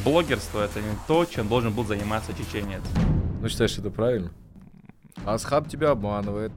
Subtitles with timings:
[0.00, 2.82] блогерство это не то, чем должен был заниматься чеченец.
[3.40, 4.30] Ну, считаешь, это правильно?
[5.24, 6.52] Асхаб тебя обманывает.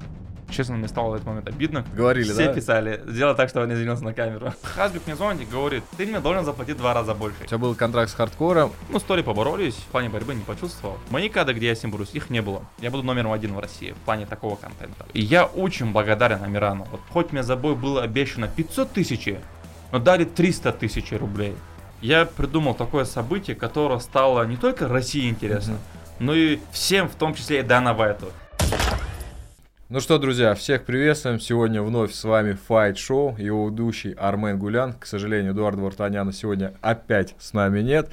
[0.49, 1.85] Честно, мне стало в этот момент обидно.
[1.93, 2.53] Говорили, Все да?
[2.53, 4.53] писали, сделай так, чтобы он не извинился на камеру.
[4.63, 7.35] Хазбик мне звонит и говорит, ты мне должен заплатить два раза больше.
[7.43, 8.71] У тебя был контракт с хардкором.
[8.89, 10.97] Ну, стори поборолись, в плане борьбы не почувствовал.
[11.09, 12.63] Мои кадры, где я с ним борюсь, их не было.
[12.79, 15.05] Я буду номером один в России в плане такого контента.
[15.13, 16.87] И я очень благодарен Амирану.
[16.91, 19.27] Вот хоть мне за бой было обещано 500 тысяч,
[19.91, 21.55] но дали 300 тысяч рублей.
[22.01, 25.77] Я придумал такое событие, которое стало не только России интересно,
[26.19, 28.27] но и всем, в том числе и Дана Вайту.
[29.89, 31.39] Ну что, друзья, всех приветствуем.
[31.39, 34.93] Сегодня вновь с вами Fight Show, его ведущий Армен Гулян.
[34.93, 38.11] К сожалению, Эдуарда Вартаняна сегодня опять с нами нет.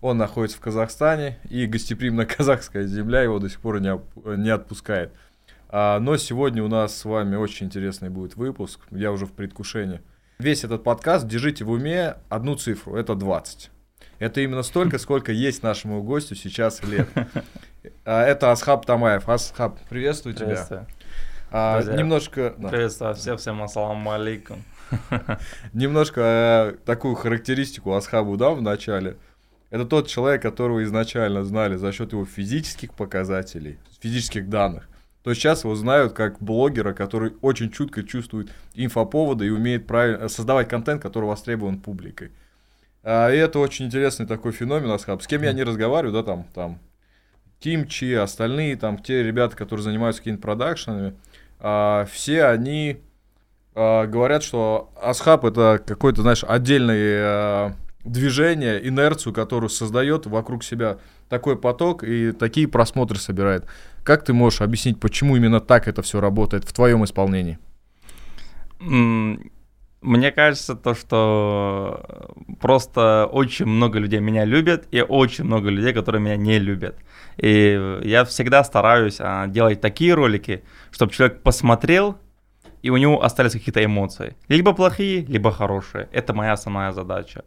[0.00, 3.98] Он находится в Казахстане, и гостеприимная казахская земля его до сих пор не,
[4.36, 5.12] не отпускает.
[5.70, 8.80] А, но сегодня у нас с вами очень интересный будет выпуск.
[8.92, 10.02] Я уже в предвкушении.
[10.38, 13.70] Весь этот подкаст держите в уме одну цифру, это 20.
[14.18, 17.08] Это именно столько, сколько есть нашему гостю сейчас лет.
[18.06, 19.28] А, Это Асхаб Тамаев.
[19.28, 20.46] Асхаб, приветствую тебя.
[20.46, 20.86] Приветствую.
[21.50, 24.64] А, Друзья, немножко, да, Приветствую всех, всем ассаламу алейкум.
[25.74, 29.18] немножко э, такую характеристику Асхабу дам в начале.
[29.68, 34.88] Это тот человек, которого изначально знали за счет его физических показателей, физических данных.
[35.24, 40.68] То сейчас его знают как блогера, который очень чутко чувствует инфоповоды и умеет правильно создавать
[40.68, 42.30] контент, который востребован публикой.
[43.02, 45.22] А, и это очень интересный такой феномен, Асхаб.
[45.22, 46.78] С кем я не разговариваю, да, там, там,
[47.58, 51.14] Тимчи, остальные, там, те ребята, которые занимаются какими-то продакшенами,
[51.58, 52.98] а, все они
[53.74, 60.98] а, говорят, что Асхаб это какое-то, знаешь, отдельное а, движение, инерцию, которую создает вокруг себя
[61.28, 63.66] такой поток и такие просмотры собирает.
[64.02, 67.58] Как ты можешь объяснить, почему именно так это все работает в твоем исполнении?
[70.04, 72.28] Мне кажется, то, что
[72.60, 76.96] просто очень много людей меня любят, и очень много людей, которые меня не любят.
[77.38, 82.18] И я всегда стараюсь а, делать такие ролики, чтобы человек посмотрел,
[82.84, 84.36] и у него остались какие-то эмоции.
[84.46, 86.06] Либо плохие, либо хорошие.
[86.12, 87.44] Это моя основная задача.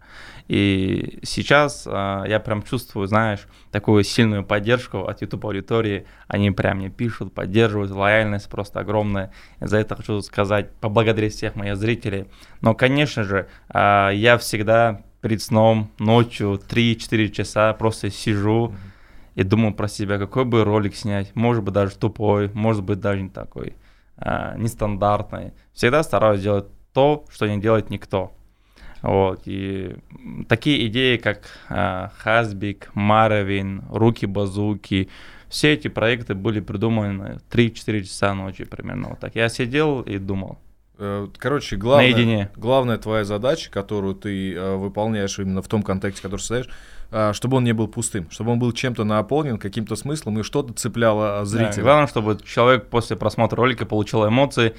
[0.48, 6.08] И сейчас а, я прям чувствую, знаешь, такую сильную поддержку от YouTube аудитории.
[6.28, 9.32] Они прям мне пишут, поддерживают, лояльность просто огромная.
[9.60, 12.26] За это хочу сказать, поблагодарить всех моих зрителей.
[12.62, 18.74] Но, конечно же, а, я всегда перед сном ночью 3-4 часа просто сижу
[19.36, 21.36] и думаю про себя, какой бы ролик снять.
[21.36, 23.76] Может быть, даже тупой, может быть, даже не такой
[24.18, 25.54] а, нестандартный.
[25.74, 28.34] Всегда стараюсь делать то, что не делает никто.
[29.04, 29.96] Вот, и
[30.50, 35.10] такие идеи, как а, Хазбик, Маравин, Руки-базуки,
[35.50, 39.36] все эти проекты были придуманы 3-4 часа ночи примерно вот так.
[39.36, 40.60] Я сидел и думал.
[41.00, 42.52] Э, Короче, главное, Наедине.
[42.56, 46.70] главная твоя задача, которую ты э, выполняешь именно в том контексте, который создаешь,
[47.12, 50.74] э, чтобы он не был пустым, чтобы он был чем-то наполнен, каким-то смыслом и что-то
[50.74, 51.84] цепляло э, Да, зрителя.
[51.84, 54.76] главное, чтобы человек после просмотра ролика получил эмоции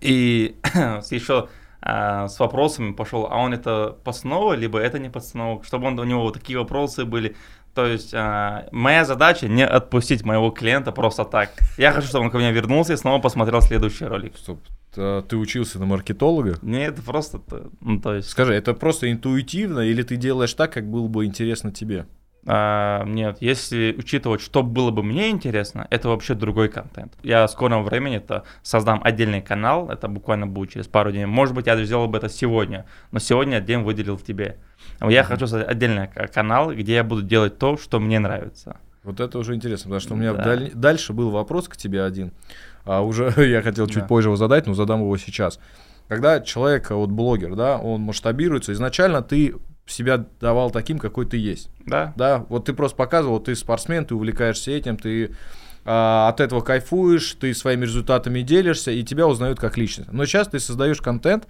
[0.00, 0.56] и
[1.10, 1.48] еще
[1.84, 6.22] с вопросами пошел, а он это постанова, либо это не постанова, чтобы он, у него
[6.22, 7.34] вот такие вопросы были.
[7.74, 11.50] То есть а, моя задача не отпустить моего клиента просто так.
[11.78, 14.36] Я хочу, чтобы он ко мне вернулся и снова посмотрел следующий ролик.
[14.36, 14.60] Стоп,
[14.94, 16.56] ты учился на маркетолога?
[16.62, 17.40] Не, это просто,
[17.80, 21.70] ну, то есть, Скажи, это просто интуитивно или ты делаешь так, как было бы интересно
[21.72, 22.06] тебе?
[22.44, 27.12] А, нет, если учитывать, что было бы мне интересно, это вообще другой контент.
[27.22, 31.24] Я в скором времени это создам отдельный канал, это буквально будет через пару дней.
[31.26, 34.56] Может быть, я сделал бы это сегодня, но сегодня день выделил тебе.
[35.00, 38.76] Я хочу создать отдельный канал, где я буду делать то, что мне нравится.
[39.04, 40.42] Вот это уже интересно, потому что у меня Да.
[40.44, 42.32] даль- дальше был вопрос к тебе один.
[42.84, 44.06] А уже я хотел чуть Да.
[44.06, 45.58] позже его задать, но задам его сейчас.
[46.08, 49.54] Когда человек, вот блогер, да, он масштабируется, изначально ты
[49.86, 51.70] себя давал таким, какой ты есть.
[51.86, 52.12] Да?
[52.16, 55.34] Да, вот ты просто показывал, ты спортсмен, ты увлекаешься этим, ты
[55.84, 60.12] а, от этого кайфуешь, ты своими результатами делишься, и тебя узнают как личность.
[60.12, 61.48] Но сейчас ты создаешь контент,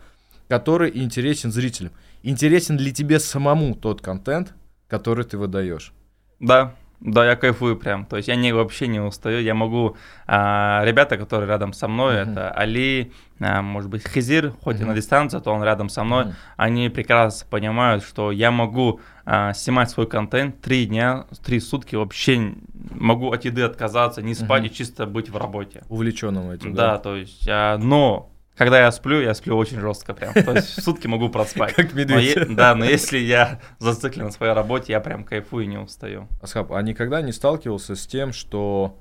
[0.49, 1.93] который интересен зрителям.
[2.23, 4.55] Интересен ли тебе самому тот контент,
[4.89, 5.93] который ты выдаешь?
[6.41, 8.07] Да, да, я кайфую прям.
[8.07, 9.41] То есть я не, вообще не устаю.
[9.41, 9.97] Я могу...
[10.27, 12.33] а, ребята, которые рядом со мной, Мгм.
[12.33, 14.89] это Али, а, может быть, Хизир, хоть и Мгм.
[14.91, 16.27] на дистанции, то он рядом со мной.
[16.27, 16.35] Мгм.
[16.57, 22.55] Они прекрасно понимают, что я могу а, снимать свой контент три дня, три сутки вообще
[22.91, 24.71] могу от еды отказаться, не спать Мгм.
[24.71, 25.83] и чисто быть в работе.
[25.89, 30.35] Увлеченным этим, Да, то есть, а, но когда я сплю, я сплю очень жестко прям.
[30.35, 31.73] То есть в сутки могу проспать.
[31.77, 32.55] Как медведь.
[32.55, 36.29] да, но если я зациклен на своей работе, я прям кайфую и не устаю.
[36.41, 38.99] Асхаб, а никогда не сталкивался с тем, что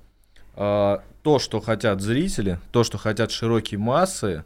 [0.55, 4.43] а, то, что хотят зрители, то, что хотят широкие массы,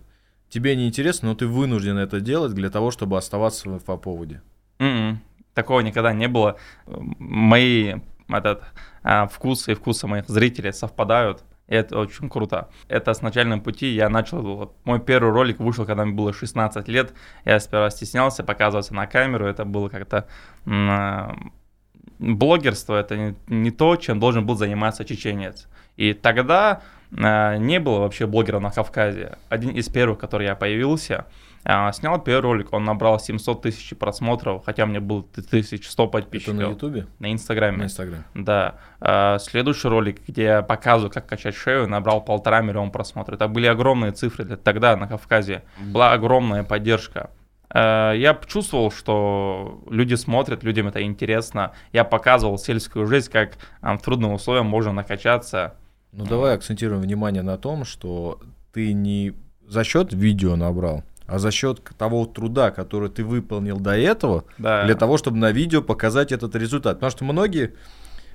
[0.49, 4.41] тебе не интересно, но ты вынужден это делать для того, чтобы оставаться в инфоповоде?
[4.79, 5.21] М-м.
[5.53, 6.57] Такого никогда не было.
[6.85, 7.95] Мои
[8.27, 8.63] этот,
[9.03, 11.43] а, вкусы и вкусы моих зрителей совпадают.
[11.67, 12.69] Это очень круто.
[12.87, 14.73] Это с начальным пути я начал...
[14.83, 17.13] Мой первый ролик вышел, когда мне было 16 лет.
[17.43, 19.47] Я сперва стеснялся показываться на камеру.
[19.47, 20.27] Это было как-то...
[20.67, 21.35] А,
[22.19, 25.67] блогерство— это не, не то, чем должен был заниматься чеченец.
[25.97, 26.81] И тогда
[27.11, 29.37] э, не было вообще блогера на Кавказе.
[29.49, 31.25] Один из первых, который я появился,
[31.65, 36.55] э, снял первый ролик, он набрал 700 тысяч просмотров, хотя мне было 1100 подписчиков.
[36.55, 37.07] Это на Ютубе?
[37.19, 37.77] На Инстаграме.
[37.77, 38.23] На Инстаграме.
[38.33, 38.75] Да.
[39.01, 43.35] Э, следующий ролик, где я показываю, как качать шею, набрал полтора миллиона просмотров.
[43.35, 45.63] Это были огромные цифры для тогда на Кавказе.
[45.79, 47.29] Была огромная поддержка.
[47.73, 51.73] Я чувствовал, что люди смотрят, людям это интересно.
[51.91, 55.73] Я показывал сельскую жизнь, как в трудных условиях можно накачаться,
[56.15, 58.39] ну давай акцентируем внимание на том, что
[58.71, 59.33] ты не
[59.67, 64.85] за счет видео набрал, а за счет того труда, который ты выполнил до этого, да.
[64.85, 66.97] для того, чтобы на видео показать этот результат.
[66.97, 67.73] Потому что многие,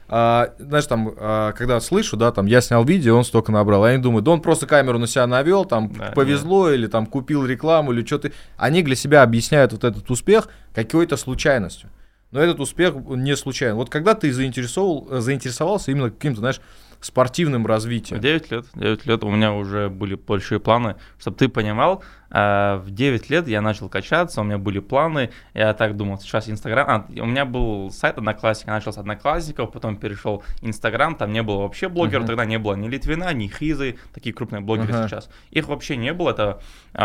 [0.09, 4.03] а, знаешь, там, а, когда слышу, да, там, я снял видео, он столько набрал, они
[4.03, 6.79] думают, да он просто камеру на себя навел, там, да, повезло, нет.
[6.79, 8.33] или там купил рекламу, или что-то.
[8.57, 11.91] Они для себя объясняют вот этот успех какой-то случайностью.
[12.33, 13.75] Но этот успех не случайен.
[13.75, 16.61] Вот когда ты заинтересовал, заинтересовался именно каким-то, знаешь,
[17.01, 18.21] спортивным развитием?
[18.21, 18.67] 9 лет.
[18.75, 20.97] 9 лет у меня уже были большие планы.
[21.19, 25.97] Чтобы ты понимал, в 9 лет я начал качаться, у меня были планы, я так
[25.97, 30.45] думал, сейчас Инстаграм, а, у меня был сайт Одноклассник, я начал с Одноклассников, потом перешел
[30.63, 32.29] Инстаграм, там не было вообще блогеров, uh-huh.
[32.29, 35.09] тогда не было ни Литвина, ни Хизы, такие крупные блогеры uh-huh.
[35.09, 35.29] сейчас.
[35.51, 36.61] Их вообще не было, это
[36.95, 36.99] э,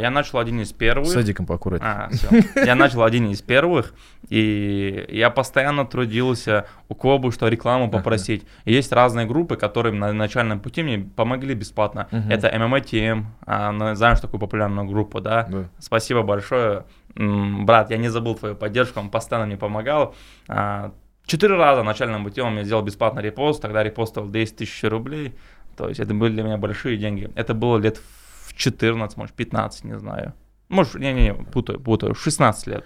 [0.00, 1.06] я начал один из первых.
[1.08, 1.90] С Эдиком поаккуратнее.
[1.90, 3.94] А, Я начал один из первых,
[4.28, 8.42] и я постоянно трудился у кого бы что рекламу попросить.
[8.42, 8.72] Uh-huh.
[8.72, 12.08] есть разные группы, которые на начальном пути мне помогли бесплатно.
[12.10, 12.30] Uh-huh.
[12.30, 15.46] Это MMA а, знаешь такую популярную определенную группу, да.
[15.48, 15.68] да.
[15.78, 16.84] Спасибо большое.
[17.14, 20.14] Брат, я не забыл твою поддержку, он постоянно мне помогал.
[20.48, 20.92] А,
[21.26, 21.84] четыре раза
[22.22, 25.34] пути он мне сделал бесплатный репост, тогда репост стоил 10 тысяч рублей.
[25.76, 27.30] То есть это были для меня большие деньги.
[27.34, 28.00] Это было лет
[28.46, 30.34] в 14, может, 15, не знаю.
[30.68, 32.84] Может, не-не-не, путаю, путаю, 16 лет.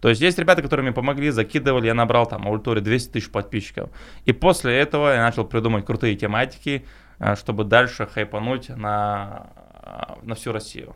[0.00, 3.90] То есть есть ребята, которые мне помогли, закидывали, я набрал там аудиторию 200 тысяч подписчиков.
[4.26, 6.84] И после этого я начал придумать крутые тематики,
[7.18, 9.50] а, чтобы дальше хайпануть на,
[9.82, 10.94] а, на всю Россию.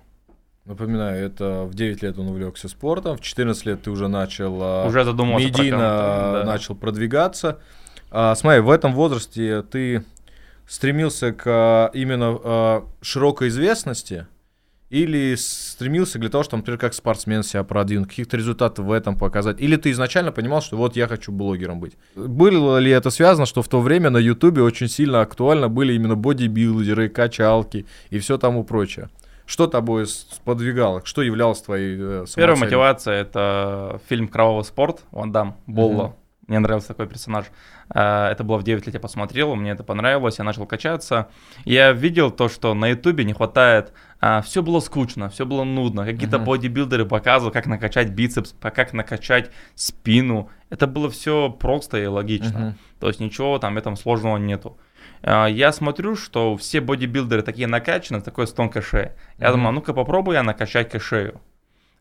[0.68, 4.86] Напоминаю, это в 9 лет он увлекся спортом, в 14 лет ты уже начал а,
[4.86, 6.42] уже задумался медийно да.
[6.44, 7.58] начал продвигаться.
[8.10, 10.04] А, смотри, в этом возрасте ты
[10.68, 14.26] стремился к а, именно а, широкой известности
[14.90, 19.62] или стремился для того, чтобы, например, как спортсмен себя продвинуть, каких-то результатов в этом показать?
[19.62, 21.94] Или ты изначально понимал, что вот я хочу блогером быть?
[22.14, 26.14] Было ли это связано, что в то время на Ютубе очень сильно актуально были именно
[26.14, 29.08] бодибилдеры, качалки и все тому прочее?
[29.48, 31.00] Что тобой сподвигало?
[31.06, 36.04] Что являлось твоей э, Первая мотивация— это фильм «Кровавый спорт», Ван Дам, Болло.
[36.04, 36.16] Угу.
[36.48, 37.46] Мне нравился такой персонаж.
[37.88, 41.28] А, это было в 9 лет, я посмотрел, мне это понравилось, я начал качаться.
[41.64, 43.94] Я видел то, что на ютубе не хватает...
[44.20, 46.04] А, все было скучно, все было нудно.
[46.04, 46.44] Какие-то uh-huh.
[46.44, 50.50] бодибилдеры показывали, как накачать бицепс, как накачать спину.
[50.68, 52.58] Это было все просто и логично.
[52.58, 52.98] Uh-huh.
[53.00, 54.76] То есть ничего там этом сложного нету.
[55.22, 59.10] А, я смотрю, что все бодибилдеры такие накачаны, такой с тонкой шеей.
[59.38, 59.52] Я mm-hmm.
[59.52, 61.40] думаю, ну-ка попробую я накачать шею.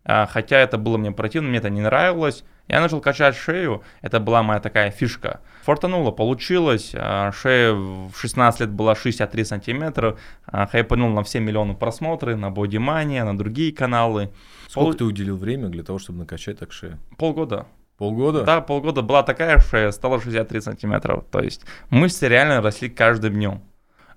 [0.03, 2.43] А, хотя это было мне противно, мне это не нравилось.
[2.69, 5.41] Я начал качать шею, это была моя такая фишка.
[5.63, 6.91] Фортануло, получилось.
[6.95, 10.17] А, шея в 16 лет была 63 сантиметра.
[10.45, 14.31] Хайпанул на все миллионы просмотры, на бодимания, на другие каналы.
[14.69, 14.93] Сколько Пол...
[14.93, 16.97] ты уделил время для того, чтобы накачать так шею?
[17.17, 17.65] Полгода.
[17.97, 18.43] Полгода?
[18.43, 21.25] Да, полгода была такая шея, стала 63 сантиметров.
[21.31, 23.61] То есть мышцы реально росли каждым днем.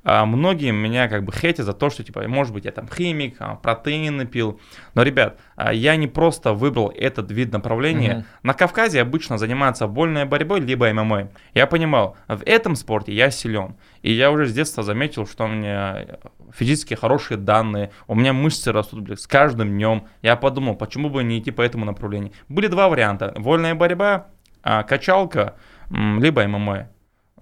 [0.02, 3.37] А многие меня как бы хейтят за то, что, типа, может быть, я там химик,
[3.38, 4.59] а, протеины пил.
[4.95, 8.19] Но, ребят, а, я не просто выбрал этот вид направления.
[8.19, 8.25] Угу.
[8.45, 11.30] На Кавказе обычно занимаются вольной борьбой, либо ММА.
[11.52, 13.76] Я понимал, в этом спорте я силен.
[14.02, 16.07] И я уже с детства заметил, что у меня
[16.54, 20.07] физически хорошие данные, у меня мышцы растут блин, с каждым днем.
[20.23, 22.33] Я подумал, почему бы не идти по этому направлению.
[22.49, 23.35] Были два варианта.
[23.37, 24.28] Вольная борьба,
[24.62, 25.57] качалка,
[25.90, 26.88] либо ММА.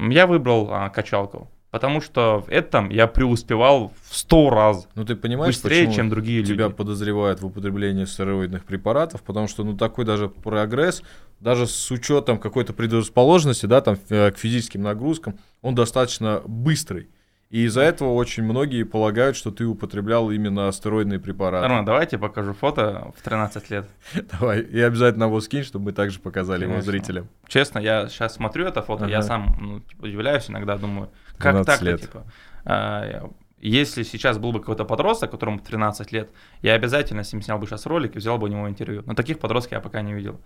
[0.00, 1.49] Я выбрал качалку.
[1.78, 4.88] Потому что в этом я преуспевал в сто раз.
[4.97, 6.75] Ну ты понимаешь, быстрее, почему чем другие тебя люди.
[6.75, 11.04] подозревают в употреблении стероидных препаратов, потому что ну такой даже прогресс,
[11.38, 17.08] даже с учетом какой-то предрасположенности, да, там э, к физическим нагрузкам, он достаточно быстрый.
[17.50, 21.64] И из-за этого очень многие полагают, что ты употреблял именно стероидные препараты.
[21.64, 23.88] Арман, давайте покажу фото в 13 лет.
[24.32, 26.75] Давай, и обязательно его скинь, чтобы мы также показали Конечно.
[26.75, 27.28] его зрителям.
[27.47, 29.12] Честно, я сейчас смотрю это фото, ага.
[29.12, 31.08] я сам ну, типа, удивляюсь иногда, думаю,
[31.38, 32.25] как так, типа.
[32.64, 33.30] А,
[33.61, 36.30] Если сейчас был бы какой-то подросток, которому 13 лет,
[36.62, 39.02] я обязательно с ним снял бы сейчас ролик и взял бы у него интервью.
[39.07, 40.40] Но таких подростков я пока не видел.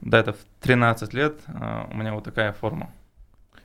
[0.00, 2.90] Да, это в 13 лет э, у меня вот такая форма.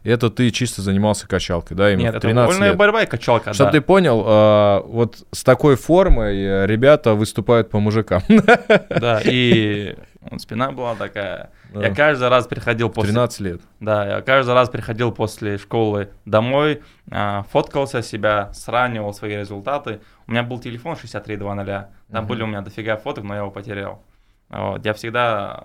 [0.03, 1.91] Это ты чисто занимался качалкой, да?
[1.91, 2.77] Именно Нет, это вольная лет.
[2.77, 3.79] борьба и качалка, Чтобы да.
[3.79, 8.22] ты понял, э, вот с такой формой э, ребята выступают по мужикам.
[8.89, 9.96] Да, и
[10.38, 11.51] спина была такая.
[11.74, 11.88] Да.
[11.88, 13.13] Я каждый раз приходил после...
[13.13, 13.62] 13 лет.
[13.79, 20.01] Да, я каждый раз приходил после школы домой, э, фоткался себя, сравнивал свои результаты.
[20.27, 22.29] У меня был телефон 6320, там угу.
[22.29, 24.03] были у меня дофига фоток, но я его потерял.
[24.50, 25.63] Вот, я всегда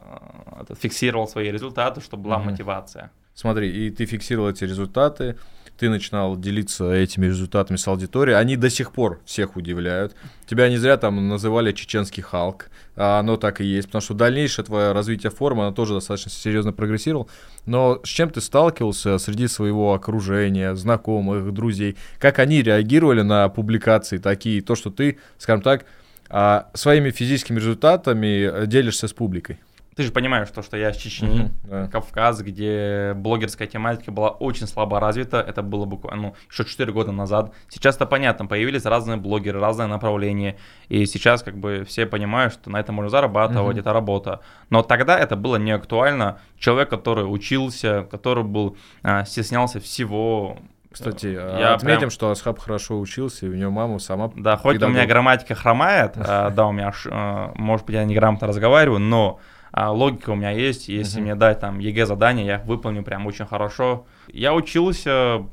[0.68, 2.50] э, фиксировал свои результаты, чтобы была угу.
[2.50, 3.10] мотивация.
[3.34, 5.38] Смотри, и ты фиксировал эти результаты,
[5.80, 10.14] ты начинал делиться этими результатами с аудиторией, они до сих пор всех удивляют.
[10.46, 14.62] Тебя не зря там называли чеченский Халк, а оно так и есть, потому что дальнейшее
[14.62, 17.28] твое развитие формы, оно тоже достаточно серьезно прогрессировало.
[17.64, 21.96] Но с чем ты сталкивался среди своего окружения, знакомых, друзей?
[22.18, 25.86] Как они реагировали на публикации такие, то, что ты, скажем так,
[26.28, 29.58] а, своими физическими результатами делишься с публикой?
[29.96, 31.88] Ты же понимаешь, то, что я с Чечни, mm-hmm, да.
[31.88, 35.40] Кавказ, где блогерская тематика была очень слабо развита.
[35.40, 37.52] Это было буквально ну, еще 4 года назад.
[37.68, 40.56] Сейчас это понятно, появились разные блогеры, разные направления.
[40.88, 43.80] И сейчас как бы все понимают, что на этом можно зарабатывать, mm-hmm.
[43.80, 44.40] это работа.
[44.70, 46.38] Но тогда это было не актуально.
[46.58, 50.56] Человек, который учился, который был, а, стеснялся всего,
[50.92, 52.10] кстати, я отметим, прям...
[52.10, 54.30] что Асхаб хорошо учился, и у него мама сама...
[54.34, 54.94] Да, хоть педагог.
[54.94, 59.38] у меня грамматика хромает, а, да, у меня, а, может быть, я неграмотно разговариваю, но
[59.72, 61.22] а, логика у меня есть, если uh-huh.
[61.22, 64.06] мне дать там ЕГЭ задание, я их выполню прям очень хорошо.
[64.28, 65.46] Я учился,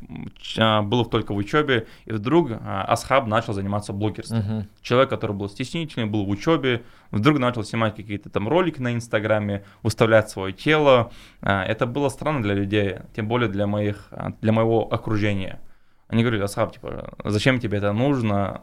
[0.58, 4.40] а, был только в учебе, и вдруг а, Асхаб начал заниматься блогерством.
[4.40, 4.66] Uh-huh.
[4.82, 9.64] Человек, который был стеснительный, был в учебе, вдруг начал снимать какие-то там ролики на Инстаграме,
[9.84, 11.12] выставлять свое тело.
[11.42, 15.60] Это было странно для людей, тем более для, моих, для моего окружения.
[16.08, 18.62] Они говорили, Асхаб, типа, зачем тебе это нужно?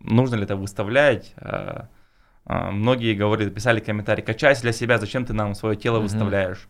[0.00, 1.34] Нужно ли это выставлять?
[2.44, 6.02] А, многие говорили, писали комментарии, качайся для себя, зачем ты нам свое тело mm-hmm.
[6.02, 6.68] выставляешь.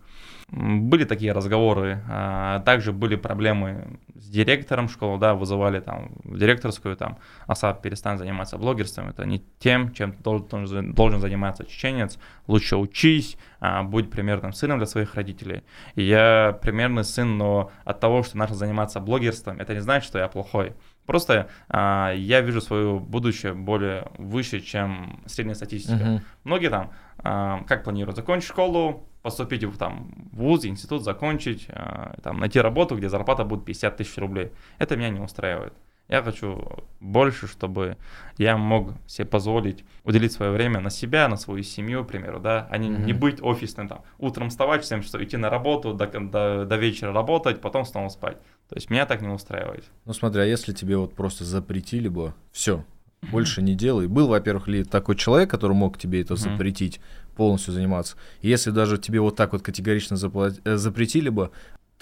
[0.50, 6.94] Были такие разговоры, а также были проблемы с директором школы, да, вызывали там в директорскую,
[6.94, 13.38] там, Асап, перестань заниматься блогерством, это не тем, чем должен, должен заниматься чеченец, лучше учись,
[13.60, 15.62] а, будь примерным сыном для своих родителей.
[15.94, 20.18] И я примерный сын, но от того, что начал заниматься блогерством, это не значит, что
[20.18, 20.74] я плохой.
[21.06, 25.94] Просто а, я вижу свое будущее более выше, чем средняя статистика.
[25.94, 26.20] Uh-huh.
[26.44, 32.38] Многие там, а, как планируют, закончить школу, поступить в там, вуз, институт, закончить, а, там,
[32.38, 34.52] найти работу, где зарплата будет 50 тысяч рублей.
[34.78, 35.74] Это меня не устраивает.
[36.12, 37.96] Я хочу больше, чтобы
[38.36, 42.68] я мог себе позволить уделить свое время на себя, на свою семью, к примеру, да,
[42.70, 43.04] а не, mm-hmm.
[43.04, 46.76] не быть офисным, там, утром вставать в 7 часов, идти на работу, до, до, до
[46.76, 48.36] вечера работать, потом снова спать.
[48.68, 49.84] То есть меня так не устраивает.
[50.04, 52.84] Ну смотри, а если тебе вот просто запретили бы, все,
[53.30, 54.06] больше не делай.
[54.06, 57.00] Был, во-первых, ли такой человек, который мог тебе это запретить,
[57.36, 58.18] полностью заниматься.
[58.42, 60.60] если даже тебе вот так вот категорично заплат...
[60.64, 61.50] Э, запретили бы,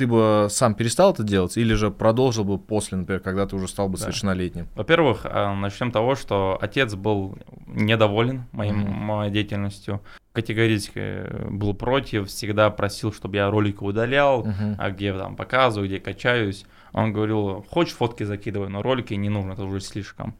[0.00, 3.68] ты бы сам перестал это делать или же продолжил бы после, например, когда ты уже
[3.68, 4.04] стал бы да.
[4.04, 4.66] совершеннолетним?
[4.74, 8.90] Во-первых, э, начнем с того, что отец был недоволен моим, mm-hmm.
[8.90, 10.00] моей деятельностью,
[10.32, 14.76] категорически был против, всегда просил, чтобы я ролики удалял, uh-huh.
[14.78, 16.64] а где там показываю, где качаюсь.
[16.92, 20.34] Он говорил, хочешь фотки закидывай, но ролики не нужно, это уже слишком.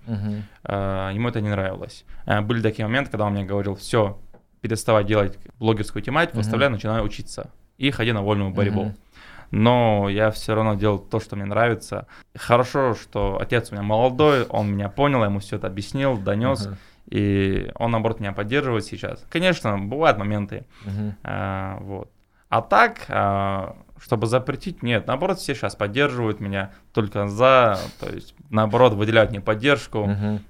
[0.64, 2.06] А, ему это не нравилось.
[2.24, 4.18] А, были такие моменты, когда он мне говорил, все,
[4.62, 8.84] переставай делать блогерскую тематику, оставляй, начинай учиться и ходи на вольную борьбу.
[8.84, 8.94] Uh-huh
[9.50, 12.07] но я все равно делал то, что мне нравится.
[12.37, 16.66] Хорошо, что отец у меня молодой, он меня понял, я ему все это объяснил, донес.
[16.66, 16.76] Uh-huh.
[17.11, 19.25] И он, наоборот, меня поддерживает сейчас.
[19.28, 20.64] Конечно, бывают моменты.
[20.85, 21.14] Uh-huh.
[21.25, 22.11] А, вот.
[22.49, 25.07] А так, а, чтобы запретить, нет.
[25.07, 30.00] Наоборот, все сейчас поддерживают меня только за, то есть, наоборот, выделяют мне поддержку.
[30.00, 30.40] Угу.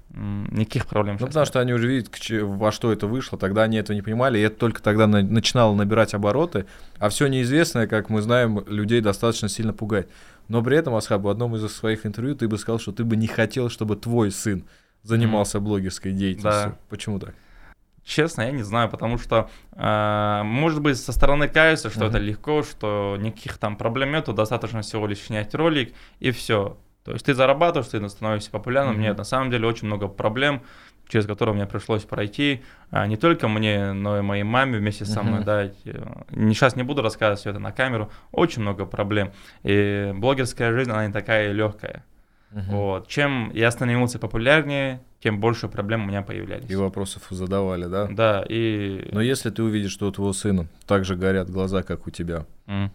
[0.51, 1.47] Никаких проблем Ну, потому нет.
[1.47, 2.09] что они уже видят,
[2.41, 3.37] во что это вышло.
[3.37, 6.65] Тогда они этого не понимали, и это только тогда на- начинало набирать обороты.
[6.97, 10.09] А все неизвестное, как мы знаем, людей достаточно сильно пугает.
[10.47, 13.15] Но при этом, Асхаб, в одном из своих интервью ты бы сказал, что ты бы
[13.15, 14.65] не хотел, чтобы твой сын
[15.03, 15.61] занимался mm.
[15.61, 16.71] блогерской деятельностью.
[16.71, 16.77] Да.
[16.89, 17.33] Почему так?
[18.03, 22.09] Честно, я не знаю, потому что, э, может быть, со стороны кажется, что uh-huh.
[22.09, 26.77] это легко, что никаких там проблем нету, достаточно всего лишь снять ролик и все.
[27.03, 28.97] То есть ты зарабатываешь, ты становишься популярным.
[28.97, 29.01] Uh-huh.
[29.01, 30.63] Нет, на самом деле очень много проблем,
[31.07, 32.63] через которые мне пришлось пройти.
[32.89, 35.41] А, не только мне, но и моей маме вместе со мной.
[35.41, 35.43] Uh-huh.
[35.43, 35.71] Да,
[36.31, 38.11] сейчас не буду рассказывать все это на камеру.
[38.31, 39.31] Очень много проблем.
[39.61, 42.03] И блогерская жизнь, она не такая легкая.
[42.51, 42.69] Uh-huh.
[42.69, 43.07] Вот.
[43.07, 46.69] Чем я становился популярнее, тем больше проблем у меня появлялись.
[46.69, 48.07] И вопросов задавали, да?
[48.11, 49.09] Да, и...
[49.11, 52.45] Но если ты увидишь, что у твоего сына так же горят глаза, как у тебя,
[52.67, 52.89] mm.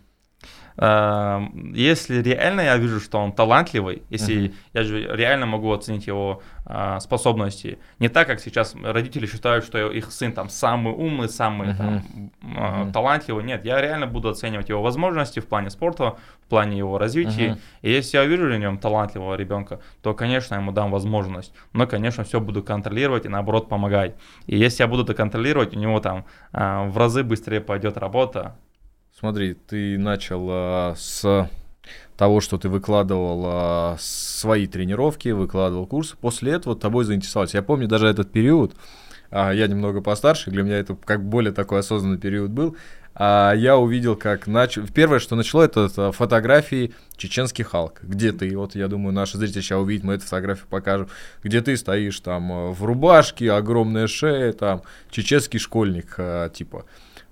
[0.76, 1.40] Э,
[1.74, 4.54] если реально я вижу, что он талантливый, если uh-huh.
[4.74, 9.90] я же реально могу оценить его э, способности, не так, как сейчас родители считают, что
[9.90, 11.76] их сын там самый умный, самый uh-huh.
[11.76, 12.92] там, uh-huh.
[12.92, 13.44] талантливый.
[13.44, 17.52] Нет, я реально буду оценивать его возможности в плане спорта, в плане его развития.
[17.52, 17.60] Uh-huh.
[17.82, 21.52] И если я вижу в нем талантливого ребенка, то, конечно, я ему дам возможность.
[21.72, 24.14] Но, конечно, все буду контролировать и наоборот помогать.
[24.46, 28.56] И если я буду это контролировать, у него там э, в разы быстрее пойдет работа,
[29.18, 31.48] Смотри, ты начал а, с
[32.18, 36.16] того, что ты выкладывал а, свои тренировки, выкладывал курсы.
[36.18, 37.56] После этого тобой заинтересовался.
[37.56, 38.74] Я помню даже этот период,
[39.30, 42.76] а, я немного постарше, для меня это как более такой осознанный период был.
[43.14, 44.86] А я увидел, как начал...
[44.88, 48.02] Первое, что начало, это, это фотографии чеченский Халк.
[48.02, 51.08] Где ты, вот я думаю, наши зрители сейчас увидят, мы эту фотографию покажем,
[51.42, 56.84] где ты стоишь там а, в рубашке, огромная шея, там чеченский школьник, а, типа.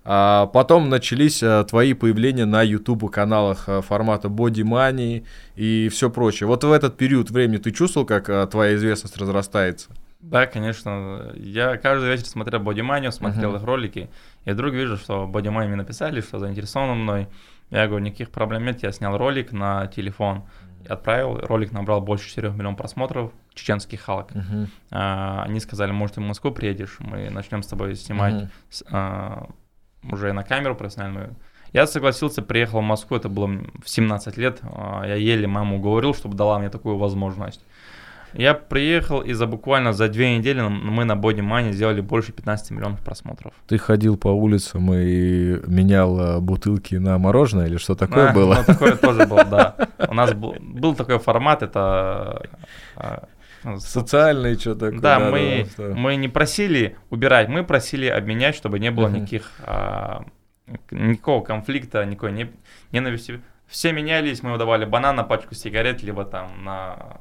[0.07, 5.25] А потом начались а, твои появления на YouTube каналах а, формата Body Money
[5.57, 6.47] и все прочее.
[6.47, 9.91] Вот в этот период времени ты чувствовал, как а, твоя известность разрастается?
[10.21, 11.33] Да, конечно.
[11.35, 13.57] Я каждый вечер смотрел Money, смотрел uh-huh.
[13.59, 14.11] их ролики,
[14.45, 17.29] и вдруг вижу, что Money мне написали, что заинтересованы мной.
[17.71, 20.45] Я говорю, никаких проблем нет, я снял ролик на телефон,
[20.87, 24.33] отправил, ролик набрал больше 4 миллионов просмотров, чеченский Халк.
[24.33, 24.69] Uh-huh.
[24.91, 28.35] А, они сказали, может, ты в Москву приедешь, мы начнем с тобой снимать
[28.71, 28.87] uh-huh.
[28.91, 29.49] а,
[30.11, 31.35] уже на камеру профессиональную.
[31.73, 33.49] Я согласился, приехал в Москву, это было
[33.85, 37.61] в 17 лет, а, я еле маму уговорил, чтобы дала мне такую возможность.
[38.33, 42.73] Я приехал, и за буквально за две недели мы на Body Money сделали больше 15
[42.73, 43.53] миллионов просмотров.
[43.69, 48.57] Ты ходил по улицам и менял а, бутылки на мороженое или что такое а, было?
[48.57, 49.77] Ну, такое тоже было, да.
[50.09, 52.43] У нас был, был такой формат, это
[53.65, 55.01] а, Социальный что такое.
[55.01, 59.51] Да, да мы, да, мы не просили убирать, мы просили обменять, чтобы не было никаких,
[59.61, 60.25] а,
[60.91, 62.53] никакого конфликта, никакой не,
[62.93, 63.41] ненависти.
[63.67, 67.19] Все менялись, мы давали банан на пачку сигарет, либо там на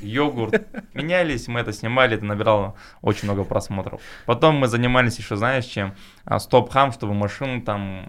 [0.00, 0.62] йогурт.
[0.94, 4.00] Менялись, мы это снимали, это набирало очень много просмотров.
[4.26, 5.94] Потом мы занимались еще, знаешь, чем?
[6.24, 8.08] А, стоп-хам, чтобы машину там...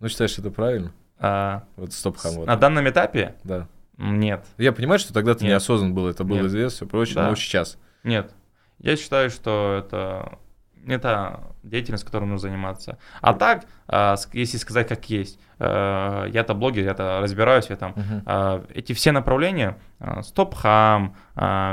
[0.00, 0.92] Ну, считаешь, это правильно?
[1.18, 2.34] А, вот стоп-хам.
[2.34, 2.46] Вот.
[2.46, 3.34] На данном этапе?
[3.44, 3.68] Да.
[3.96, 4.44] Нет.
[4.58, 5.52] Я понимаю, что тогда ты Нет.
[5.52, 7.28] неосознан был, это было известно, все прочее, да.
[7.28, 7.78] но сейчас.
[8.02, 8.32] Нет.
[8.78, 10.38] Я считаю, что это
[10.84, 12.98] не та деятельность, которой нужно заниматься.
[13.20, 17.92] А так, а, если сказать как есть, э, я-то блогер, я-то разбираюсь в этом.
[17.92, 18.70] Uh-huh.
[18.74, 21.16] Эти все направления, а, стоп-хам,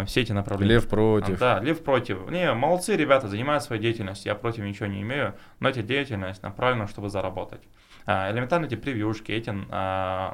[0.05, 0.75] все эти направления.
[0.75, 1.39] Лев против.
[1.39, 2.29] Да, лев против.
[2.29, 6.87] Не, молодцы ребята, занимаются своей деятельностью, я против ничего не имею, но эта деятельность направлена,
[6.87, 7.61] чтобы заработать.
[8.05, 9.49] Элементарно эти превьюшки, эти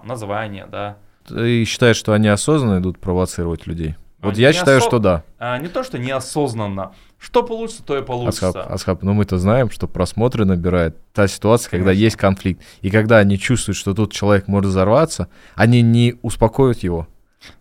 [0.06, 3.96] названия, да, ты считаешь, что они осознанно идут провоцировать людей?
[4.20, 4.88] Вот они я считаю, осо...
[4.88, 5.24] что да.
[5.38, 6.94] А, не то, что неосознанно.
[7.20, 8.50] Что получится, то и получится.
[8.50, 11.86] Асхаб, Асхаб, но мы-то знаем, что просмотры набирает та ситуация, Конечно.
[11.86, 12.62] когда есть конфликт.
[12.82, 17.08] И когда они чувствуют, что тут человек может взорваться, они не успокоят его.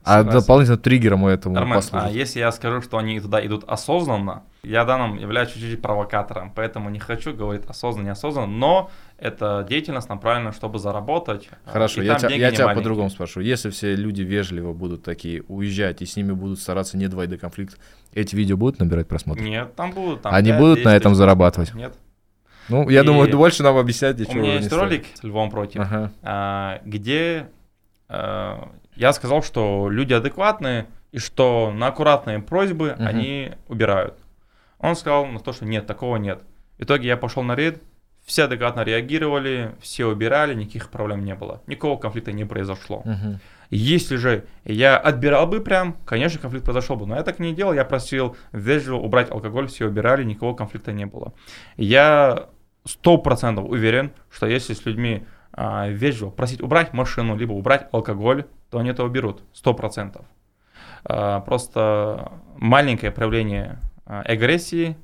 [0.05, 2.09] А дополнительно триггером этому Армен, послужит.
[2.09, 6.91] А если я скажу, что они туда идут осознанно, я данным являюсь чуть-чуть провокатором, поэтому
[6.91, 11.49] не хочу говорить осознанно, неосознанно, но это деятельность направлена, чтобы заработать.
[11.65, 13.41] Хорошо, я, тебя, я тебя по-другому спрошу.
[13.41, 17.79] Если все люди вежливо будут такие уезжать и с ними будут стараться не двойной конфликт,
[18.13, 19.45] эти видео будут набирать просмотры?
[19.45, 20.23] Нет, там будут.
[20.23, 21.73] Там Они 5, будут 10, на этом зарабатывать?
[21.75, 21.95] Нет.
[22.69, 25.83] Ну, я и думаю, больше нам объяснять ничего У меня есть ролик с Львом против,
[25.83, 26.11] ага.
[26.23, 27.47] а, где
[28.09, 33.05] а, я сказал, что люди адекватные, и что на аккуратные просьбы угу.
[33.05, 34.19] они убирают.
[34.79, 36.43] Он сказал на то, что нет, такого нет.
[36.79, 37.83] В итоге я пошел на рейд,
[38.27, 41.63] все адекватно реагировали, все убирали, никаких проблем не было.
[41.67, 42.99] Никакого конфликта не произошло.
[42.99, 43.39] Угу.
[43.71, 47.07] Если же я отбирал бы прям, конечно, конфликт произошел бы.
[47.07, 51.07] Но я так не делал, я просил вежливо убрать алкоголь, все убирали, никакого конфликта не
[51.07, 51.33] было.
[51.77, 52.49] Я
[52.85, 58.45] сто процентов уверен, что если с людьми а, вежливо просить убрать машину, либо убрать алкоголь,
[58.71, 60.27] то они это уберут, сто процентов.
[61.05, 64.97] А, просто маленькое проявление а, агрессии,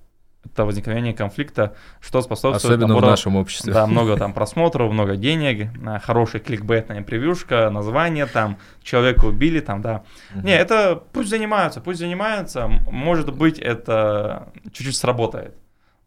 [0.44, 2.64] это возникновение конфликта, что способствует...
[2.64, 3.72] Особенно набору, в нашем обществе.
[3.72, 9.82] Да, много там просмотров, много денег, а, хорошая кликбейтная превьюшка, название там, человека убили там,
[9.82, 10.02] да.
[10.34, 15.54] Не, это пусть занимаются, пусть занимаются, может быть, это чуть-чуть сработает.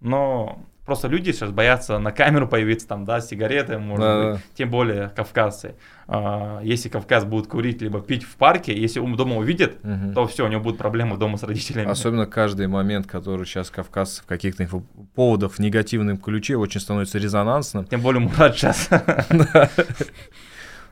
[0.02, 4.42] Но Просто люди сейчас боятся на камеру появиться, там, да, сигареты, может да, быть, да.
[4.54, 5.76] тем более кавказцы.
[6.08, 10.14] А, если Кавказ будет курить либо пить в парке, если он дома увидит, угу.
[10.14, 11.90] то все, у него будут проблемы дома с родителями.
[11.90, 14.68] Особенно каждый момент, который сейчас Кавказ в каких-то
[15.16, 17.86] поводах в негативном ключе очень становится резонансным.
[17.86, 18.88] Тем более Мурат сейчас.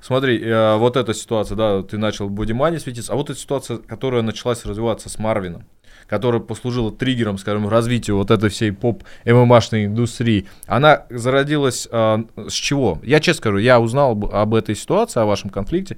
[0.01, 4.21] Смотри, э, вот эта ситуация, да, ты начал бодимани светиться, а вот эта ситуация, которая
[4.21, 5.65] началась развиваться с Марвином.
[6.13, 12.99] Которая послужила триггером, скажем, развитию вот этой всей поп-ММАшной индустрии, она зародилась э, с чего?
[13.01, 15.97] Я честно скажу, я узнал об этой ситуации, о вашем конфликте,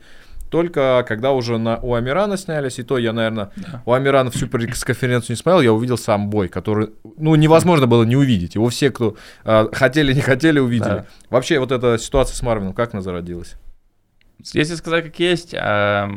[0.50, 3.84] только когда уже на, у Амирана снялись, и то я, наверное, да.
[3.86, 8.16] у Амирана всю конференцию не смотрел, я увидел сам бой, который, ну, невозможно было не
[8.16, 8.56] увидеть.
[8.56, 10.88] Его все, кто э, хотели, не хотели, увидели.
[10.88, 11.06] Да.
[11.30, 13.56] Вообще, вот эта ситуация с Марвином, как она зародилась?
[14.54, 16.08] Если сказать как есть, э,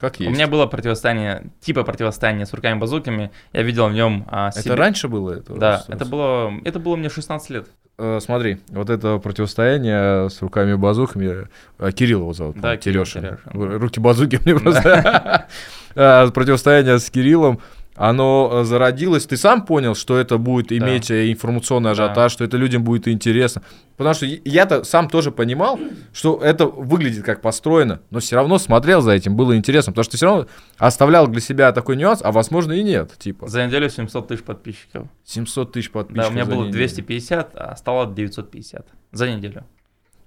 [0.00, 0.30] как есть.
[0.30, 3.30] У меня было противостояние, типа противостояния с руками-базуками.
[3.52, 4.72] Я видел в нем а, себе...
[4.72, 5.32] Это раньше было?
[5.32, 7.68] Это да, это было, это было мне 16 лет.
[7.98, 13.38] Э, смотри, вот это противостояние с руками-базуками, э, Кирилл его зовут, да, Терешин.
[13.44, 15.46] Руки-базуки мне просто...
[15.94, 17.60] Э, противостояние с Кириллом,
[17.96, 21.14] оно э, зародилось, ты сам понял, что это будет иметь да.
[21.16, 22.28] Э, информационный ажиотаж, да.
[22.28, 23.62] что это людям будет интересно.
[23.96, 25.78] Потому что я-то сам тоже понимал,
[26.12, 30.12] что это выглядит как построено, но все равно смотрел за этим, было интересно, потому что
[30.12, 30.46] ты все равно
[30.78, 33.12] оставлял для себя такой нюанс, а возможно и нет.
[33.18, 33.48] Типа.
[33.48, 35.08] За неделю 700 тысяч подписчиков.
[35.24, 36.24] 700 тысяч подписчиков.
[36.24, 36.78] Да, у меня было неделю.
[36.78, 39.64] 250, а стало 950 за неделю.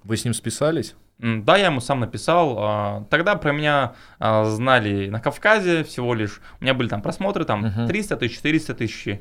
[0.04, 0.96] Вы с ним списались?
[1.20, 2.56] Да, я ему сам написал.
[2.60, 6.42] А, тогда про меня а, знали на Кавказе всего лишь.
[6.60, 7.88] У меня были там просмотры, там uh-huh.
[7.88, 9.20] 300 тысяч, 400 тысяч.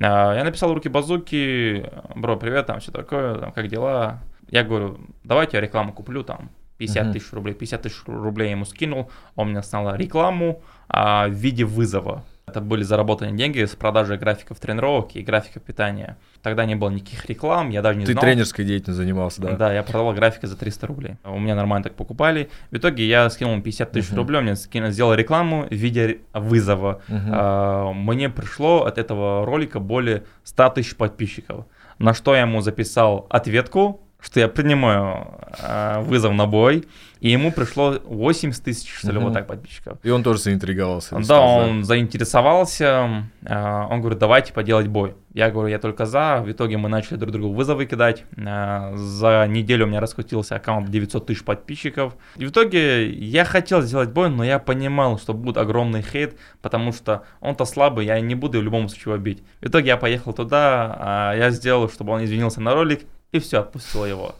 [0.00, 4.22] А, я написал руки базуки, бро, привет, там все такое, там, как дела.
[4.50, 7.12] Я говорю, давайте я рекламу куплю, там 50 uh-huh.
[7.12, 7.54] тысяч рублей.
[7.54, 12.24] 50 тысяч рублей я ему скинул, он мне снял рекламу а, в виде вызова.
[12.54, 16.16] Это были заработанные деньги с продажи графиков тренировок и графиков питания.
[16.40, 18.22] Тогда не было никаких реклам, я даже не Ты знал.
[18.22, 19.56] Ты тренерской деятельностью занимался, да?
[19.56, 21.16] Да, я продавал графики за 300 рублей.
[21.24, 22.48] У меня нормально так покупали.
[22.70, 24.16] В итоге я скинул 50 тысяч uh-huh.
[24.16, 27.02] рублей, мне скинул, сделал рекламу в виде вызова.
[27.08, 27.28] Uh-huh.
[27.32, 31.66] А, мне пришло от этого ролика более 100 тысяч подписчиков.
[31.98, 35.26] На что я ему записал ответку, что я принимаю
[35.58, 36.84] э, вызов на бой,
[37.24, 39.28] и ему пришло 80 тысяч, что ли, угу.
[39.28, 39.96] вот так подписчиков.
[40.02, 41.18] И он тоже заинтриговался.
[41.26, 45.14] Да, он заинтересовался, э, он говорит, давайте поделать бой.
[45.32, 49.46] Я говорю, я только за, в итоге мы начали друг другу вызовы кидать, э, за
[49.48, 52.14] неделю у меня раскрутился аккаунт 900 тысяч подписчиков.
[52.36, 56.92] И в итоге я хотел сделать бой, но я понимал, что будет огромный хейт, потому
[56.92, 59.42] что он-то слабый, я не буду в любом случае его бить.
[59.62, 63.60] В итоге я поехал туда, э, я сделал, чтобы он извинился на ролик, и все,
[63.60, 64.34] отпустила его.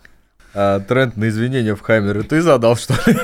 [0.55, 3.19] А, тренд на извинения в Хаммере ты задал, что ли?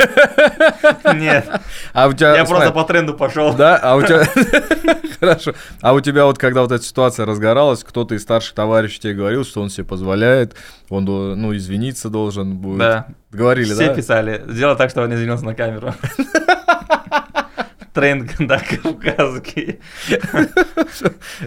[1.14, 1.48] Нет.
[1.92, 3.54] А у тебя, Я смотри, просто по тренду пошел.
[3.54, 3.76] Да?
[3.76, 4.24] А у тебя...
[5.20, 5.54] Хорошо.
[5.80, 9.44] А у тебя вот, когда вот эта ситуация разгоралась, кто-то из старших товарищей тебе говорил,
[9.44, 10.56] что он себе позволяет,
[10.88, 12.78] он, ну, извиниться должен будет.
[12.78, 13.06] Да.
[13.30, 13.84] Говорили, Все да?
[13.84, 14.42] Все писали.
[14.48, 15.94] Сделай так, чтобы он извинился на камеру.
[17.92, 19.80] Тренд, да, кавказский.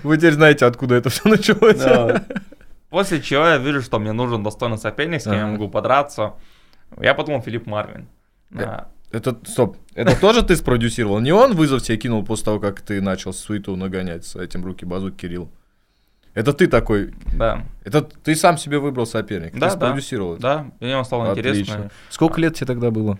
[0.03, 1.81] Вы теперь знаете, откуда это все началось.
[2.93, 6.35] После чего я вижу, что мне нужен достойный соперник, с кем я могу подраться.
[7.01, 8.07] Я подумал Филипп Марвин.
[8.51, 11.19] Э, это, стоп, это тоже ты спродюсировал?
[11.19, 14.85] Не он вызов тебе кинул после того, как ты начал суету нагонять с этим руки
[14.85, 15.51] базук Кирилл?
[16.35, 17.15] Это ты такой?
[17.35, 17.65] Да.
[17.83, 19.57] Это ты сам себе выбрал соперника?
[19.57, 20.37] Да, ты спродюсировал?
[20.37, 20.71] Да, да.
[20.79, 21.49] мне он стало Отлично.
[21.49, 21.91] интересно.
[22.11, 23.17] Сколько лет тебе тогда было?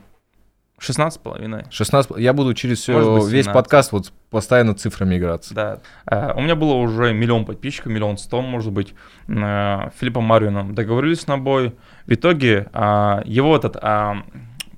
[0.83, 1.65] 16 с половиной.
[1.69, 5.53] 16, я буду через все, весь подкаст вот постоянно цифрами играться.
[5.53, 5.79] Да.
[6.05, 8.93] Uh, у меня было уже миллион подписчиков, миллион сто, может быть,
[9.27, 11.75] uh, Филиппом Марвином договорились на бой.
[12.05, 13.77] В итоге uh, его этот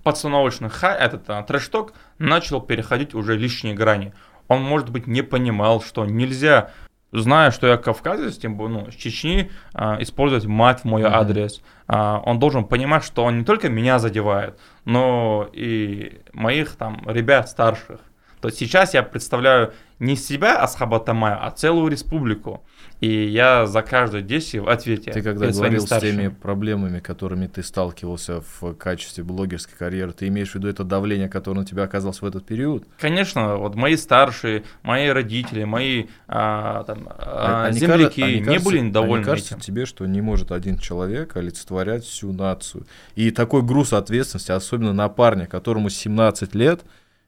[0.04, 4.14] подстановочный хай, этот трэш-ток начал переходить уже лишние грани.
[4.48, 6.70] Он, может быть, не понимал, что нельзя
[7.12, 11.14] зная, что я кавказец, тем более, ну, с Чечни, э, использовать мать в мой mm-hmm.
[11.14, 11.62] адрес.
[11.88, 17.50] Э, он должен понимать, что он не только меня задевает, но и моих там ребят
[17.50, 18.00] старших.
[18.46, 22.64] То сейчас я представляю не себя, Асхаба Тамая, а целую республику.
[23.00, 25.12] И я за каждое действие в ответе.
[25.12, 30.52] Ты когда говорил с теми проблемами, которыми ты сталкивался в качестве блогерской карьеры, ты имеешь
[30.52, 32.86] в виду это давление, которое на тебя оказалось в этот период?
[33.00, 38.66] Конечно, вот мои старшие, мои родители, мои а, там, а, они земляки они не кажется,
[38.70, 39.62] были недовольны они кажется этим.
[39.62, 42.86] тебе, что не может один человек олицетворять всю нацию.
[43.16, 46.84] И такой груз ответственности, особенно на парня, которому 17 лет,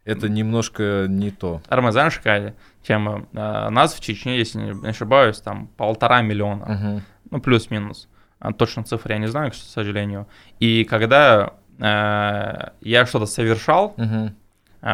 [0.08, 1.62] это немножко не то.
[1.67, 3.28] Армен, знаешь, какая тема?
[3.36, 7.02] А, нас в Чечне, если не ошибаюсь, там полтора миллиона, угу.
[7.30, 8.08] ну плюс-минус.
[8.39, 10.28] А, точно цифры я не знаю, к сожалению.
[10.60, 14.32] И когда э, я что-то совершал, угу.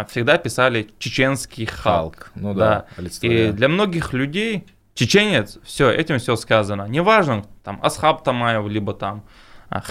[0.08, 2.15] всегда писали чеченский Халк.
[2.15, 2.32] Халк.
[2.34, 2.86] Ну да.
[2.97, 3.04] да.
[3.21, 6.88] И для многих людей чеченец, все, этим все сказано.
[6.88, 9.23] Неважно, там Асхаб Тамаев, либо там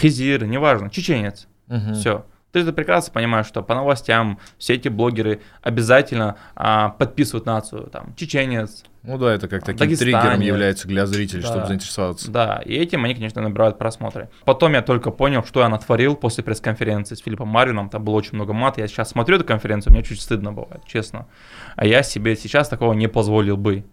[0.01, 1.47] Хизир, неважно, чеченец.
[1.69, 1.95] Угу.
[1.95, 2.27] Все.
[2.53, 8.15] Ты же прекрасно понимаешь, что по новостям все эти блогеры обязательно а, подписывают нацию, там,
[8.15, 8.85] чеченец.
[9.03, 11.49] Ну да, это как таким триггером является для зрителей, да.
[11.49, 12.31] чтобы заинтересоваться.
[12.31, 14.29] Да, и этим они, конечно, набирают просмотры.
[14.45, 18.35] Потом я только понял, что я натворил после пресс-конференции с Филиппом Марвином, там было очень
[18.35, 18.79] много мат.
[18.79, 21.27] Я сейчас смотрю эту конференцию, мне чуть стыдно бывает, честно.
[21.75, 23.85] А я себе сейчас такого не позволил бы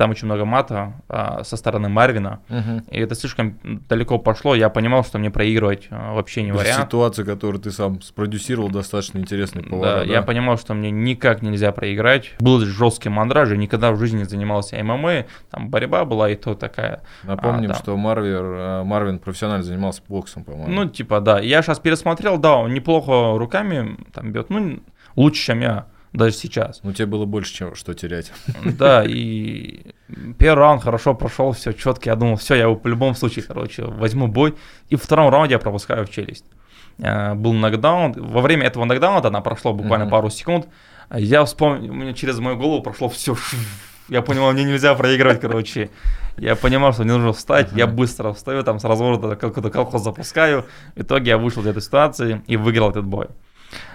[0.00, 2.80] там очень много мата а, со стороны Марвина, угу.
[2.90, 6.86] и это слишком далеко пошло, я понимал, что мне проигрывать а, вообще не вариант.
[6.86, 9.84] Ситуация, которую ты сам спродюсировал, достаточно интересный поворот.
[9.84, 12.30] Да, да, я понимал, что мне никак нельзя проиграть.
[12.38, 16.54] Был жесткий мандраж, я никогда в жизни не занимался ММА, там борьба была и то
[16.54, 17.02] такая.
[17.24, 17.78] Напомним, а, да.
[17.78, 20.72] что Марвер, а, Марвин профессионально занимался боксом, по-моему.
[20.72, 21.40] Ну, типа, да.
[21.40, 24.80] Я сейчас пересмотрел, да, он неплохо руками там бьет, ну,
[25.14, 26.80] лучше, чем я даже сейчас.
[26.82, 28.32] Ну, тебе было больше, чем что терять.
[28.64, 29.94] Да, и
[30.38, 32.10] первый раунд хорошо прошел, все четко.
[32.10, 34.54] Я думал, все, я его по любому случае, короче, возьму бой.
[34.88, 36.44] И в втором раунде я пропускаю в челюсть.
[36.98, 38.12] Э, был нокдаун.
[38.12, 40.10] Во время этого нокдауна, она прошло буквально mm-hmm.
[40.10, 40.68] пару секунд.
[41.14, 43.36] Я вспомнил, у меня через мою голову прошло все.
[44.08, 45.90] Я понял, мне нельзя проигрывать, короче.
[46.36, 47.78] Я понимал, что мне нужно встать, uh-huh.
[47.78, 50.64] я быстро встаю, там с разворота какой-то колхоз запускаю.
[50.96, 53.28] В итоге я вышел из этой ситуации и выиграл этот бой.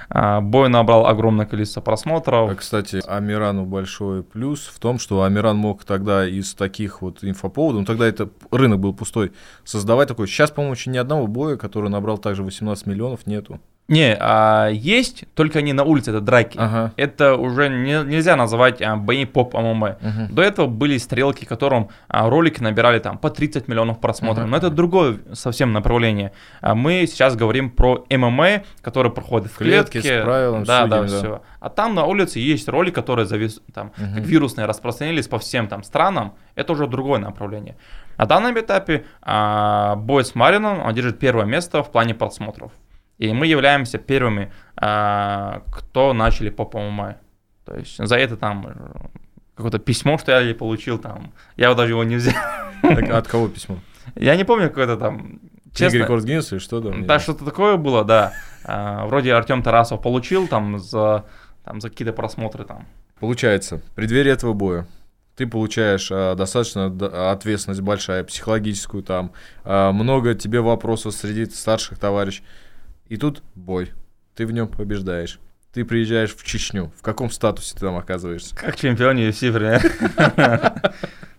[0.10, 2.52] А, бой набрал огромное количество просмотров.
[2.52, 7.82] А, кстати, Амирану большой плюс в том, что Амиран мог тогда из таких вот инфоповодов,
[7.82, 9.32] ну тогда это рынок был пустой,
[9.64, 10.28] создавать такой.
[10.28, 13.60] Сейчас, по-моему, еще ни одного боя, который набрал также 18 миллионов, нету.
[13.88, 16.58] Не, а, есть, только не на улице, это драки.
[16.58, 16.92] Ага.
[16.98, 19.98] Это уже не, нельзя называть а, бои поп ММА.
[20.02, 20.34] Угу.
[20.34, 24.46] До этого были стрелки, которым а, ролики набирали там по 30 миллионов просмотров.
[24.46, 24.52] Угу.
[24.52, 26.32] Но это другое совсем направление.
[26.62, 30.00] А мы сейчас говорим про ММА, который проходит в клетке.
[30.00, 31.42] клетке с правилом, да, судьями, да, да, все.
[31.60, 34.16] А там на улице есть ролики, которые завис, там, угу.
[34.16, 36.34] как вирусные распространились по всем там странам.
[36.56, 37.76] Это уже другое направление.
[38.18, 42.72] На данном этапе а, бой с Марином, он держит первое место в плане просмотров.
[43.18, 47.16] И мы являемся первыми, а, кто начали по ПММ.
[47.66, 49.08] То есть за это там э,
[49.56, 51.32] какое-то письмо, что я получил там.
[51.58, 52.36] Я даже его не взял.
[52.82, 53.80] Так, от кого письмо?
[54.16, 55.40] Я не помню, какое-то там.
[55.74, 57.06] Честно, Игорь Корсгинс или что там?
[57.06, 58.34] Да, что-то такое было, да.
[58.64, 61.26] А, вроде Артем Тарасов получил там за,
[61.64, 62.86] там за какие-то просмотры там.
[63.20, 64.88] Получается, в преддверии этого боя
[65.36, 66.86] ты получаешь а, достаточно
[67.32, 69.32] ответственность большая, психологическую там,
[69.64, 72.44] а, много тебе вопросов среди старших товарищей.
[73.08, 73.92] И тут бой.
[74.36, 75.40] Ты в нем побеждаешь.
[75.72, 76.92] Ты приезжаешь в Чечню.
[76.98, 78.56] В каком статусе ты там оказываешься?
[78.56, 79.52] Как чемпион UFC.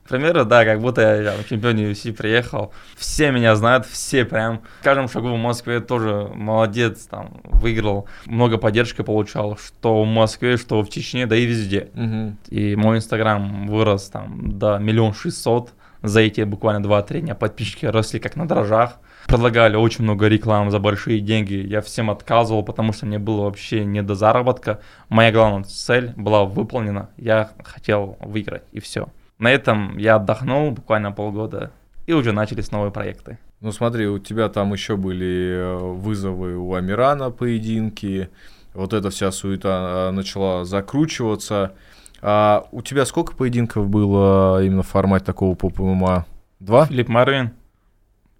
[0.08, 2.72] Примерно, да, как будто я там, чемпион UFC приехал.
[2.96, 4.62] Все меня знают, все прям.
[4.80, 8.06] В каждом шагу в Москве тоже молодец, там, выиграл.
[8.26, 11.90] Много поддержки получал, что в Москве, что в Чечне, да и везде.
[11.94, 12.36] Угу.
[12.50, 15.72] И мой инстаграм вырос там до миллион шестьсот.
[16.02, 20.78] За эти буквально 2-3 дня подписчики росли как на дрожжах предлагали очень много рекламы за
[20.78, 21.54] большие деньги.
[21.54, 24.80] Я всем отказывал, потому что мне было вообще не до заработка.
[25.08, 27.10] Моя главная цель была выполнена.
[27.16, 29.08] Я хотел выиграть, и все.
[29.38, 31.72] На этом я отдохнул буквально полгода,
[32.06, 33.38] и уже начались новые проекты.
[33.60, 38.30] Ну смотри, у тебя там еще были э, вызовы у Амирана поединки,
[38.74, 41.74] вот эта вся суета э, начала закручиваться.
[42.22, 46.26] А у тебя сколько поединков было именно в формате такого поп ММА?
[46.60, 46.86] Два?
[46.86, 47.50] Филипп Марвин,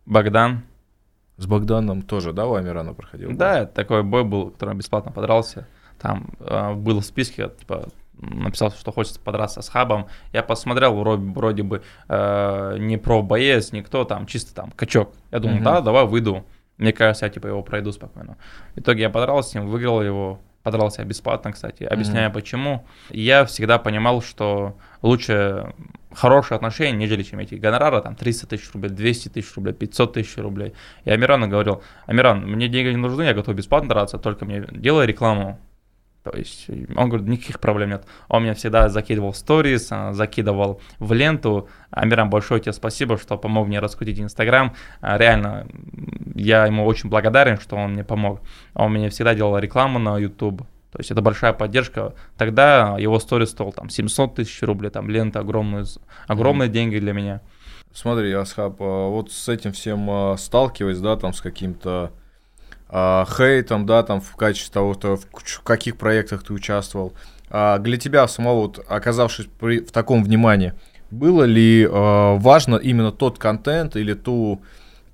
[0.07, 0.63] Богдан,
[1.37, 3.33] с Богданом тоже, да, у Амирана проходил?
[3.33, 3.67] Да, бой?
[3.67, 5.67] такой бой был, который бесплатно подрался.
[5.99, 10.07] Там э, был в списке, типа, написал, что хочется подраться с Хабом.
[10.33, 15.13] Я посмотрел, вроде, вроде бы э, не про боец, никто там, чисто там качок.
[15.31, 15.65] Я думал, uh-huh.
[15.65, 16.45] да, давай выйду.
[16.79, 18.37] Мне кажется, я типа его пройду спокойно.
[18.75, 21.85] В итоге я подрался с ним, выиграл его, подрался бесплатно, кстати.
[21.85, 22.35] Объясняю mm-hmm.
[22.35, 22.87] почему.
[23.11, 25.73] Я всегда понимал, что лучше
[26.17, 30.37] хорошие отношения, нежели чем эти гонорары, там 300 тысяч рублей, 200 тысяч рублей, 500 тысяч
[30.39, 30.73] рублей.
[31.05, 35.07] И Амирану говорил, Амиран, мне деньги не нужны, я готов бесплатно драться, только мне делай
[35.07, 35.59] рекламу.
[36.25, 38.05] То есть он говорит, никаких проблем нет.
[38.29, 41.69] Он меня всегда закидывал в сторис, а, закидывал в ленту.
[41.91, 44.75] Амиран, большое тебе спасибо, что помог мне раскрутить Инстаграм.
[45.01, 45.69] А, реально,
[46.35, 48.41] я ему очень благодарен, что он мне помог.
[48.75, 52.15] Он мне всегда делал рекламу на YouTube то есть это большая поддержка.
[52.39, 55.85] Тогда его сторис стоил там 700 тысяч рублей, там лента огромные,
[56.27, 56.73] огромные mm.
[56.73, 57.43] деньги для меня.
[57.93, 62.13] Смотри, Асхаб, а вот с этим всем а, сталкиваясь, да, там с каким-то
[62.89, 67.13] а, хейтом, да, там в качестве того, что в каких проектах ты участвовал.
[67.51, 70.73] А для тебя самого, вот, оказавшись при, в таком внимании,
[71.11, 74.63] было ли а, важно именно тот контент или ту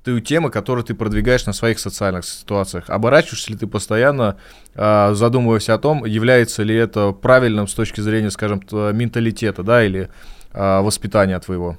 [0.04, 2.84] ту тему, которую ты продвигаешь на своих социальных ситуациях.
[2.88, 4.36] Оборачиваешься ли ты постоянно,
[4.74, 10.08] э, задумываясь о том, является ли это правильным с точки зрения, скажем, менталитета, да, или
[10.52, 11.76] э, воспитания твоего?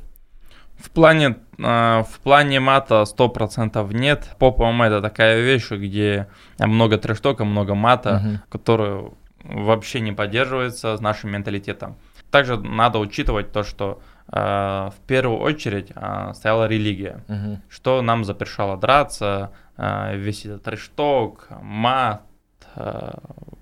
[0.78, 4.30] В плане, э, в плане мата 100% нет.
[4.40, 6.28] Поп ММА это такая вещь, где
[6.60, 8.40] много трештока, много мата, угу.
[8.50, 11.96] которую вообще не поддерживается с нашим менталитетом.
[12.34, 17.62] Также надо учитывать то, что э, в первую очередь э, стояла религия, угу.
[17.70, 22.24] что нам запрещало драться, э, весь этот трешток, мат,
[22.76, 23.12] э,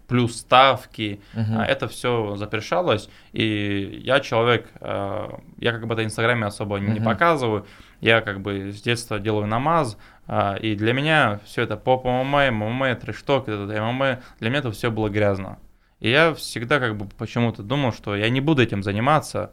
[0.08, 1.60] плюс ставки, угу.
[1.60, 6.84] это все запрещалось, и я человек, э, я как бы это в Инстаграме особо угу.
[6.84, 7.66] не показываю,
[8.00, 9.98] я как бы с детства делаю намаз,
[10.30, 14.72] э, и для меня все это поп ММА, ММА, трешток, это ММА, для меня это
[14.72, 15.58] все было грязно.
[16.02, 19.52] И я всегда как бы почему-то думал, что я не буду этим заниматься,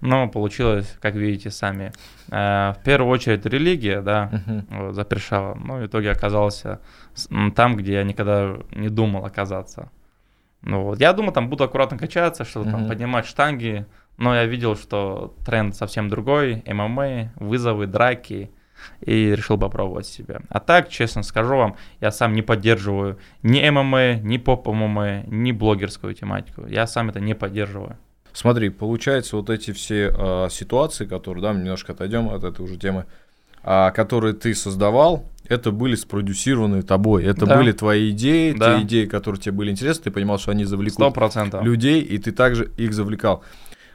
[0.00, 1.92] но получилось, как видите сами.
[2.28, 4.92] Э, в первую очередь религия, да, uh-huh.
[4.92, 5.54] запрещала.
[5.54, 6.80] Но в итоге оказался
[7.54, 9.90] там, где я никогда не думал оказаться.
[10.62, 10.98] Ну, вот.
[10.98, 12.72] Я думал, там буду аккуратно качаться, что-то uh-huh.
[12.72, 18.50] там поднимать штанги, но я видел, что тренд совсем другой, ММА, вызовы, драки–
[19.00, 20.40] и решил попробовать себя.
[20.48, 26.14] А так, честно скажу вам, я сам не поддерживаю ни ММА, ни поп-ММА, ни блогерскую
[26.14, 26.66] тематику.
[26.66, 27.96] Я сам это не поддерживаю.
[28.32, 32.76] Смотри, получается, вот эти все э, ситуации, которые, да, мы немножко отойдем от этой уже
[32.76, 33.04] темы,
[33.62, 37.24] а, которые ты создавал, это были спродюсированы тобой.
[37.24, 37.56] Это да.
[37.56, 38.78] были твои идеи, да.
[38.78, 41.62] те идеи, которые тебе были интересны, ты понимал, что они завлекут 100%.
[41.62, 43.44] людей, и ты также их завлекал.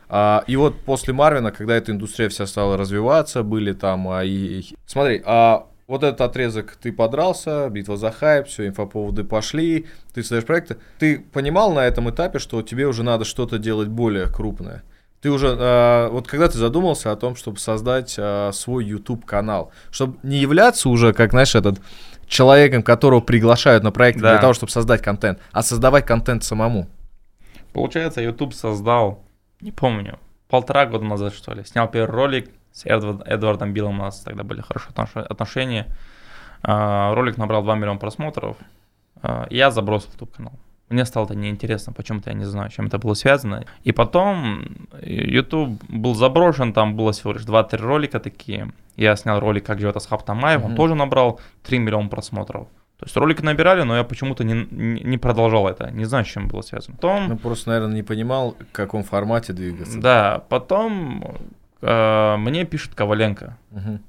[0.10, 4.08] А, и вот после Марвина, когда эта индустрия вся стала развиваться, были там...
[4.10, 4.76] А, и, и...
[4.86, 10.46] Смотри, а вот этот отрезок ты подрался, битва за хайп, все, инфоповоды пошли, ты создаешь
[10.46, 10.78] проекты.
[11.00, 14.84] Ты понимал на этом этапе, что тебе уже надо что-то делать более крупное?
[15.22, 19.72] Ты уже, э, вот когда ты задумался о том, чтобы создать э, свой YouTube канал,
[19.90, 21.80] чтобы не являться уже, как знаешь, этот
[22.28, 24.34] человеком, которого приглашают на проект да.
[24.34, 26.88] для того, чтобы создать контент, а создавать контент самому.
[27.74, 29.24] Получается, YouTube создал
[29.62, 34.04] не помню, полтора года назад, что ли, снял первый ролик с Эдвард, Эдвардом Биллом, у
[34.04, 34.92] нас тогда были хорошие
[35.24, 35.88] отношения.
[36.64, 38.58] А, ролик набрал 2 миллиона просмотров,
[39.22, 40.54] а, я забросил YouTube канал.
[40.90, 43.66] Мне стало это неинтересно, почему-то я не знаю, чем это было связано.
[43.84, 48.72] И потом YouTube был заброшен, там было всего лишь 2-3 ролика такие.
[48.96, 50.66] Я снял ролик «Как живет Асхаб Тамаев», mm-hmm.
[50.66, 52.68] он тоже набрал 3 миллиона просмотров.
[53.00, 55.92] То есть ролики набирали, но я почему-то не, не продолжал это.
[55.92, 56.96] Не знаю, с чем было связано.
[56.96, 57.30] Потом...
[57.30, 60.00] Ну, просто, наверное, не понимал, в каком формате двигаться.
[60.00, 61.38] Да, потом
[61.82, 63.56] э, мне пишет Коваленко.
[63.72, 64.00] Угу.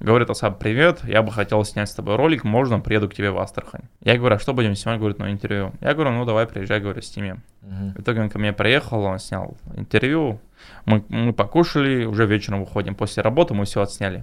[0.00, 3.38] Говорит, Асаб, привет, я бы хотел снять с тобой ролик, можно, приеду к тебе в
[3.38, 3.82] Астрахань.
[4.02, 5.00] Я говорю, а что будем снимать?
[5.00, 5.72] Говорит, ну интервью.
[5.80, 7.42] Я говорю, ну давай, приезжай, говорю, снимем.
[7.62, 7.92] Угу.
[7.96, 10.40] В итоге он ко мне приехал, он снял интервью,
[10.84, 12.94] мы, мы покушали, уже вечером выходим.
[12.94, 14.22] После работы мы все отсняли.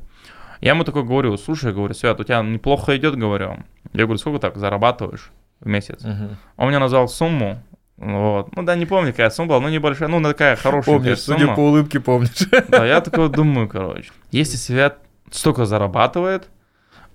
[0.66, 3.58] Я ему такой говорю, слушай, говорю, Свят, у тебя неплохо идет, говорю.
[3.94, 6.04] Я говорю, сколько так зарабатываешь в месяц?
[6.04, 6.38] Uh-huh.
[6.58, 7.62] Он мне назвал сумму,
[7.98, 8.50] вот.
[8.56, 11.40] Ну да, не помню, какая сумма была, ну небольшая, ну такая хорошая Помнишь, сумма.
[11.40, 12.50] судя по улыбке, помнишь.
[12.70, 14.98] Да, я такой думаю, короче, если Свят
[15.30, 16.50] столько зарабатывает,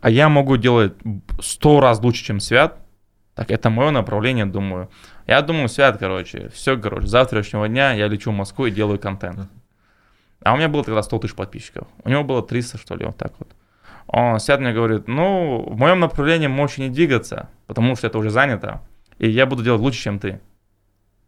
[0.01, 0.93] а я могу делать
[1.41, 2.77] сто раз лучше, чем Свят,
[3.35, 4.91] так это мое направление, думаю.
[5.27, 9.01] Я думаю, Свят, короче, все, короче, с завтрашнего дня я лечу в Москву и делаю
[9.01, 9.51] контент.
[10.42, 11.87] А у меня было тогда 100 тысяч подписчиков.
[12.05, 13.48] У него было 300, что ли, вот так вот.
[14.07, 18.31] Он сядет мне говорит, ну, в моем направлении можешь не двигаться, потому что это уже
[18.31, 18.81] занято,
[19.18, 20.40] и я буду делать лучше, чем ты.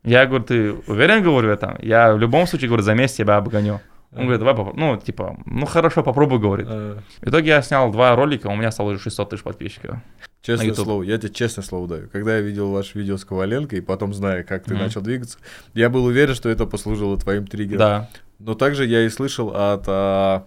[0.02, 1.78] Я говорю, ты уверен, говорю, это?
[1.80, 3.80] Я в любом случае, говорю, за месяц тебя обгоню.
[4.14, 4.78] Он говорит, давай попробуй.
[4.78, 6.68] Ну, типа, ну хорошо, попробуй, говорит.
[6.68, 9.96] В итоге я снял два ролика, у меня стало уже 600 тысяч подписчиков.
[10.42, 12.08] Честное слово, я тебе честное слово даю.
[12.08, 14.78] Когда я видел ваше видео с Коваленко и потом зная, как ты mm-hmm.
[14.78, 15.38] начал двигаться,
[15.72, 17.78] я был уверен, что это послужило твоим триггером.
[17.78, 18.10] Да.
[18.40, 20.44] Но также я и слышал от а,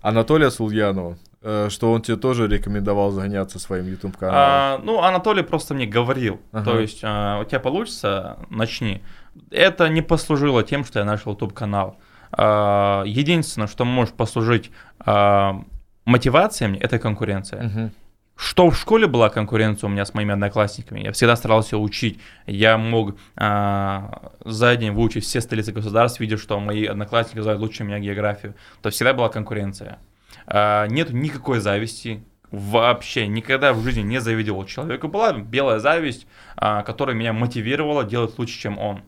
[0.00, 4.38] Анатолия Сульянова, э, что он тебе тоже рекомендовал заняться своим YouTube каналом.
[4.40, 6.70] А, ну, Анатолий просто мне говорил, ага.
[6.70, 9.02] то есть а, у тебя получится, начни.
[9.50, 11.98] Это не послужило тем, что я начал YouTube канал.
[12.32, 15.62] А, единственное, что может послужить а,
[16.04, 17.66] мотивацией, это конкуренция.
[17.66, 17.90] Угу.
[18.36, 22.18] Что в школе была конкуренция у меня с моими одноклассниками, я всегда старался учить.
[22.46, 27.84] Я мог а, за день выучить все столицы государств, видя, что мои одноклассники знают лучше
[27.84, 28.54] меня географию.
[28.80, 29.98] То есть всегда была конкуренция.
[30.46, 35.08] А, нет никакой зависти, вообще никогда в жизни не завидовал человека.
[35.08, 39.02] Была белая зависть, а, которая меня мотивировала делать лучше, чем он.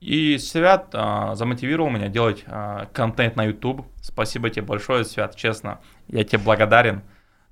[0.00, 3.86] И Свят а, замотивировал меня делать а, контент на YouTube.
[4.00, 5.80] Спасибо тебе большое, Свят, честно.
[6.08, 7.02] Я тебе благодарен.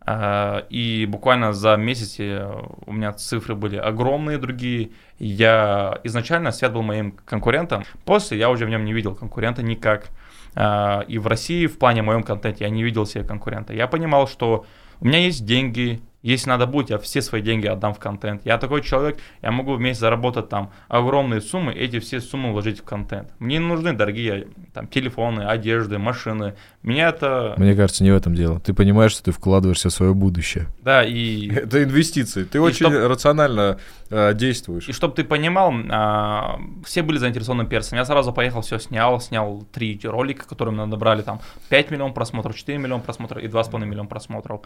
[0.00, 4.92] А, и буквально за месяц у меня цифры были огромные другие.
[5.18, 7.84] Я изначально Свят был моим конкурентом.
[8.06, 10.08] После я уже в нем не видел конкурента никак.
[10.54, 13.74] А, и в России в плане моем контенте я не видел себе конкурента.
[13.74, 14.64] Я понимал, что
[15.00, 18.44] у меня есть деньги, Если надо будет, я все свои деньги отдам в контент.
[18.44, 22.80] Я такой человек, я могу в месяц заработать там огромные суммы, эти все суммы вложить
[22.80, 23.32] в контент.
[23.38, 26.54] Мне не нужны дорогие там телефоны, одежды, машины.
[26.82, 27.54] Меня это...
[27.56, 28.58] Мне кажется, не в этом дело.
[28.58, 30.66] Ты понимаешь, что ты вкладываешься в свое будущее.
[30.82, 31.48] Да, и...
[31.54, 32.42] Это инвестиции.
[32.42, 32.92] Ты и очень чтоб...
[32.92, 33.78] рационально
[34.10, 34.88] э, действуешь.
[34.88, 37.96] И чтобы ты понимал, э, все были заинтересованы персом.
[37.96, 42.56] Я сразу поехал, все снял, снял три ролика, которые мы набрали там 5 миллионов просмотров,
[42.56, 44.62] 4 миллиона просмотров и 2,5 миллиона просмотров.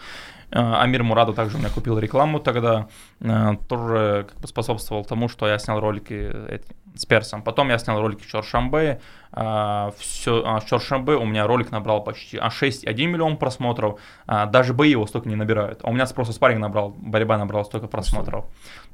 [0.50, 2.86] Э, Амир Мураду также у меня купил рекламу тогда,
[3.20, 6.32] э, тоже как бы способствовал тому, что я снял ролики
[6.94, 7.42] с персом.
[7.42, 9.00] Потом я снял ролики Чоршамбе,
[9.32, 14.74] э, все, а, Чоршамбе у меня ролик набрал почти а 6,1 миллион просмотров, а, даже
[14.74, 15.80] бои его столько не набирают.
[15.82, 18.44] А у меня просто спарринг набрал, борьба набрала столько просмотров.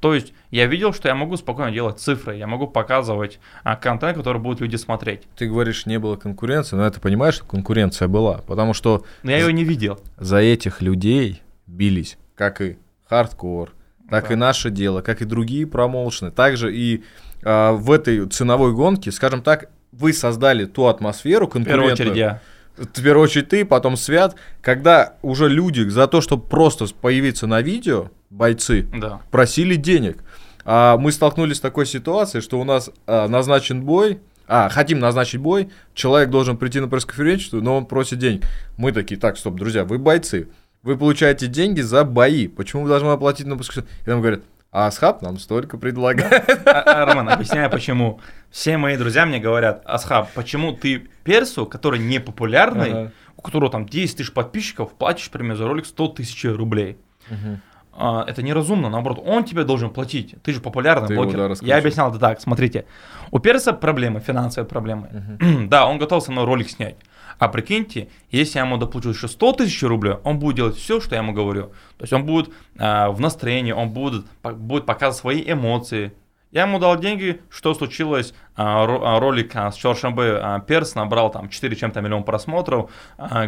[0.00, 4.16] То есть я видел, что я могу спокойно делать цифры, я могу показывать а, контент,
[4.16, 5.22] который будут люди смотреть.
[5.36, 9.04] Ты говоришь, не было конкуренции, но это понимаешь, что конкуренция была, потому что...
[9.22, 9.98] Но я ее не видел.
[10.16, 12.78] За этих людей бились как и
[13.08, 13.74] хардкор,
[14.08, 14.34] так да.
[14.34, 16.30] и наше дело, как и другие промоушены.
[16.30, 17.02] Также и
[17.42, 21.94] а, в этой ценовой гонке, скажем так, вы создали ту атмосферу конкурентную.
[21.94, 22.40] В первую очередь я.
[22.76, 27.60] В первую очередь ты, потом Свят, когда уже люди за то, чтобы просто появиться на
[27.60, 29.20] видео, бойцы, да.
[29.32, 30.22] просили денег.
[30.64, 35.40] А мы столкнулись с такой ситуацией, что у нас а, назначен бой, а, хотим назначить
[35.40, 38.44] бой, человек должен прийти на пресс-конференцию, но он просит денег.
[38.76, 40.48] Мы такие, так, стоп, друзья, вы бойцы,
[40.82, 42.48] вы получаете деньги за бои.
[42.48, 46.60] Почему вы должны оплатить на И нам говорят, а Асхаб нам столько предлагает.
[46.66, 48.20] А, а, Роман, объясняю почему.
[48.50, 53.12] Все мои друзья мне говорят, Асхаб, почему ты персу, который не популярный, ага.
[53.36, 56.98] у которого там 10 тысяч подписчиков, платишь, например, за ролик 100 тысяч рублей.
[57.30, 57.60] Угу.
[58.00, 60.36] А, это неразумно, наоборот, он тебе должен платить.
[60.44, 61.40] Ты же популярный ты блогер.
[61.40, 62.84] Его, да, Я объяснял это так, смотрите.
[63.32, 65.36] У перса проблемы, финансовые проблемы.
[65.40, 65.66] Угу.
[65.68, 66.94] да, он готов со мной ролик снять.
[67.40, 71.16] А прикиньте, если я ему доплачу еще 100 тысяч рублей, он будет делать все, что
[71.16, 71.66] я ему говорю.
[71.96, 76.12] То есть он будет э, в настроении, он будет, будет показывать свои эмоции.
[76.52, 82.00] Я ему дал деньги, что случилось, а, ролик с Чоршамбе Перс набрал там 4 чем-то
[82.00, 82.90] миллион просмотров,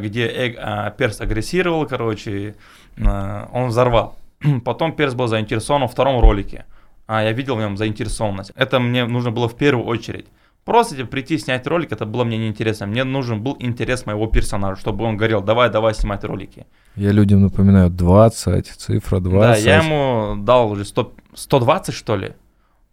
[0.01, 2.57] где э, Перс агрессировал, короче,
[2.99, 4.19] он взорвал.
[4.65, 6.67] Потом Перс был заинтересован во втором ролике.
[7.07, 8.53] А я видел в нем заинтересованность.
[8.55, 10.27] Это мне нужно было в первую очередь.
[10.65, 12.87] Просто типа, прийти снять ролик, это было мне неинтересно.
[12.87, 16.67] Мне нужен был интерес моего персонажа, чтобы он говорил, давай, давай снимать ролики.
[16.97, 19.65] Я людям напоминаю, 20, цифра 20.
[19.65, 22.35] Да, я ему дал уже 100, 120, что ли.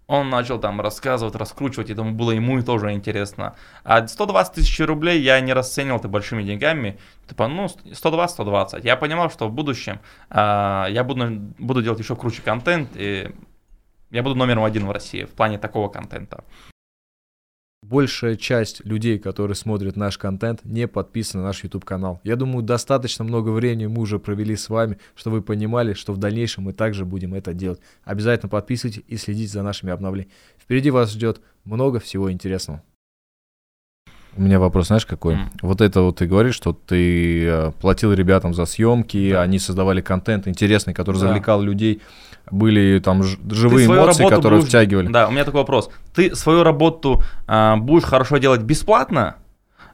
[0.08, 3.55] Он начал там рассказывать, раскручивать, и тому было ему и тоже интересно.
[3.84, 6.97] А 120 тысяч рублей я не расценивал это большими деньгами.
[7.28, 8.86] Типа, ну, 120-120.
[8.86, 9.99] Я понимал, что в будущем
[10.30, 11.30] а, я буду,
[11.60, 13.32] буду делать еще круче контент, и
[14.10, 16.43] я буду номером один в России в плане такого контента
[17.88, 22.19] большая часть людей, которые смотрят наш контент, не подписаны на наш YouTube канал.
[22.23, 26.17] Я думаю, достаточно много времени мы уже провели с вами, чтобы вы понимали, что в
[26.17, 27.80] дальнейшем мы также будем это делать.
[28.03, 30.34] Обязательно подписывайтесь и следите за нашими обновлениями.
[30.57, 32.84] Впереди вас ждет много всего интересного.
[34.38, 35.35] У меня вопрос, знаешь, какой?
[35.35, 35.47] Mm.
[35.63, 39.41] Вот это вот ты говоришь, что ты э, платил ребятам за съемки, да.
[39.41, 41.27] они создавали контент интересный, который да.
[41.27, 42.01] завлекал людей,
[42.51, 44.69] были там живые эмоции, которые будешь...
[44.69, 45.07] втягивали.
[45.07, 45.89] Да, у меня такой вопрос.
[46.13, 49.38] Ты свою работу э, будешь хорошо делать бесплатно,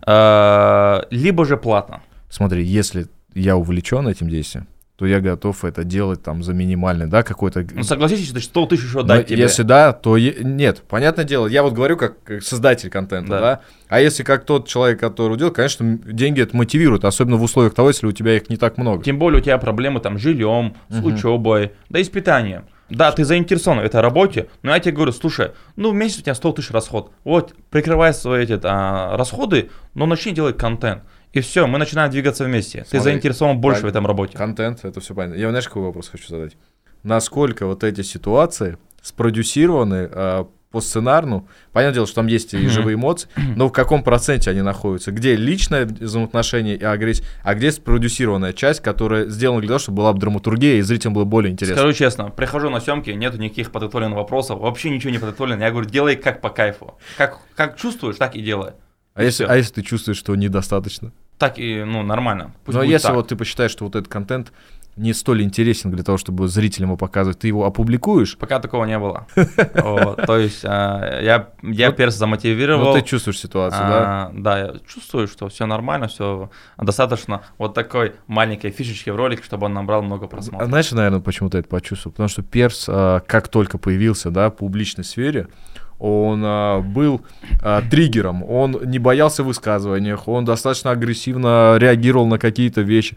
[0.06, 2.02] э, либо же платно?
[2.30, 7.24] Смотри, если я увлечен этим действием, то я готов это делать там за минимальный, да,
[7.24, 7.66] какой-то...
[7.74, 9.40] Ну, согласитесь, что 100 тысяч еще дать тебе.
[9.40, 10.36] Если да, то е...
[10.42, 13.40] нет, понятное дело, я вот говорю как, создатель контента, да.
[13.40, 17.74] да, а если как тот человек, который делает, конечно, деньги это мотивирует, особенно в условиях
[17.74, 19.04] того, если у тебя их не так много.
[19.04, 21.10] Тем более у тебя проблемы там с жильем, с угу.
[21.10, 22.66] учебой, да и с питанием.
[22.90, 26.22] Да, ты заинтересован в этой работе, но я тебе говорю, слушай, ну в месяц у
[26.22, 31.02] тебя 100 тысяч расход, вот, прикрывай свои эти а, расходы, но начни делать контент.
[31.34, 32.86] И все, мы начинаем двигаться вместе.
[32.86, 34.38] Смотри, Ты заинтересован больше в этом работе.
[34.38, 35.40] Контент, это все понятно.
[35.40, 36.56] Я, знаешь, какой вопрос хочу задать?
[37.02, 41.48] Насколько вот эти ситуации спродюсированы э, по сценарну?
[41.72, 45.12] Понятное дело, что там есть и живые эмоции, но в каком проценте они находятся?
[45.12, 50.14] Где личное взаимоотношение и агрессия, а где спродюсированная часть, которая сделана для того, чтобы была
[50.14, 51.78] бы драматургия и зрителям было более интересно?
[51.78, 55.64] Скажу честно, прихожу на съемки, нету никаких подготовленных вопросов, вообще ничего не подготовлено.
[55.64, 56.94] Я говорю, делай как по кайфу.
[57.18, 58.74] Как, как чувствуешь, так и делай.
[59.16, 61.12] А если, а если ты чувствуешь, что недостаточно?
[61.38, 62.54] Так и, ну, нормально.
[62.66, 63.16] Пусть Но если так.
[63.16, 64.52] вот ты посчитаешь, что вот этот контент
[64.96, 68.38] не столь интересен для того, чтобы зрителям его показывать, ты его опубликуешь?
[68.38, 69.26] Пока такого не было.
[69.36, 72.86] То есть а, я перс замотивировал.
[72.86, 73.98] Ну ты чувствуешь ситуацию, да?
[73.98, 79.44] А, да, я чувствую, что все нормально, все достаточно вот такой маленькой фишечки в ролике,
[79.44, 80.70] чтобы он набрал много просмотров.
[80.70, 82.14] Знаешь, наверное, почему ты это почувствовал?
[82.14, 85.48] Потому что перс, а, как только появился, да, в публичной сфере,
[86.04, 87.22] он а, был
[87.62, 93.16] а, триггером, он не боялся в высказываниях, он достаточно агрессивно реагировал на какие-то вещи.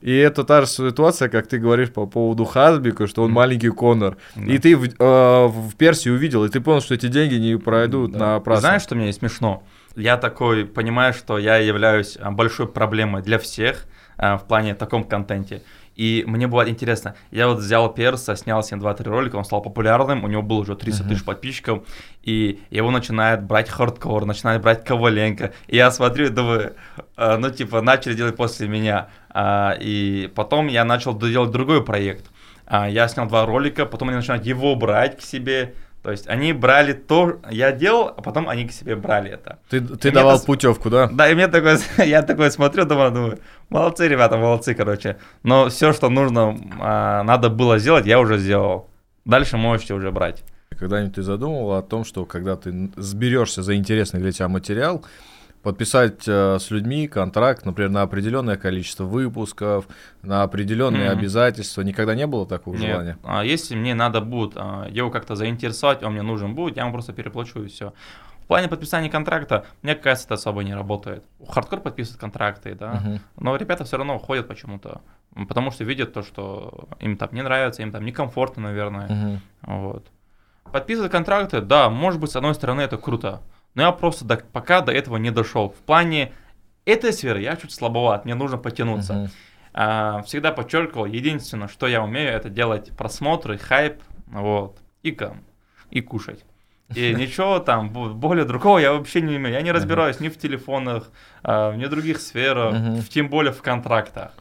[0.00, 3.34] И это та же ситуация, как ты говоришь по поводу Хазбика, что он Мгм.
[3.36, 4.16] маленький Конор.
[4.34, 4.52] Да.
[4.52, 8.12] И ты в, э, в Персии увидел, и ты понял, что эти деньги не пройдут
[8.12, 8.18] Да.
[8.18, 8.60] на праздник.
[8.66, 9.62] Знаешь, что мне смешно?
[9.96, 13.86] Я такой понимаю, что я являюсь а, большой проблемой для всех
[14.18, 15.62] а, в плане таком контенте.
[15.96, 19.62] И мне бывает интересно, я вот взял Перса, снял с ним 2-3 ролика, он стал
[19.62, 21.84] популярным, у него было уже 300 тысяч подписчиков,
[22.22, 25.52] и его начинает брать хардкор, начинает брать Коваленко.
[25.68, 26.74] И я смотрю и думаю,
[27.16, 29.08] а, ну типа начали делать после меня.
[29.30, 32.26] А, И потом я начал делать другой проект.
[32.66, 35.74] А, Я снял два ролика, потом они начинают его брать к себе.
[36.02, 39.58] То есть они брали то, я делал, а потом они к себе брали это.
[39.70, 41.08] Ты, ты давал это путевку, да?
[41.10, 43.38] Да, и мне такое, я такой смотрю, думаю, думаю,
[43.70, 45.18] молодцы, ребята, молодцы, короче.
[45.42, 48.88] Но все, что нужно, а, надо было сделать, я уже сделал.
[49.24, 50.42] Дальше можете уже брать.
[50.78, 55.04] Когда-нибудь ты задумывал о том, что когда ты сберешься за интересный для тебя материал,
[55.62, 59.86] подписать э, с людьми контракт, например, на определенное количество выпусков,
[60.22, 61.18] на определенные Мгм.
[61.20, 61.80] обязательства.
[61.80, 62.82] Никогда не было такого Нет.
[62.90, 63.18] желания?
[63.24, 66.92] А если мне надо будет а, его как-то заинтересовать, он мне нужен будет, я ему
[66.92, 67.94] просто переплачу и все.
[68.44, 71.24] В плане подписания контракта, мне кажется, это особо не работает.
[71.48, 73.20] Хардкор подписывает контракты, да, Мгм.
[73.36, 75.00] но ребята все равно уходят почему-то,
[75.48, 79.08] потому что видят то, что им там не нравится, им там некомфортно, наверное.
[79.08, 79.40] Мгм.
[79.62, 80.06] Вот.
[80.70, 83.40] Подписывать контракты, да, может быть, с одной стороны, это круто.
[83.74, 85.70] Но я просто до- пока до этого не дошел.
[85.70, 86.32] В плане
[86.84, 89.14] этой сферы я чуть слабоват, мне нужно потянуться.
[89.14, 89.30] Мгм.
[89.72, 95.16] А, всегда подчеркивал, единственное, что я умею, это делать просмотры, хайп, вот, и
[95.90, 96.44] и кушать.
[96.94, 99.54] И ничего там бо- более другого я вообще не умею.
[99.54, 101.10] Я не разбираюсь ни в телефонах,
[101.42, 102.74] а, ни в других сферах,
[103.08, 104.32] тем более в контрактах.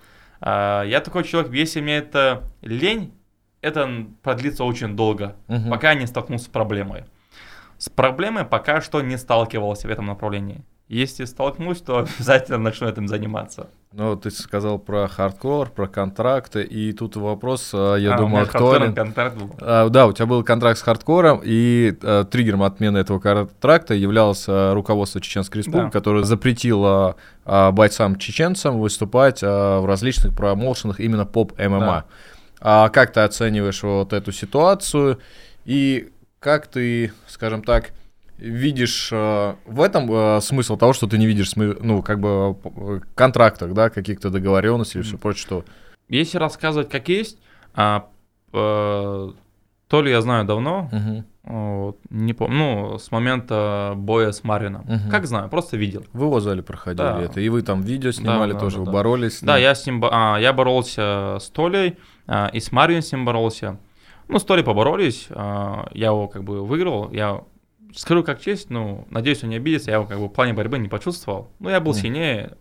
[0.41, 3.14] А, Я такой человек, если мне это лень,
[3.62, 3.89] это
[4.22, 5.36] продлится очень долго,
[5.70, 7.06] пока я не столкнулся с проблемой.
[7.78, 10.64] С проблемой пока что не сталкивался в этом направлении.
[10.94, 13.68] Если столкнусь, то обязательно начну этим заниматься.
[13.91, 18.46] Ну, ты сказал про хардкор, про контракты, и тут вопрос, а, я А, у думаю,
[18.46, 18.96] хардкорный актуален.
[18.96, 19.56] контракт был.
[19.62, 24.46] А, Да, у тебя был контракт с хардкором, и э, триггером отмены этого контракта являлось
[24.48, 25.91] руководство Чеченской Республики, Да.
[25.91, 27.16] которое запретило
[27.46, 31.80] а, бойцам-чеченцам выступать а, в различных промоушенах именно поп-ММА.
[31.80, 32.06] Да.
[32.62, 35.20] А как ты оцениваешь вот эту ситуацию,
[35.66, 37.91] и как ты, скажем так,
[38.38, 42.57] видишь э, в этом э, смысл того, что ты не видишь, смы- ну, как бы
[42.63, 45.65] э, контрактах, да, каких-то договоренностей или все прочее, что...
[46.09, 47.39] Если рассказывать как есть,
[47.73, 48.07] а,
[48.51, 49.29] э,
[49.88, 51.25] то ли я знаю давно, Мгм.
[51.43, 54.81] вот, не помню, ну, с момента боя с Марином.
[54.88, 55.09] Мгм.
[55.09, 56.03] Как знаю, просто видел.
[56.13, 57.21] В его зале проходили Да.
[57.21, 58.91] это, и вы там видео снимали да, тоже, да, вы да.
[58.91, 59.39] боролись.
[59.41, 59.63] Да, ним.
[59.63, 63.77] я с ним, а, я боролся с Толей, а, и с Марином с ним боролся.
[64.27, 67.41] Ну, с Толей поборолись, а, я его как бы выиграл, я
[67.96, 70.78] скажу как честь, ну, надеюсь, он не обидится, я его как бы в плане борьбы
[70.78, 71.50] не почувствовал.
[71.60, 72.02] Ну, я был Мгм.
[72.02, 72.58] сильнее,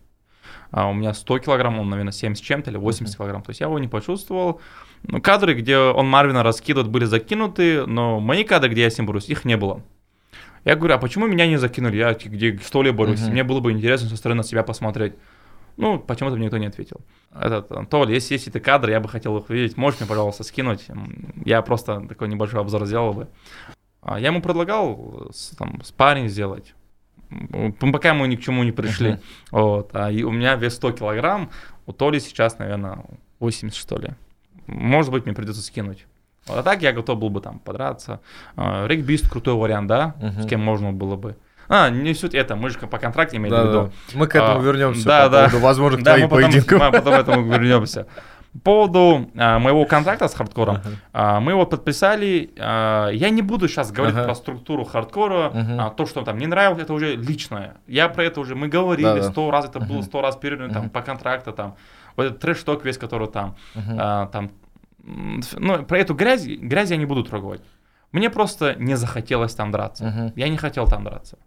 [0.70, 3.61] а, у меня 100 килограмм, он, наверное, 70 с чем-то или 80 килограмм, то есть
[3.61, 4.61] я его не почувствовал.
[5.05, 9.07] Ну, кадры, где он Марвина раскидывает, были закинуты, но мои кадры, где я с ним
[9.07, 9.83] борюсь, их не было.
[10.64, 11.97] Я говорю, а почему меня не закинули?
[11.97, 13.20] Я где что ли борюсь?
[13.20, 13.33] Мгм.
[13.33, 15.14] Мне было бы интересно со стороны на себя посмотреть.
[15.76, 17.01] Ну, почему-то мне никто не ответил.
[17.35, 19.76] Этот, Толь, если есть эти кадры, я бы хотел их видеть.
[19.76, 20.87] Можешь мне, пожалуйста, скинуть?
[21.45, 23.28] Я просто такой небольшой обзор сделал бы.
[24.03, 26.74] А Я ему предлагал э, там, спарринг сделать.
[27.92, 29.12] Пока мы ни к чему не пришли.
[29.12, 29.20] Мгм.
[29.53, 29.90] Вот.
[29.94, 31.50] А и у меня вес 100 килограмм,
[31.86, 33.05] у Толи сейчас, наверное,
[33.38, 34.11] 80, что ли.
[34.66, 36.07] Может быть, мне придется скинуть.
[36.46, 38.20] Вот, а так я готов был бы там подраться.
[38.57, 40.14] А, Регбист крутой вариант, да?
[40.20, 40.42] Мгм.
[40.42, 41.36] С кем можно было бы.
[41.68, 43.72] А, не суть это, мы же по контракту имели в Да, виду.
[43.84, 44.18] да.
[44.18, 45.38] Мы к этому А, вернемся да, по да.
[45.44, 46.80] поводу возможных Да, мы потом, поединков.
[46.80, 48.07] мы потом к этому вернемся.
[48.53, 50.88] По поводу а, моего контракта с хардкором, Ага.
[51.12, 52.50] а, мы его подписали.
[52.59, 54.24] а, я не буду сейчас говорить Ага.
[54.24, 55.80] про структуру хардкора, Мгм.
[55.80, 57.76] а, то, что там не нравилось, это уже личное.
[57.86, 60.03] Я про это уже, мы говорили сто раз, это было Мгм.
[60.03, 60.90] сто раз там Мгм.
[60.90, 61.76] по контракту, там,
[62.16, 63.96] вот этот трэш-ток весь, который там, Мгм.
[63.98, 64.50] а, там,
[65.03, 67.62] ну, про эту грязь, грязь я не буду трогать.
[68.12, 70.05] Мне просто не захотелось там драться.
[70.05, 70.32] Мгм.
[70.36, 71.38] Я не хотел там драться.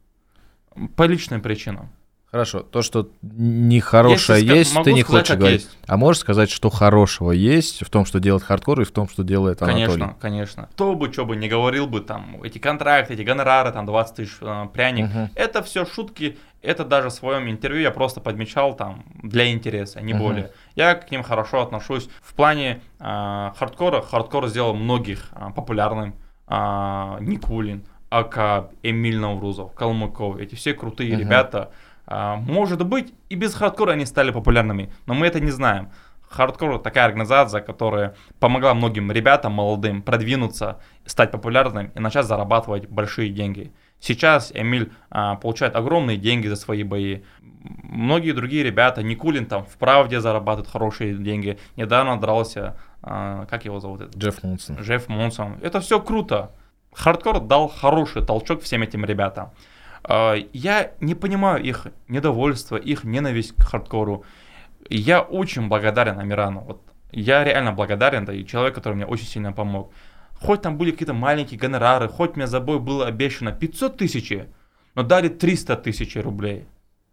[0.95, 1.89] По личным причинам.
[2.31, 5.61] Хорошо, то, что нехорошее Если есть, ты не сказать, хочешь говорить.
[5.61, 5.77] есть.
[5.87, 9.23] А можешь сказать, что хорошего есть в том, что делает хардкор, и в том, что
[9.23, 9.85] делает Анатолий?
[9.85, 10.69] Конечно, конечно.
[10.73, 14.33] Кто бы, что бы не говорил бы, там, эти контракты, эти гонорары, там, 20 тысяч
[14.41, 15.29] э, пряник, Мгм.
[15.35, 20.13] это все шутки, это даже в своем интервью я просто подмечал там для интереса, не
[20.13, 20.21] Мгм.
[20.21, 20.51] более.
[20.75, 22.09] Я к ним хорошо отношусь.
[22.21, 26.15] В плане э, хардкора, хардкор сделал многих э, популярным.
[26.47, 31.19] Э, Никулин, Акаб, Эмиль Наврузов, Калмыков, эти все крутые Мгм.
[31.21, 31.71] ребята.
[32.07, 35.89] Э, может быть, и без хардкора они стали популярными, но мы это не знаем.
[36.29, 43.29] Хардкор такая организация, которая помогла многим ребятам молодым продвинуться, стать популярным и начать зарабатывать большие
[43.29, 43.71] деньги.
[43.99, 47.21] Сейчас Эмиль а, получает огромные деньги за свои бои.
[47.41, 51.57] Многие другие ребята, Никулин там в правде зарабатывает хорошие деньги.
[51.77, 54.15] Недавно дрался, а, как его зовут?
[54.15, 54.75] Джефф Монсон.
[54.77, 55.57] Джефф Монсон.
[55.61, 56.51] Это все круто.
[56.93, 59.51] Хардкор дал хороший толчок всем этим ребятам.
[60.07, 64.23] А, я не понимаю их недовольство, их ненависть к хардкору.
[64.89, 66.61] Я очень благодарен Амирану.
[66.61, 66.81] Вот
[67.11, 69.91] я реально благодарен, да, и человек, который мне очень сильно помог.
[70.39, 74.33] Хоть там были какие-то маленькие гонорары, хоть мне за бой было обещано 500 тысяч,
[74.93, 76.67] но дали 300 тысяч рублей.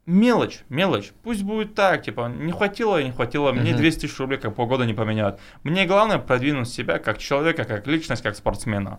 [0.04, 1.12] Мелочь, мелочь.
[1.22, 4.84] Пусть будет так, типа, не хватило и не хватило, мне 200 тысяч рублей как полгода
[4.84, 5.38] не поменяют.
[5.62, 8.98] Мне главное продвинуть себя как человека, как личность, как спортсмена.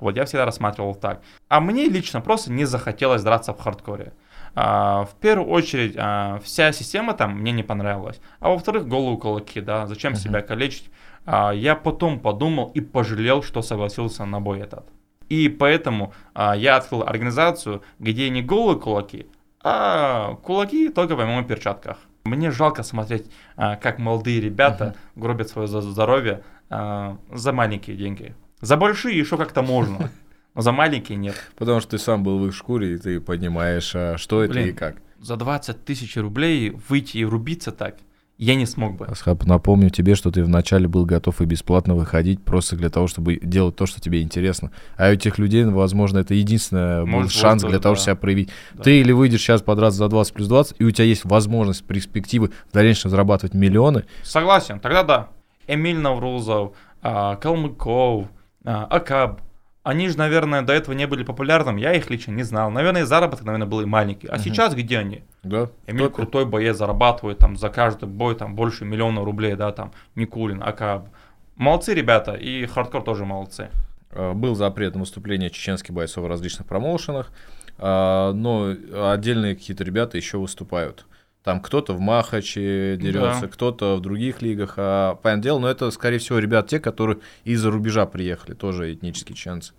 [0.00, 1.22] Вот, я всегда рассматривал так.
[1.48, 4.12] А мне лично просто не захотелось драться в хардкоре.
[4.54, 8.20] А, в первую очередь, а, вся система там мне не понравилась.
[8.40, 10.16] А во-вторых, голые кулаки, да, зачем uh-huh.
[10.16, 10.90] себя калечить.
[11.26, 14.86] А, я потом подумал и пожалел, что согласился на бой этот.
[15.28, 19.26] И поэтому а, я открыл организацию, где не голые кулаки,
[19.62, 21.98] а кулаки только в моих перчатках.
[22.24, 23.26] Мне жалко смотреть,
[23.56, 25.20] а, как молодые ребята uh-huh.
[25.20, 28.34] гробят свое здоровье а, за маленькие деньги.
[28.60, 30.10] За большие еще как-то можно.
[30.54, 31.36] Но за маленькие нет.
[31.56, 34.60] Потому что ты сам был в их шкуре, и ты понимаешь, а что Блин, это
[34.60, 34.96] и как.
[35.20, 37.96] За 20 тысяч рублей выйти и рубиться так,
[38.38, 39.06] я не смог бы.
[39.06, 43.36] Асхаб, напомню тебе, что ты вначале был готов и бесплатно выходить просто для того, чтобы
[43.36, 44.72] делать то, что тебе интересно.
[44.96, 48.00] А у этих людей, возможно, это единственный Может, был шанс для того, да.
[48.00, 48.50] чтобы себя проявить.
[48.74, 48.82] Да.
[48.82, 52.50] Ты или выйдешь сейчас подраться за 20 плюс 20, и у тебя есть возможность, перспективы
[52.70, 54.04] в дальнейшем зарабатывать миллионы.
[54.22, 55.28] Согласен, тогда да.
[55.66, 58.28] Эмиль Наврузов, а, Калмыков,
[58.66, 59.40] Акаб,
[59.86, 62.72] они же, наверное, до этого не были популярными, я их лично не знал.
[62.72, 64.26] Наверное, заработок, наверное, был и маленький.
[64.26, 64.42] А угу.
[64.42, 65.22] сейчас где они?
[65.44, 65.70] Да.
[65.86, 70.60] Эмиль крутой боец, зарабатывает там за каждый бой там больше миллиона рублей, да, там Никулин,
[70.60, 71.08] Акаб.
[71.54, 73.70] Молодцы ребята, и хардкор тоже молодцы.
[74.10, 77.30] А, был запрет на выступление чеченских бойцов в различных промоушенах,
[77.78, 78.74] а, но
[79.12, 81.06] отдельные какие-то ребята еще выступают.
[81.46, 83.46] Там кто-то в Махаче дерется, да.
[83.46, 84.74] кто-то в других лигах.
[84.78, 89.36] А, понятное дело, но это, скорее всего, ребят те, которые из-за рубежа приехали, тоже этнические
[89.36, 89.72] чеченцы.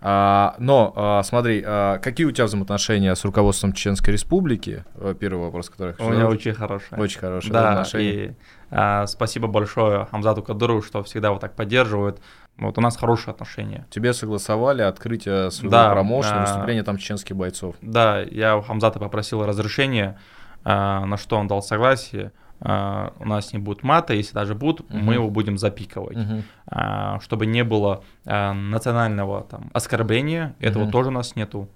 [0.00, 4.84] А, но а, смотри, а, какие у тебя взаимоотношения с руководством Чеченской Республики?
[5.18, 6.96] Первый вопрос, который У меня очень хорошие.
[6.96, 8.26] Очень хорошие да, отношения.
[8.26, 8.32] И,
[8.70, 12.20] а, спасибо большое Хамзату Кадырову, что всегда вот так поддерживает.
[12.56, 13.84] Вот у нас хорошие отношения.
[13.90, 17.74] Тебе согласовали открытие своего да, промоушена, а, выступление там чеченских бойцов.
[17.82, 22.32] Да, я у Хамзата попросил разрешения а, на что он дал согласие.
[22.62, 25.00] А, у нас не будет мата, если даже будут, uh-huh.
[25.00, 27.20] мы его будем запиковать, uh-huh.
[27.22, 30.90] чтобы не было национального там оскорбления, этого uh-huh.
[30.90, 31.70] тоже у нас нету.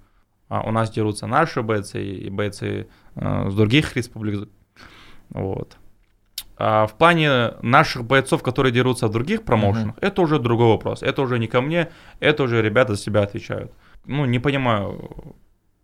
[0.47, 4.47] У нас дерутся наши бойцы и бойцы с других республик.
[5.29, 5.75] Вот.
[6.57, 10.07] А в плане наших бойцов, которые дерутся в других промоушенах, uh-huh.
[10.07, 11.01] это уже другой вопрос.
[11.01, 13.71] Это уже не ко мне, это уже ребята за себя отвечают.
[14.05, 15.35] Ну, не понимаю,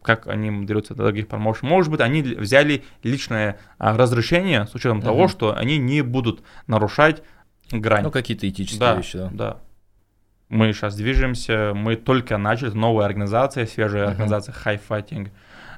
[0.02, 1.68] как они дерутся до других промоушен.
[1.68, 5.04] Может быть, они взяли личное а, разрешение с учетом uh-huh.
[5.04, 7.24] того, что они не будут нарушать
[7.72, 8.04] грань.
[8.04, 9.30] Ну, какие-то этические да, вещи, да.
[9.32, 9.58] Да.
[10.49, 14.12] Мы сейчас движемся, мы только начали, новая организация, свежая uh-huh.
[14.12, 15.30] организация High Fighting.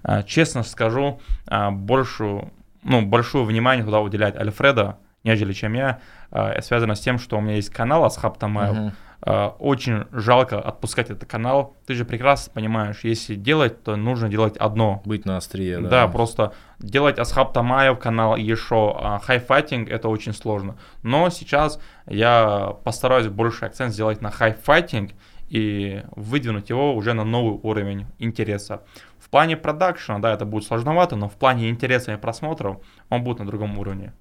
[0.04, 2.52] А, честно скажу, а, большую,
[2.84, 6.00] ну, большое внимание туда уделяет Альфреда, нежели чем я,
[6.32, 8.94] а, связано с тем, что у меня есть канал Асхаб Тамаев, uh-huh
[9.26, 11.78] очень жалко отпускать этот канал.
[11.86, 15.02] Ты же прекрасно понимаешь, если делать, то нужно делать одно.
[15.06, 15.90] Быть на острие, да.
[15.90, 20.78] Да, просто делать Асхаб Тамаев канал еще а Fighting это очень сложно.
[21.04, 25.14] Но сейчас я постараюсь больше акцент сделать на Fighting
[25.48, 28.84] и выдвинуть его уже на новый уровень интереса.
[29.20, 32.78] В плане продакшена, да, это будет сложновато, но в плане интереса и просмотров
[33.10, 34.14] он будет на другом уровне.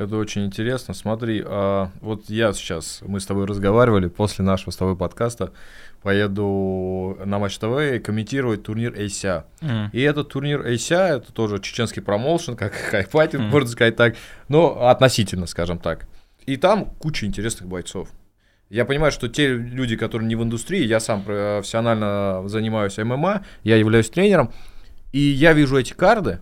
[0.00, 0.94] Это очень интересно.
[0.94, 5.52] Смотри, а, вот я сейчас, мы с тобой разговаривали, после нашего с тобой подкаста
[6.00, 9.44] поеду на Матч ТВ комментировать турнир ASA.
[9.60, 9.90] Mm.
[9.92, 13.48] И этот турнир ASA, это тоже чеченский промоушен, как хайфайтинг, mm.
[13.48, 14.14] можно сказать так,
[14.48, 16.06] но относительно, скажем так.
[16.46, 18.08] И там куча интересных бойцов.
[18.70, 23.76] Я понимаю, что те люди, которые не в индустрии, я сам профессионально занимаюсь ММА, я
[23.76, 24.50] являюсь тренером,
[25.12, 26.40] и я вижу эти карды,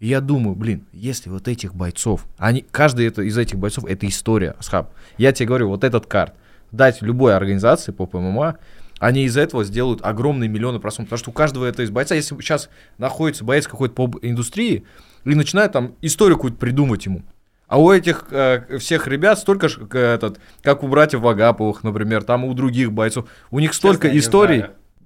[0.00, 4.08] и я думаю, блин, если вот этих бойцов, они, каждый это, из этих бойцов это
[4.08, 4.92] история, Асхаб.
[5.18, 6.34] Я тебе говорю, вот этот карт
[6.72, 8.56] дать любой организации по ПММА,
[8.98, 11.10] они из этого сделают огромные миллионы просмотров.
[11.10, 14.84] Потому что у каждого это из бойца, если сейчас находится боец какой-то по индустрии,
[15.24, 17.22] и начинает там историю какую-то придумать ему.
[17.66, 22.44] А у этих э, всех ребят столько же, этот, как у братьев Вагаповых, например, там
[22.44, 24.64] у других бойцов, у них столько Честно, историй.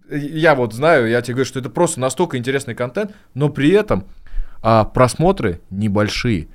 [0.08, 4.06] Я вот знаю, я тебе говорю, что это просто настолько интересный контент, но при этом
[4.66, 6.48] а просмотры небольшие.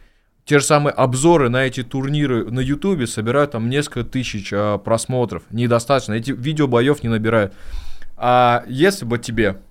[0.43, 5.43] Те же самые обзоры на эти турниры на Ютубе собирают там несколько тысяч а, просмотров.
[5.51, 6.13] Недостаточно.
[6.13, 7.53] Эти видео боев не набирают.
[8.17, 9.61] А если бы тебе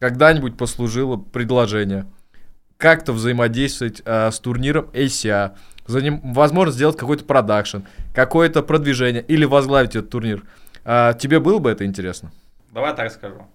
[0.00, 2.04] когда-нибудь послужило предложение
[2.76, 7.78] как-то взаимодействовать э, с турниром ACA, за ним возможно сделать какой-то продакшн,
[8.14, 10.44] какое-то продвижение или возглавить этот турнир.
[10.84, 12.30] А, тебе было бы это интересно?
[12.70, 13.46] Давай так скажу.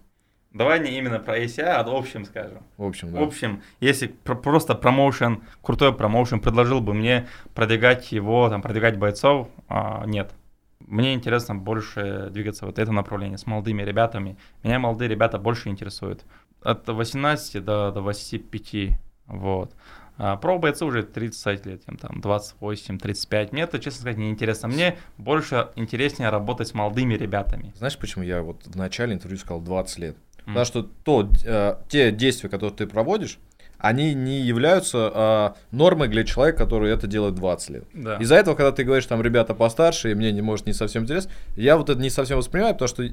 [0.54, 2.60] Давай не именно про ACI, а в общем скажем.
[2.78, 3.20] В общем, да.
[3.20, 8.98] В общем, если про- просто промоушен, крутой промоушен предложил бы мне продвигать его, там, продвигать
[9.00, 10.32] бойцов, а, нет.
[10.80, 14.38] Мне интересно больше двигаться вот это направление с молодыми ребятами.
[14.64, 16.24] Меня молодые ребята больше интересуют.
[16.62, 19.74] От 18 до, до 85, вот.
[20.18, 23.52] А про бойцы уже 30 лет, им там 28, 35.
[23.54, 24.68] Мне это, честно сказать, не интересно.
[24.68, 27.74] Мне больше интереснее работать с молодыми ребятами.
[27.76, 30.18] Знаешь, почему я вот в начале интервью сказал 20 лет?
[30.46, 33.40] Потому что то, э, те действия, которые ты проводишь,
[33.78, 37.84] они не являются э, нормой для человека, который это делает 20 лет.
[37.94, 38.16] Да.
[38.18, 41.32] Из-за этого, когда ты говоришь, там, ребята постарше, и мне, не, может, не совсем интересно,
[41.58, 43.04] я вот это не совсем воспринимаю, потому что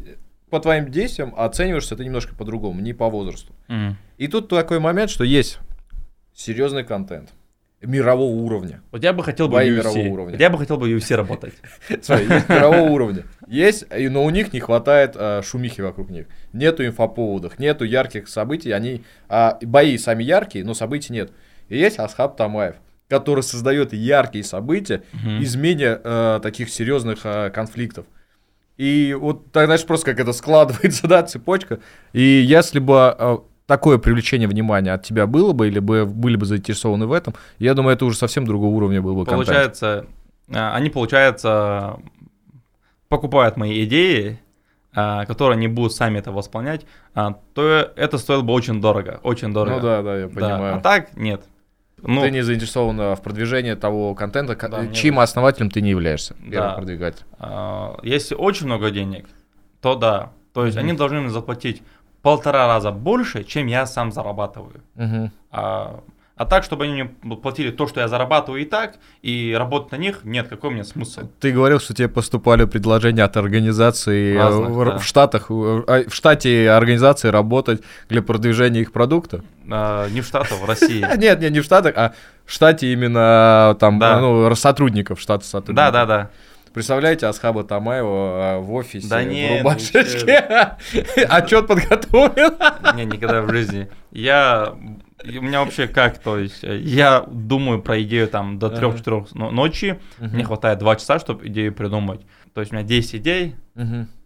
[0.49, 3.53] по твоим действиям оцениваешься ты немножко по-другому, не по возрасту.
[3.69, 3.97] М.
[4.17, 5.59] И тут такой момент, что есть
[6.35, 7.31] серьезный контент
[7.83, 8.83] мирового уровня.
[8.91, 9.71] Вот я бы хотел бы UFC.
[9.71, 10.37] мирового уровня.
[10.39, 11.55] Я бы хотел бы UFC работать.
[12.03, 13.25] Смотри, есть мирового уровня.
[13.47, 16.27] Есть, но у них не хватает а, шумихи вокруг них.
[16.53, 18.71] Нету инфоповодов, нету ярких событий.
[18.73, 21.33] Они а, бои сами яркие, но событий нет.
[21.69, 22.77] И есть Асхаб Тамаев,
[23.09, 25.41] который создает яркие события Мгм.
[25.41, 28.07] из менее э, таких серьезных э, конфликтов.
[28.77, 31.81] И вот так, знаешь, просто как это складывается, да, цепочка.
[32.13, 33.39] И если бы э,
[33.71, 37.75] такое привлечение внимания от тебя было бы, или бы были бы заинтересованы в этом, я
[37.75, 39.47] думаю, это уже совсем другого уровня был бы контент.
[39.47, 40.07] Получается,
[40.53, 41.97] а, они, получается,
[43.09, 44.41] покупают мои идеи,
[44.93, 49.53] а, которые они будут сами это восполнять, а, то это стоило бы очень дорого, очень
[49.53, 49.77] дорого.
[49.77, 50.77] Ну да, да, я Да, понимаю.
[50.77, 51.45] А так нет.
[52.03, 55.91] Ну, ты не заинтересован в продвижении того контента, ко- Да, чьим вот- основателем ты не
[55.91, 56.35] являешься.
[56.45, 56.73] Да.
[56.73, 57.25] продвигатель.
[57.39, 59.27] а, если очень много денег,
[59.81, 60.33] то да.
[60.53, 60.89] То есть Мгм.
[60.89, 61.83] они должны мне заплатить
[62.23, 64.83] полтора раза больше, чем я сам зарабатываю.
[64.97, 65.31] Мгм.
[65.51, 66.01] А,
[66.41, 69.97] а так, чтобы они мне платили то, что я зарабатываю и так, и работать на
[69.97, 71.29] них, нет, какой мне смысл?
[71.39, 74.99] Ты говорил, что тебе поступали предложения от организаций э, Разных, в, да.
[74.99, 79.43] в Штатах, э, а, в штате организации работать для продвижения их продукта?
[79.71, 81.01] А, не в Штатах, в России.
[81.19, 82.15] Нет, нет, не в Штатах, а
[82.47, 85.77] в штате именно там, ну, сотрудников, штата сотрудников.
[85.77, 86.31] Да, да, да.
[86.73, 90.37] Представляете Асхаба Тамаева а, в офисе Да в нет, рубашечке?
[91.29, 92.53] Отчет подготовил.
[92.95, 93.89] Не, никогда в жизни.
[94.13, 94.75] Я...
[95.23, 98.87] У меня вообще как, то есть, э, я думаю про идею там до Ага.
[98.87, 102.23] 3-4 ночи, мне хватает 2 часа, чтобы идею придумать.
[102.55, 103.57] То есть у меня 10 идей,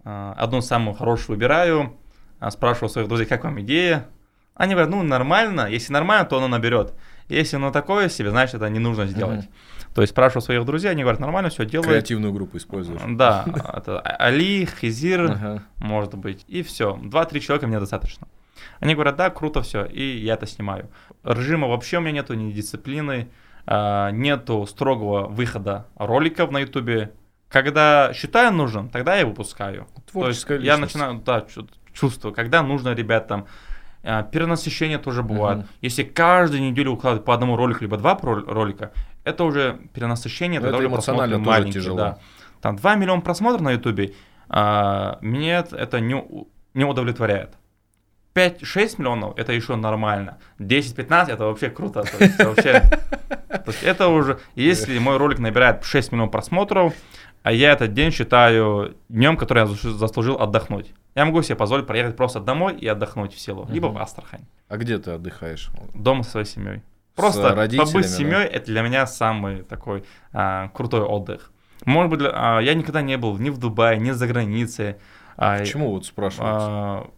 [0.04, 1.96] а, одну самую хорошую выбираю,
[2.38, 4.06] а, спрашиваю своих друзей, как вам идея.
[4.54, 6.94] Они говорят, ну нормально, если нормально, то оно наберет.
[7.28, 9.48] Если оно такое себе, значит это не нужно сделать.
[9.94, 11.88] То есть спрашиваю своих друзей, они говорят, нормально, все делаю.
[11.88, 13.00] Креативную группу используешь.
[13.08, 15.62] Да, это Али, Хизир, Ага.
[15.78, 16.98] может быть, и все.
[17.02, 18.26] Два-три человека мне достаточно.
[18.80, 20.90] Они говорят, да, круто все, и я это снимаю.
[21.22, 23.28] Режима вообще у меня нету, ни дисциплины,
[23.66, 27.12] а, нету строгого выхода роликов на ютубе.
[27.48, 29.86] Когда считаю нужным, тогда я выпускаю.
[30.10, 30.94] Творческая То есть я личность.
[30.96, 33.46] начинаю, да, чу- чувствую, когда нужно ребятам.
[34.02, 35.58] А, Перенасыщение тоже бывает.
[35.58, 35.68] Мгм.
[35.82, 38.92] Если каждую неделю укладывать по одному ролику, либо два ролика,
[39.24, 41.96] это уже перенасыщение, тогда это уже эмоционально просмотры тоже маленькие, тяжело.
[41.96, 42.18] да.
[42.60, 44.14] Там 2 миллиона просмотров на ютубе,
[44.48, 46.24] а, мне это- не,
[46.74, 47.54] не удовлетворяет.
[48.34, 50.38] 5-6 миллионов это еще нормально.
[50.58, 52.02] 10-15 это вообще круто.
[52.02, 56.94] То есть, вообще, то есть это уже, если мой ролик набирает 6 миллионов просмотров,
[57.44, 60.92] а я этот день считаю днем, который я заслужил- отдохнуть.
[61.14, 64.76] Я могу себе позволить проехать просто домой и отдохнуть в село, либо в Астрахань, А
[64.78, 65.70] где ты отдыхаешь?
[65.94, 66.82] дома со своей семьей.
[67.14, 68.18] Просто побыть с да?
[68.18, 71.52] семьей это для меня самый такой а, крутой отдых.
[71.84, 74.96] Может быть, для- а, я никогда не был ни в Дубае, ни за границей.
[75.36, 76.56] А, Почему вот спрашивают?
[76.60, 77.10] а,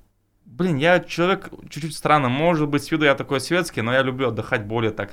[0.44, 2.28] блин, я человек чуть-чуть странный.
[2.28, 5.12] Может быть, с виду я такой светский, но я люблю отдыхать более так.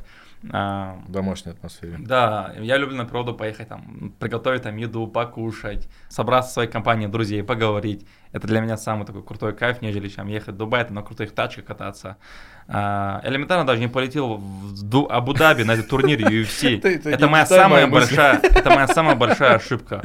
[0.52, 1.96] А, В домашней атмосфере.
[2.00, 7.08] да, я люблю на природу поехать, там, приготовить там еду, покушать, собраться в своей компании
[7.08, 8.06] друзей, поговорить.
[8.32, 11.34] Это для меня самый такой крутой кайф, нежели чем ехать в Дубай, там, на крутых
[11.34, 12.18] тачках кататься.
[12.68, 16.82] А, элементарно даже не полетел в Абу-Даби на этот турнир UFC.
[17.06, 20.04] Это моя самая большая, это моя самая большая ошибка.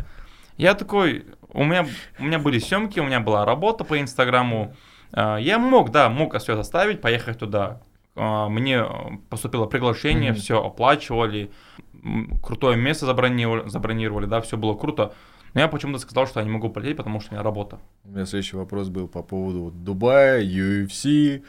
[0.56, 1.86] Я такой, у меня,
[2.18, 4.74] у меня были съемки, у меня была работа по Инстаграму.
[5.12, 7.80] А, Я мог, да, мог все заставить, поехать туда.
[8.18, 8.84] А, Мне э,
[9.30, 10.40] поступило приглашение, Мгм.
[10.40, 11.50] все оплачивали,
[12.42, 15.12] крутое место забронировали, забронировали, да, все было круто.
[15.54, 17.78] Но я почему-то сказал, что я не могу полететь, потому что у меня работа.
[18.04, 21.42] У меня следующий вопрос был по поводу вот Дубая, UFC.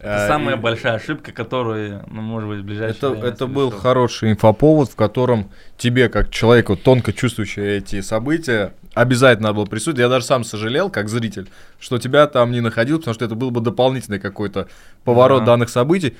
[0.00, 3.46] Это а, самая и- большая ошибка, которую, ну, может быть, в ближайшее Это, время это
[3.46, 9.64] был хороший инфоповод, в котором тебе, как человеку, тонко чувствующему эти события, обязательно надо было
[9.66, 9.98] присутствовать.
[10.00, 13.50] Я даже сам сожалел, как зритель, что тебя там не находил, потому что это был
[13.50, 14.68] бы дополнительный какой-то
[15.04, 15.46] поворот Да.
[15.46, 16.16] данных событий.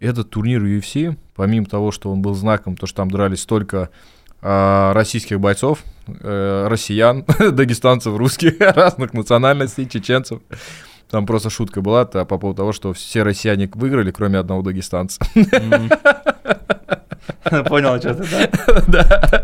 [0.00, 3.88] Этот турнир UFC, помимо того, что он был знаком, то, что там дрались столько
[4.42, 10.40] а, российских бойцов, э, россиян, дагестанцев, русских, разных национальностей, чеченцев.
[11.10, 15.20] Там просто шутка была по поводу того, что все россияне выиграли, кроме одного дагестанца.
[17.68, 18.82] Понял, что ты, да?
[18.88, 19.42] Да.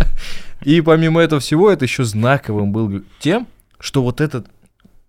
[0.62, 3.46] И помимо этого всего, это еще знаковым был тем,
[3.78, 4.46] что вот этот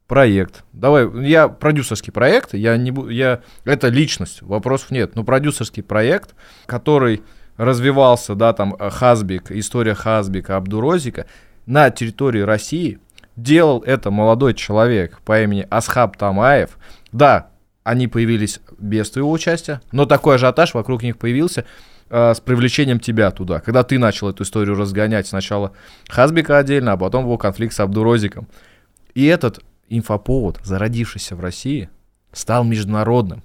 [0.08, 5.84] проект, давай, я продюсерский проект, я не буду, я, это личность, вопросов нет, но продюсерский
[5.84, 6.36] проект,
[6.66, 7.22] который
[7.56, 11.28] развивался, да, там, э, Хазбик, история Хазбика, Абдурозика,
[11.66, 13.00] на территории России,
[13.36, 16.78] делал это молодой человек по имени Асхаб Тамаев.
[17.12, 17.52] Да,
[17.84, 21.66] они появились без твоего участия, но такой ажиотаж вокруг них появился
[22.12, 23.60] э, с привлечением тебя туда.
[23.60, 25.72] Когда ты начал эту историю разгонять сначала
[26.10, 28.48] Хазбика отдельно, а потом его конфликт с Абдурозиком.
[29.16, 31.90] И этот инфоповод, зародившийся в России,
[32.32, 33.44] стал международным.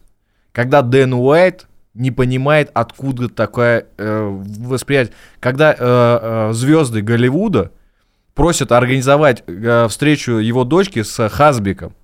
[0.53, 5.15] Когда Дэн Уайт не понимает, откуда такое э, восприятие.
[5.41, 7.73] Когда э, э, звезды Голливуда
[8.35, 11.95] просят организовать э, встречу его дочки с Хазбиком.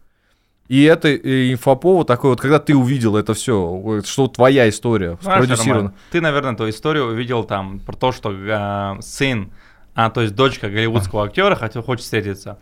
[0.73, 5.45] И это э, инфоповод такой вот, когда ты увидел это все, что твоя история Знаешь,
[5.45, 5.89] спродюсирована.
[5.89, 9.53] Роман, ты, наверное, эту историю увидел там про то, что э, сын,
[9.95, 12.59] а то есть дочка голливудского актера хотел, хочет встретиться.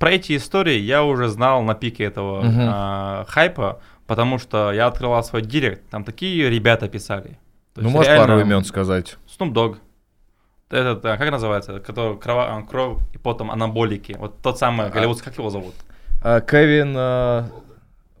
[0.00, 2.60] Про эти истории я уже знал на пике этого Мгм.
[2.62, 7.38] э, хайпа, потому что я открывал свой директ, там такие ребята писали.
[7.74, 9.18] То Ну, можешь реально пару имен сказать?
[9.38, 9.76] Snoop Dogg.
[10.68, 14.16] Этот, а, как называется, который а, кровь и потом анаболики.
[14.18, 14.90] Вот тот самый А.
[14.90, 15.74] голливудский, как его зовут?
[16.24, 17.46] А, Кевин а,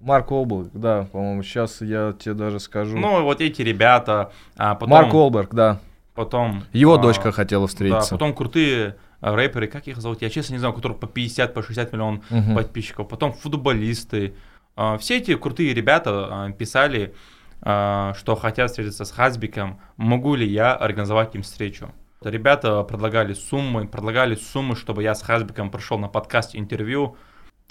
[0.00, 2.98] Марк Олберг, да, по-моему, сейчас я тебе даже скажу.
[2.98, 4.32] Ну, вот эти ребята.
[4.56, 5.78] а потом, Марк Олберг, да.
[6.14, 8.10] потом Его а, дочка хотела Да, встретиться.
[8.10, 10.22] потом крутые а, рэперы, как их зовут?
[10.22, 12.54] Я честно не знаю, у которых по 50, по 60 миллионов Мгм.
[12.56, 13.08] подписчиков.
[13.08, 14.34] Потом футболисты.
[14.74, 17.14] А, Все эти крутые ребята а, писали,
[17.60, 19.78] а, что хотят встретиться с Хазбиком.
[19.96, 21.92] Могу ли я организовать им встречу?
[22.24, 27.16] Ребята предлагали суммы, предлагали суммы, чтобы я с Хазбиком пришел на подкаст интервью.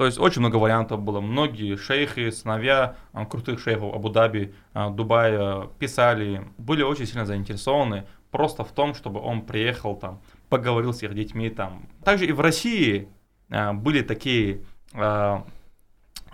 [0.02, 1.22] То есть очень много вариантов было.
[1.22, 8.64] Многие шейхи, сыновья а, крутых шейхов Абу-Даби, а, Дубая писали, были очень сильно заинтересованы просто
[8.64, 11.88] в том, чтобы он приехал там, поговорил с их детьми там.
[12.04, 13.10] Также и в России
[13.52, 14.64] а, были такие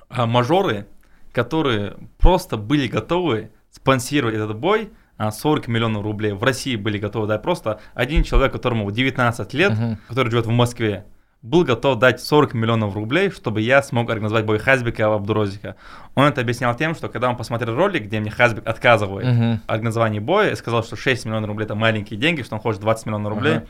[0.10, 0.88] мажоры,
[1.34, 6.32] которые просто были готовы спонсировать этот бой а, 40 миллионов рублей.
[6.32, 9.98] В России были готовы дать просто один человек, которому 19 лет, Мгм.
[10.08, 11.06] который живет в Москве,
[11.42, 15.76] был готов дать 40 миллионов рублей, чтобы я смог организовать бой Хазбика и Абдурозика.
[16.16, 19.26] Он это объяснял тем, что когда он посмотрел ролик, где мне Хазбик отказывает
[19.66, 22.82] в организовании боя и сказал, что 6 миллионов рублей это маленькие деньги, что он хочет
[22.82, 23.66] 20 миллионов рублей, Ага.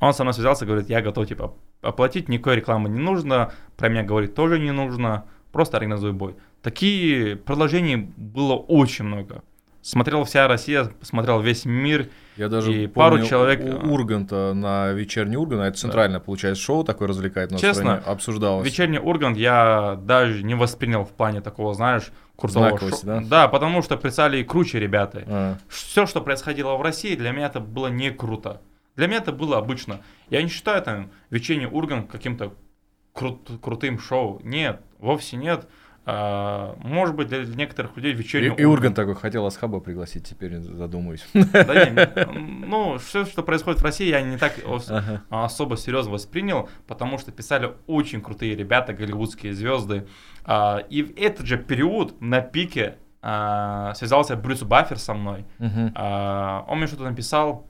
[0.00, 4.02] он со мной связался, говорит, я готов типа оплатить, никакой рекламы не нужно, про меня
[4.02, 6.34] говорить тоже не нужно, просто организуй бой.
[6.62, 9.42] Такие предложений было очень много.
[9.82, 12.08] Смотрела вся Россия, смотрел весь мир.
[12.36, 16.62] Я даже И пару человек, у а, Урганта на вечерний Ургант, а это центральное, получается,
[16.62, 18.66] шоу такое развлекательное в Честно, стране, обсуждалось.
[18.66, 22.90] Вечерний Ургант я даже не воспринял в плане такого, знаешь, крутого шоу.
[23.04, 23.20] да?
[23.24, 25.22] Да, потому что писали и круче ребята.
[25.26, 28.60] А, Все, что происходило в России, для меня это было не круто.
[28.96, 30.00] Для меня это было обычно.
[30.28, 32.52] Я не считаю там вечерний Ургант каким-то
[33.12, 34.40] крут- крутым шоу.
[34.42, 35.68] Нет, вовсе нет.
[36.06, 40.58] А, может быть, для некоторых людей И, вечерний и Ургант такой хотел Асхаба пригласить, теперь
[40.60, 41.24] задумаюсь.
[41.32, 45.22] Да не, ну, все, что происходит в России, я не так ос- Ага.
[45.30, 50.06] особо серьезно воспринял, потому что писали очень крутые ребята, голливудские звезды.
[50.44, 55.46] А, И в этот же период на пике а, связался Брюс Баффер со мной.
[55.58, 57.66] Он мне что-то написал,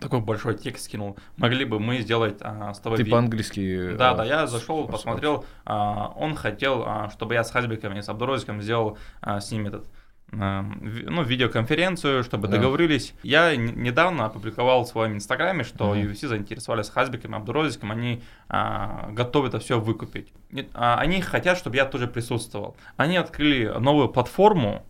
[0.00, 1.16] такой большой текст скинул.
[1.36, 2.98] Могли бы мы сделать а, с тобой...
[2.98, 3.92] Ты ви- по-английски...
[3.96, 5.44] Да, а, да, я зашел, посмотрел.
[5.64, 9.66] а, Он хотел, а, чтобы я с Хазбиком и с Абдурозиком сделал а, с ним
[9.66, 9.88] этот
[10.32, 12.56] а, ну, видеоконференцию, чтобы Да.
[12.56, 13.14] договорились.
[13.22, 16.00] Я недавно опубликовал в своем инстаграме, что Мгм.
[16.10, 20.32] UFC заинтересовались Хазбиком и Абдурозиком, они а, готовы это все выкупить.
[20.74, 22.76] А, Они хотят, чтобы я тоже присутствовал.
[22.96, 24.84] Они открыли новую платформу,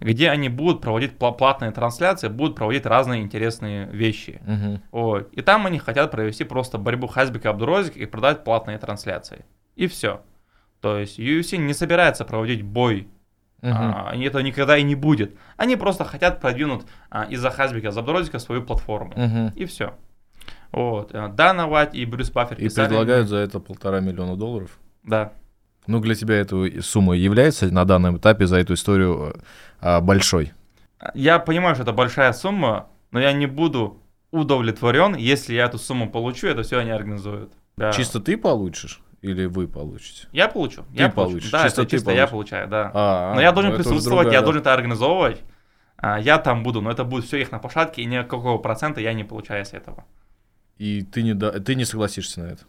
[0.00, 4.40] где они будут проводить пла- платные трансляции, будут проводить разные интересные вещи.
[4.46, 4.82] Мгм.
[4.92, 5.32] Вот.
[5.32, 9.44] И там они хотят провести просто борьбу Хазбика и Абдурозика и продать платные трансляции.
[9.76, 10.22] И все.
[10.80, 13.08] То есть UFC не собирается проводить бой.
[13.60, 13.72] Мгм.
[13.74, 15.36] а, и это никогда и не будет.
[15.56, 19.12] Они просто хотят продвинуть а, из-за Хазбика, из Абдурозика свою платформу.
[19.16, 19.48] Мгм.
[19.56, 19.94] И все.
[20.70, 21.14] Вот.
[21.14, 24.78] Э, Дана Вайт и Брюс Баффер И писали предлагают за это полтора миллиона долларов.
[25.02, 25.32] Да.
[25.88, 29.34] Ну, для тебя эта сумма является на данном этапе за эту историю
[29.80, 30.52] а, большой?
[31.14, 36.10] Я понимаю, что это большая сумма, но я не буду удовлетворен, если я эту сумму
[36.10, 37.52] получу, это все они организуют.
[37.78, 37.90] Да.
[37.92, 40.28] Чисто ты получишь или вы получите?
[40.30, 40.82] Я получу.
[40.94, 41.30] Ты я получу.
[41.32, 41.50] получишь.
[41.50, 42.30] Да, Чисто это чисто я получишь.
[42.30, 42.90] получаю, да.
[42.92, 44.44] А, Но я должен ну присутствовать, другая, я да.
[44.44, 45.40] должен это организовывать.
[45.96, 49.14] А, Я там буду, но это будет все их на площадке, и никакого процента я
[49.14, 50.04] не получаю с этого.
[50.76, 52.62] И ты не, да- ты не согласишься на это.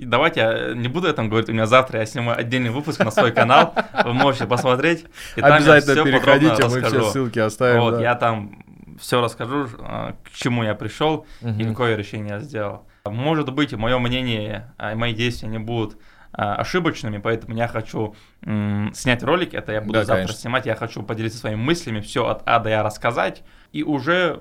[0.00, 3.10] И давайте я не буду этом говорить, у меня завтра я сниму отдельный выпуск на
[3.10, 5.04] свой канал, вы можете посмотреть.
[5.36, 7.80] и там я Обязательно всё переходите, мы все ссылки оставим.
[7.82, 8.00] Вот, да.
[8.00, 8.64] я там
[8.98, 11.70] все расскажу, а, к чему я пришел и Мгм.
[11.72, 12.86] какое решение я сделал.
[13.04, 15.98] Может быть, мое мнение а, и мои действия не будут
[16.32, 20.40] а, ошибочными, поэтому я хочу м, снять ролик, это я буду Да, завтра конечно.
[20.40, 23.42] снимать, я хочу поделиться своими мыслями, все от А до Я рассказать,
[23.72, 24.40] и уже,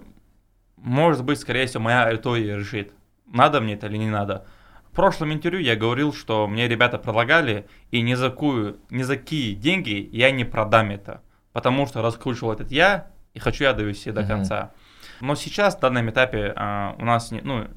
[0.78, 2.94] может быть, скорее всего, моя аудитория решит,
[3.28, 4.46] надо мне это или не надо.
[4.92, 9.18] В прошлом интервью я говорил, что мне ребята предлагали, и ни за, какую, ни за
[9.18, 11.22] какие деньги я не продам это,
[11.54, 14.72] потому что раскручивал этот я, и хочу я довести до конца.
[15.22, 17.68] Но сейчас, в данном этапе, а, у нас ну,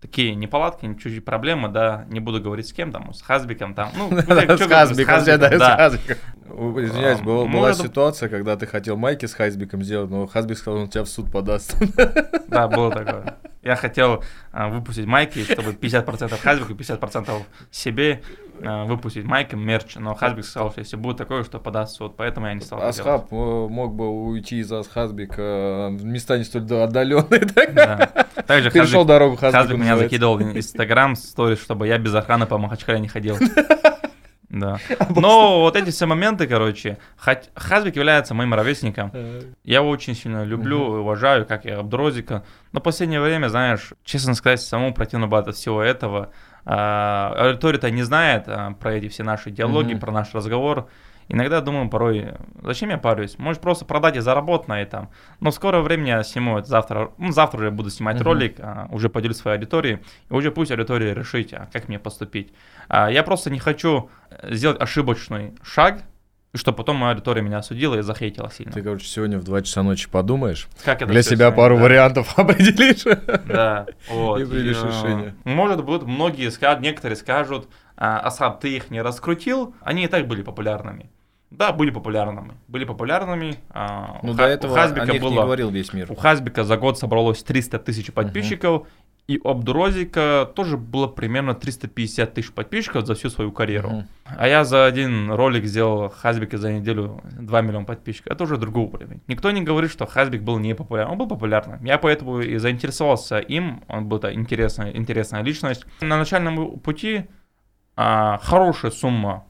[0.00, 4.10] такие неполадки, чуть-чуть проблемы, да, не буду говорить с кем там, с Хазбиком там, ну,
[4.20, 5.76] С Хазбиком, да, с.
[5.76, 6.16] Хазбиком.
[6.50, 11.04] Извиняюсь, была, ситуация, когда ты хотел майки с Хазбиком сделать, но Хазбик сказал, он тебя
[11.04, 11.76] в суд подаст.
[12.48, 13.36] Да, было такое.
[13.62, 17.30] Я хотел а, выпустить майки, чтобы 50% Хазбику, 50%
[17.70, 18.22] себе
[18.62, 22.16] а, выпустить майки, мерч, но Хазбик сказал, что если будет такое, что подаст в суд,
[22.16, 22.82] поэтому я не стал.
[22.82, 27.48] Асхаб э, мог бы уйти из Асхазбика э, в места не столь отдаленные.
[27.70, 28.26] Да.
[28.46, 29.62] Также Перешел Хазбик, дорогу Хазбику.
[29.62, 33.36] Хазбик меня закидывал в Инстаграм сторис, чтобы я без охраны по Махачкале не ходил.
[34.50, 34.78] Да.
[35.14, 36.98] Но вот эти все моменты, короче,
[37.54, 42.42] Хазбик является моим ровесником, Э, Я его очень сильно люблю, уважаю, как и Абдрозика.
[42.72, 46.32] Но в последнее время, знаешь, честно сказать, самому противно было от всего этого.
[46.64, 50.88] А, Аудитория-то не знает а, про эти все наши диалоги, про наш разговор.
[51.32, 53.38] Иногда думаю порой, зачем я парюсь?
[53.38, 55.10] Можешь просто продать и заработать на этом.
[55.38, 57.12] Но в скорое время я сниму это завтра.
[57.18, 58.24] Ну, завтра уже буду снимать Мгм.
[58.24, 60.00] ролик, а, уже поделюсь своей аудиторией.
[60.28, 62.52] И уже пусть аудитория решит, а, как мне поступить.
[62.88, 66.02] А, я просто не хочу э, сделать ошибочный шаг,
[66.52, 68.72] и чтобы потом моя аудитория меня осудила и захейтила сильно.
[68.72, 71.82] Ты, короче, сегодня в 2 часа ночи подумаешь, Как это для себя снять, пару да.
[71.84, 73.04] вариантов определишь.
[73.46, 74.40] Да, вот.
[74.40, 75.34] И примешь э, решение.
[75.44, 80.26] Может быть, многие скажут, некоторые скажут, а, Асхаб, ты их не раскрутил, они и так
[80.26, 81.08] были популярными.
[81.50, 82.52] Да, были популярными.
[82.68, 83.56] Были популярными.
[83.70, 85.42] а, Ну, у до Ха- этого у о Хазбика них не было...
[85.42, 86.10] говорил весь мир.
[86.10, 88.86] У Хазбика за год собралось 300 тысяч подписчиков,
[89.26, 93.88] и у Абдурозика тоже было примерно 350 тысяч подписчиков за всю свою карьеру.
[93.90, 94.06] Мгм.
[94.26, 98.32] А я за один ролик сделал Хазбика за неделю 2 миллиона подписчиков.
[98.32, 99.20] Это уже другой уровень.
[99.28, 101.12] Никто не говорит, что Хазбик был не популярным.
[101.12, 101.84] Он был популярным.
[101.84, 103.82] Я поэтому и заинтересовался им.
[103.88, 105.84] Он был та- интересная, интересная личность.
[106.00, 107.24] На начальном пути
[107.96, 109.44] а, хорошая сумма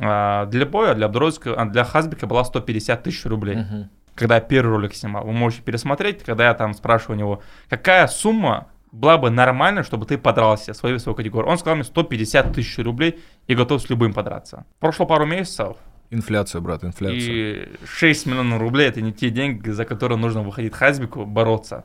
[0.00, 3.90] а, для боя, для Абдурозика, а, для Хазбика была 150 тысяч рублей Мгм.
[4.14, 5.24] когда я первый ролик снимал.
[5.24, 10.04] Вы можете пересмотреть, когда я там спрашиваю у него, какая сумма была бы нормальна, чтобы
[10.04, 11.50] ты подрался в свою свою категорию.
[11.50, 14.64] Он сказал мне 150 тысяч рублей и готов с любым подраться.
[14.80, 15.76] Прошло пару месяцев,
[16.10, 17.18] Инфляция, брат, инфляция.
[17.18, 21.84] и 6 миллионов рублей это не те деньги, за которые нужно выходить Хазбику бороться.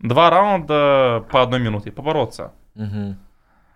[0.00, 2.50] Два раунда по одной минуте, побороться.
[2.74, 3.18] Мгм.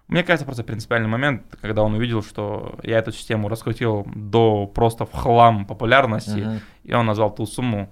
[0.08, 5.04] Мне кажется, просто принципиальный момент, когда он увидел, что я эту систему раскрутил до просто
[5.04, 6.60] в хлам популярности, Мгм.
[6.84, 7.88] и он назвал ту сумму,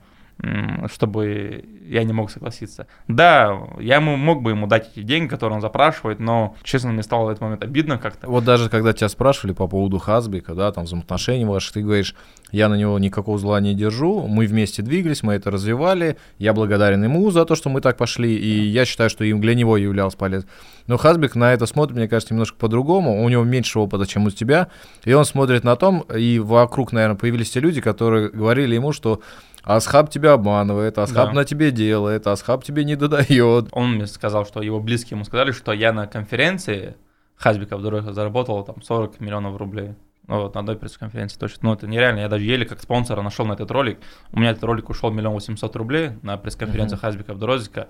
[0.93, 2.87] чтобы я не мог согласиться.
[3.09, 7.03] Да, я ему, мог бы ему дать эти деньги, которые он запрашивает, но, честно, мне
[7.03, 8.28] стало в этот момент обидно как-то.
[8.28, 12.14] Вот даже когда тебя спрашивали по поводу Хазбика, да, там взаимоотношений ваших, ты говоришь,
[12.51, 17.05] я на него никакого зла не держу, мы вместе двигались, мы это развивали, я благодарен
[17.05, 20.16] ему за то, что мы так пошли, и я считаю, что им для него являлся
[20.16, 20.51] полезным.
[20.87, 24.30] Но Хазбик на это смотрит, мне кажется, немножко по-другому, у него меньше опыта, чем у
[24.30, 24.68] тебя,
[25.05, 29.20] и он смотрит на том, и вокруг, наверное, появились те люди, которые говорили ему, что
[29.65, 31.33] Асхаб тебя обманывает, Асхаб Да.
[31.33, 33.69] на тебе делает, Асхаб тебе не додает.
[33.73, 36.97] Он мне сказал, что его близкие ему сказали, что я на конференции
[37.37, 39.95] Хасбика Абдурозика заработал там 40 миллионов рублей.
[40.27, 41.59] Ну, вот, на одной пресс-конференции точно.
[41.62, 42.21] Ну, это нереально.
[42.21, 43.99] Я даже еле как спонсора нашел на этот ролик.
[44.33, 47.01] У меня этот ролик ушел миллион восемьсот рублей на пресс-конференции Мгм.
[47.03, 47.89] Хасбика Абдурозика.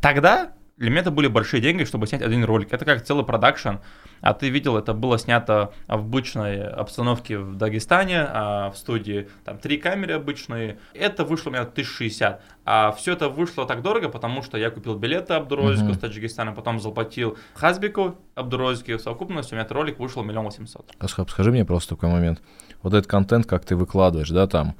[0.00, 2.72] Тогда для меня это были большие деньги, чтобы снять один ролик.
[2.72, 3.76] Это как целый продакшн.
[4.20, 9.58] А ты видел, это было снято в обычной обстановке в Дагестане, а в студии там
[9.58, 10.78] три камеры обычные.
[10.94, 12.40] Это вышло у меня 1060.
[12.64, 15.94] А все это вышло так дорого, потому что я купил билеты Абдурозику Мгм.
[15.94, 18.96] с Таджикистана, потом заплатил Хасбику Абдурозику.
[18.96, 20.90] В совокупности у меня этот ролик вышел миллион восемьсот.
[21.28, 22.42] Скажи мне просто такой момент.
[22.82, 24.74] Вот этот контент, как ты выкладываешь, да, там,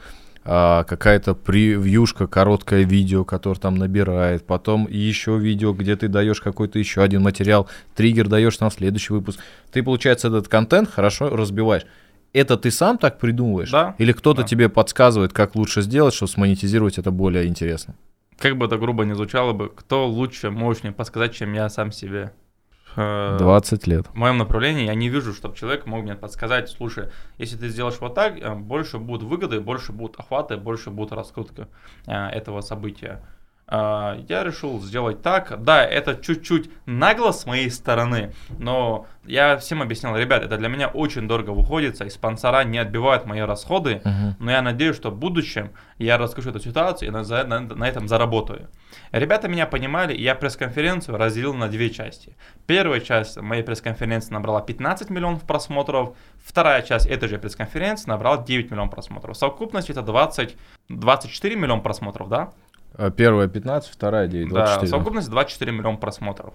[0.49, 6.78] а, какая-то превьюшка, короткое видео, которое там набирает, потом еще видео, где ты даешь какой-то
[6.78, 9.40] еще один материал, триггер даешь на следующий выпуск.
[9.72, 11.84] Ты, получается, этот контент хорошо разбиваешь.
[12.32, 13.70] Это ты сам так придумываешь?
[13.70, 13.94] Да.
[13.99, 14.47] Или кто-то Да.
[14.47, 17.94] тебе подсказывает, как лучше сделать, чтобы смонетизировать это более интересно?
[18.38, 22.32] Как бы это грубо не звучало бы, кто лучше мне подсказать, чем я сам себе?
[22.97, 24.07] Э, 20 лет.
[24.09, 28.01] в моем направлении, я не вижу, чтобы человек мог мне подсказать, слушай, если ты сделаешь
[28.01, 31.68] вот так, э, больше будут выгоды, больше будут охваты, больше будет раскрутка
[32.07, 33.22] э, этого события.
[33.68, 35.62] Э, Я решил сделать так.
[35.64, 40.86] Да, это чуть-чуть нагло с моей стороны, но я всем объяснял, ребят, это для меня
[40.86, 44.00] очень дорого выходится, и спонсора не отбивают мои расходы,
[44.38, 48.06] но я надеюсь, что в будущем я расскажу эту ситуацию и на, на- на этом
[48.06, 48.68] заработаю.
[49.10, 52.36] Ребята меня понимали, и я пресс-конференцию разделил на две части.
[52.66, 58.70] Первая часть моей пресс-конференции набрала 15 миллионов просмотров, вторая часть этой же пресс-конференции набрала 9
[58.70, 59.36] миллионов просмотров.
[59.36, 60.56] В совокупности это 20,
[60.88, 62.52] 24 миллиона просмотров, да?
[62.95, 64.87] А Первая 15, вторая 9, Да, 24.
[64.87, 66.55] в совокупности 24 миллиона просмотров.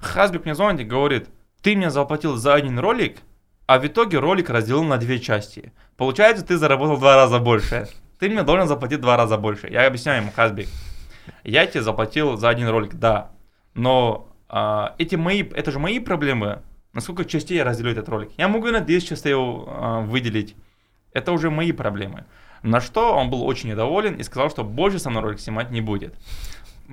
[0.00, 1.28] Хасбик мне звонит и говорит,
[1.62, 3.18] ты мне заплатил за один ролик,
[3.66, 5.72] а в итоге ролик разделил на две части.
[5.96, 7.88] Получается, ты заработал в два раза больше.
[8.18, 9.68] Ты мне должен заплатить в два раза больше.
[9.68, 10.68] Я объясняю ему, Хасбик,
[11.44, 13.30] я тебе заплатил за один ролик, да,
[13.74, 16.62] но а, эти мои, это же мои проблемы,
[16.92, 18.30] насколько частей я разделю этот ролик.
[18.38, 20.56] Я могу на 10 частей его а, выделить.
[21.12, 22.24] Это уже мои проблемы.
[22.66, 25.80] На что он был очень недоволен и сказал, что больше со мной ролик снимать не
[25.80, 26.14] будет.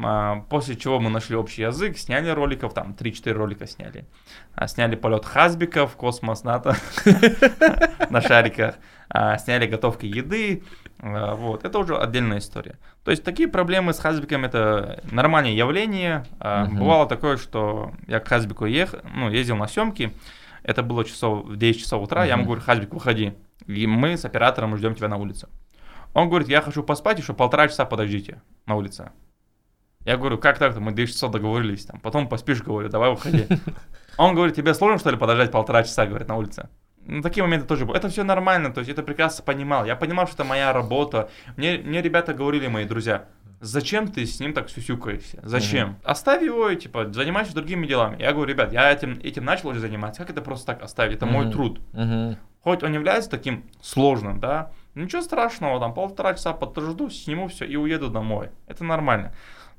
[0.02, 4.06] А, После чего мы нашли общий язык, сняли роликов, там 3-4 ролика сняли.
[4.54, 6.76] А, Сняли полет Хасбика в космос НАТО
[8.12, 8.76] на шариках,
[9.10, 10.64] А, сняли готовки еды,
[11.00, 12.78] вот, это уже отдельная история.
[13.04, 16.24] То есть такие проблемы с Хасбиком это нормальное явление.
[16.72, 20.14] Бывало такое, что я к Хасбику ехал, ну, ездил на съемки,
[20.62, 23.34] это было часов, в 10 часов утра, я ему говорю, Хасбик, выходи,
[23.68, 25.50] и мы с оператором ждем тебя на улице.
[26.14, 29.12] Он говорит, я хочу поспать, еще полтора часа подождите на улице.
[30.06, 33.48] Я говорю, как так-то, мы 2 часа договорились, там, потом поспишь, говорю, давай выходи.
[34.18, 36.70] Он говорит, тебе сложно, что ли, подождать полтора часа, говорит, на улице?
[37.06, 37.98] Ну, такие моменты тоже были.
[37.98, 39.86] Это все нормально, то есть это прекрасно понимал.
[39.86, 41.30] Я понимал, что это моя работа.
[41.58, 43.26] Мне, мне ребята говорили, мои друзья,
[43.60, 45.40] зачем ты с ним так сюсюкаешься?
[45.42, 45.98] Зачем?
[46.04, 48.22] Оставь его и, типа, занимайся другими делами.
[48.22, 50.22] Я говорю, ребят, я этим, этим начал уже заниматься.
[50.22, 51.16] Как это просто так оставить?
[51.18, 51.54] Это мой Мгм.
[51.54, 51.82] труд.
[51.94, 52.38] Мгм.
[52.62, 57.76] Хоть он является таким сложным, да, ничего страшного, там полтора часа подожду, сниму все и
[57.76, 58.50] уеду домой.
[58.68, 59.34] Это нормально.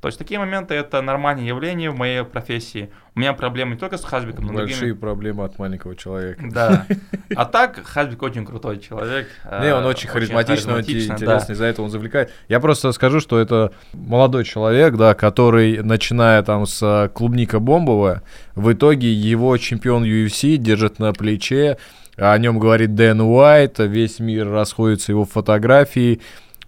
[0.05, 2.91] То есть такие моменты это нормальное явление в моей профессии.
[3.15, 4.99] У меня проблемы не только с Хазбиком, но и Большие другими.
[4.99, 6.43] проблемы от маленького человека.
[6.47, 6.87] Да.
[7.35, 9.29] А так Хазбик очень крутой человек.
[9.45, 12.31] Не, он э, очень харизматичный, очень интересный, за это он завлекает.
[12.49, 18.23] Я просто скажу, что это молодой человек, да, который, начиная там с а, клубника бомбовая,
[18.55, 21.79] в итоге его чемпион UFC держит на плече,
[22.17, 26.21] о нем говорит Дэн Уайт, весь мир расходится его фотографии.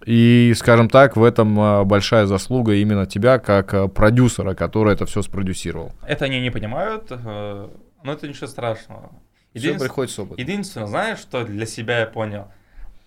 [0.05, 5.05] И, скажем так, в этом а, большая заслуга именно тебя, как а, продюсера, который это
[5.05, 5.91] все спродюсировал.
[6.07, 7.67] Это они не понимают, э,
[8.03, 9.11] но это ничего страшного.
[9.53, 10.37] Все Единствен- приходит с опытом.
[10.37, 12.47] Единственное, знаешь, что для себя я понял?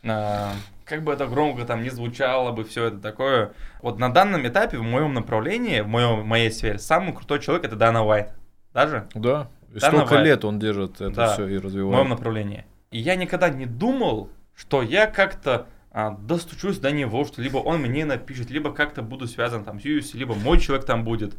[0.05, 0.53] А,
[0.85, 3.53] как бы это громко там не звучало бы, все это такое.
[3.81, 7.65] Вот на данном этапе, в моем направлении, в, моем, в моей сфере, самый крутой человек
[7.65, 8.31] это Дана Уайт.
[8.75, 11.33] Даже Да, и Да, столько лет он держит это Да.
[11.35, 12.09] все и в моем развивает.
[12.09, 12.65] направлении.
[12.91, 17.81] И я никогда не думал, что я как-то а, достучусь до него, что либо он
[17.81, 21.35] мне напишет, либо как-то буду связан там с UFC, либо мой человек там будет.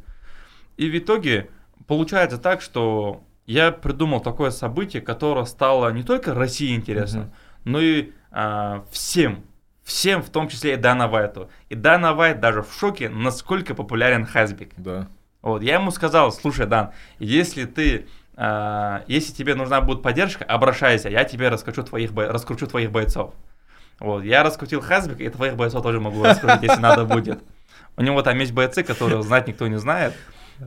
[0.77, 1.49] И в итоге
[1.87, 7.31] получается так, что я придумал такое событие, которое стало не только России интересным, Мгм.
[7.65, 9.43] но и а, всем.
[9.83, 11.49] Всем, в том числе и Дана Вайту.
[11.69, 14.71] И Дана Вайт даже в шоке, насколько популярен Хасбик.
[14.77, 15.07] Да.
[15.41, 18.07] Вот, я ему сказал, слушай, Дан, если ты,
[19.07, 23.33] если тебе нужна будет поддержка, обращайся, я тебе раскручу твоих, раскручу твоих бойцов.
[23.99, 27.39] Вот, я раскрутил Хасбика, и твоих бойцов тоже могу раскрутить, если надо будет.
[27.97, 30.13] У него там есть бойцы, которые знать никто не знает.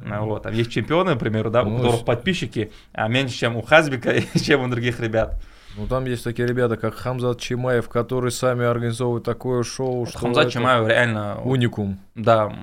[0.09, 3.57] А, Вот, там есть чемпионы, к примеру, да, у Ну, которых подписчики а, меньше, чем
[3.57, 5.41] у Хасбика и чем у других ребят.
[5.77, 10.45] Ну там есть такие ребята, как Хамзат Чимаев, которые сами организовывают такое шоу, что Хамзат
[10.45, 11.41] это Чимаев реально...
[11.43, 11.99] уникум.
[12.15, 12.55] Да.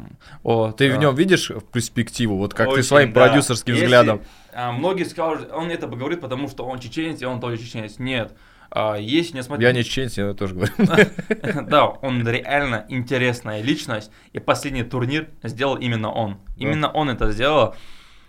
[0.44, 3.26] Вот, Ты в а, нем видишь в перспективу, вот как ты Очень, своим да.
[3.26, 4.22] продюсерским Если, взглядом.
[4.54, 8.00] А, многие скажут, он это говорит, потому что он чеченец, и он тоже чеченец.
[8.00, 8.34] Нет.
[8.70, 9.68] А, если не смотреть...
[9.68, 10.74] Я не чеченец, я тоже говорю.
[11.68, 16.38] Да, он реально интересная личность, и последний турнир сделал именно он.
[16.58, 17.76] Именно он это сделал.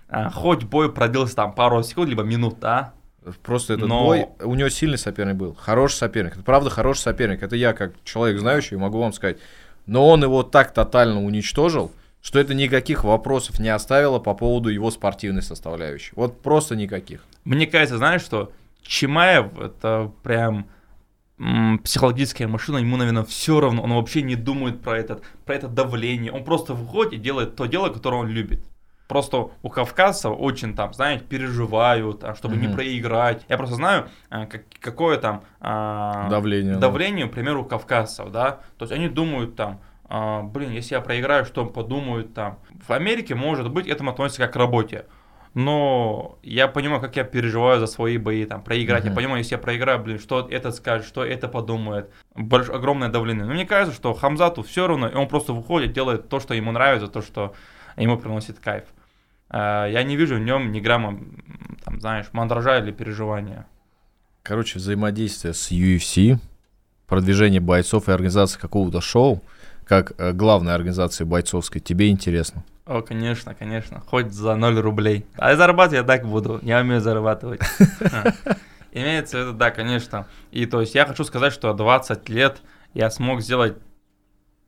[0.08, 2.94] А, Хоть бой продлился там пару секунд, либо минут, да,
[3.44, 6.32] Просто этот Но- бой, у него сильный соперник был, хороший соперник.
[6.32, 7.42] Это правда хороший соперник.
[7.42, 9.38] Это я как человек знающий могу вам сказать.
[9.86, 11.92] Но он его так тотально уничтожил,
[12.22, 16.12] что это никаких вопросов не оставило по поводу его спортивной составляющей.
[16.14, 17.24] Вот просто никаких.
[17.44, 18.52] Мне кажется, знаешь, что
[18.82, 20.66] Чимаев это прям
[21.82, 26.30] психологическая машина, ему, наверное, все равно, он вообще не думает про, этот, про это давление,
[26.30, 28.64] он просто выходит и делает то дело, которое он любит.
[29.08, 32.76] Просто у кавказцев очень там, знаете, переживают, а, чтобы не Мгм.
[32.76, 33.44] проиграть.
[33.48, 36.74] Я просто знаю, а, как- какое там а, Давление.
[36.74, 36.80] да.
[36.80, 38.60] давление, к примеру, у кавказцев, да.
[38.78, 39.80] То есть они думают там,
[40.14, 42.58] а, блин, если я проиграю, что подумают там.
[42.86, 45.06] В Америке, может быть, этому относится как к работе.
[45.54, 49.04] но я понимаю, как я переживаю за свои бои, там, проиграть.
[49.04, 49.12] Мгм.
[49.12, 52.10] Я понимаю, если я проиграю, блин, что этот скажет, что это подумает.
[52.34, 52.68] Больш...
[52.68, 53.46] Огромное давление.
[53.46, 56.72] Но мне кажется, что Хамзату все равно, и он просто выходит, делает то, что ему
[56.72, 57.54] нравится, то, что
[57.96, 58.84] ему приносит кайф.
[59.48, 61.18] А, Я не вижу в нем ни грамма,
[61.84, 63.64] там, знаешь, мандража или переживания.
[64.42, 66.36] Короче, взаимодействие с UFC,
[67.06, 69.42] продвижение бойцов и организация какого-то шоу,
[69.86, 72.64] как э, главной организации бойцовской, тебе интересно?
[72.84, 74.00] О, конечно, конечно.
[74.00, 75.24] Хоть за 0 рублей.
[75.36, 76.58] А зарабатывать я так буду.
[76.62, 77.60] Я умею зарабатывать.
[78.12, 78.32] А.
[78.94, 80.26] Имеется в виду, да, конечно.
[80.50, 82.60] И то есть я хочу сказать, что 20 лет
[82.92, 83.76] я смог сделать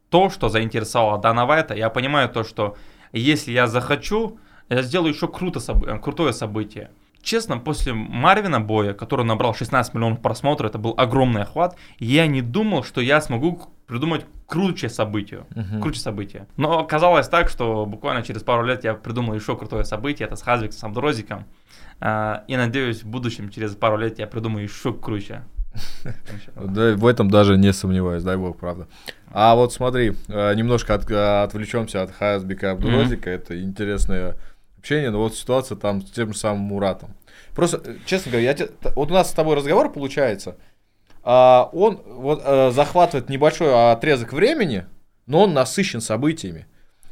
[0.09, 1.75] то, что заинтересовало Дана Вайта.
[1.75, 2.77] Я понимаю то, что
[3.13, 4.39] если я захочу,
[4.71, 6.91] я сделаю еще круто э, крутое событие.
[7.21, 12.43] Честно, после Марвина боя, который набрал 16 миллионов просмотров, это был огромный охват, я не
[12.43, 15.45] думал, что я смогу придумать круче событие.
[15.55, 15.81] Мгм.
[15.81, 16.47] Круче событие.
[16.57, 20.43] Но оказалось так, что буквально через пару лет я придумал еще крутое событие, это с
[20.43, 21.45] Хазвиком, с Абдурозиком.
[22.01, 25.43] А, И надеюсь, в будущем, через пару лет, я придумаю еще круче.
[26.57, 28.87] Да, в этом даже не сомневаюсь, дай бог, правда.
[29.33, 34.37] А вот смотри, э, немножко от- э, отвлечемся от Хазбека Абдурозика, это интересное
[34.79, 37.15] общение, но вот ситуация там с тем же самым Муратом.
[37.55, 40.57] Просто, э, честно говоря, я те- вот у нас с тобой разговор получается,
[41.25, 44.85] а, он вот э, захватывает небольшой отрезок времени,
[45.27, 46.67] но он насыщен событиями,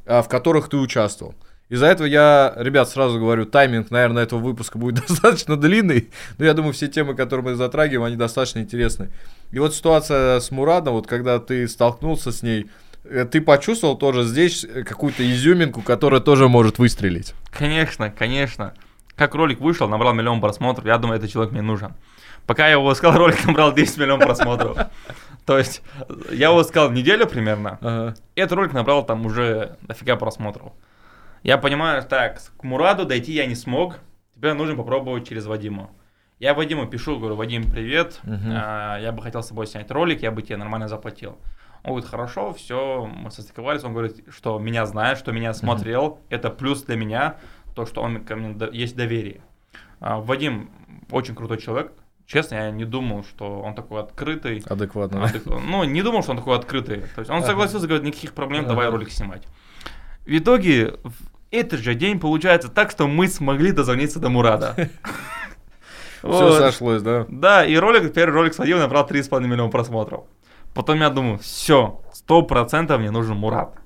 [0.04, 1.34] а, в которых ты участвовал.
[1.70, 6.52] Из-за этого я, ребят, сразу говорю, тайминг, наверное, этого выпуска будет достаточно длинный, но я
[6.52, 9.10] думаю, все темы, которые мы затрагиваем, они достаточно интересны.
[9.50, 12.70] И вот ситуация с Мурадом, вот когда ты столкнулся с ней,
[13.04, 17.32] э, ты почувствовал тоже здесь э, какую-то изюминку, которая тоже может выстрелить.
[17.50, 18.74] Конечно, конечно.
[19.16, 21.94] Как ролик вышел, набрал миллион просмотров, я думаю, этот человек мне нужен.
[22.46, 24.78] Пока я его искал, ролик набрал 10 миллионов просмотров.
[25.46, 25.82] То есть,
[26.30, 28.14] я его искал неделю примерно, Ага.
[28.36, 30.72] этот ролик набрал там уже дофига просмотров.
[31.42, 33.98] Я понимаю, так, к Мураду дойти я не смог,
[34.34, 35.90] теперь нужно попробовать через Вадима.
[36.38, 40.30] Я Вадиму пишу, говорю, Вадим, привет, а, я бы хотел с тобой снять ролик, я
[40.30, 41.38] бы тебе нормально заплатил.
[41.84, 46.50] Он говорит, хорошо, все, мы состыковались, он говорит, что меня знает, что меня смотрел, это
[46.50, 47.36] плюс для меня,
[47.74, 49.40] то, что он ко мне есть доверие.
[49.98, 50.70] А, Вадим
[51.10, 51.92] очень крутой человек,
[52.26, 55.24] честно, я не думал, что он такой открытый, Адекватно.
[55.24, 57.02] а, так, ну, не думал, что он такой открытый.
[57.14, 57.46] То есть он Ага.
[57.46, 58.96] согласился, говорит, никаких проблем, давай Ага.
[58.96, 59.42] ролик снимать.
[60.24, 61.12] В итоге, в
[61.50, 64.74] этот же день получается так, что мы смогли дозвониться до Мурада.
[66.22, 67.26] Все сошлось, да?
[67.28, 70.24] Да, и ролик, первый ролик с Вадимом набрал 3,5 миллиона просмотров.
[70.72, 73.76] Потом я думаю, все, сто процентов мне нужен Мурат.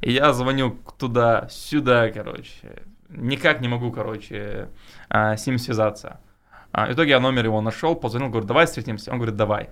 [0.00, 2.84] И я звоню туда, сюда, короче.
[3.08, 4.68] Никак не могу, короче,
[5.08, 6.20] а, с ним связаться.
[6.72, 9.10] А, В итоге я номер его нашел, позвонил, говорю, давай встретимся.
[9.12, 9.70] Он говорит, давай.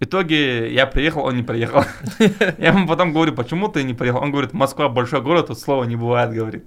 [0.00, 1.84] В итоге я приехал, он не приехал.
[2.58, 4.20] Я ему потом говорю, почему ты не приехал?
[4.20, 6.64] Он говорит, Москва большой город, тут слова не бывает, говорит.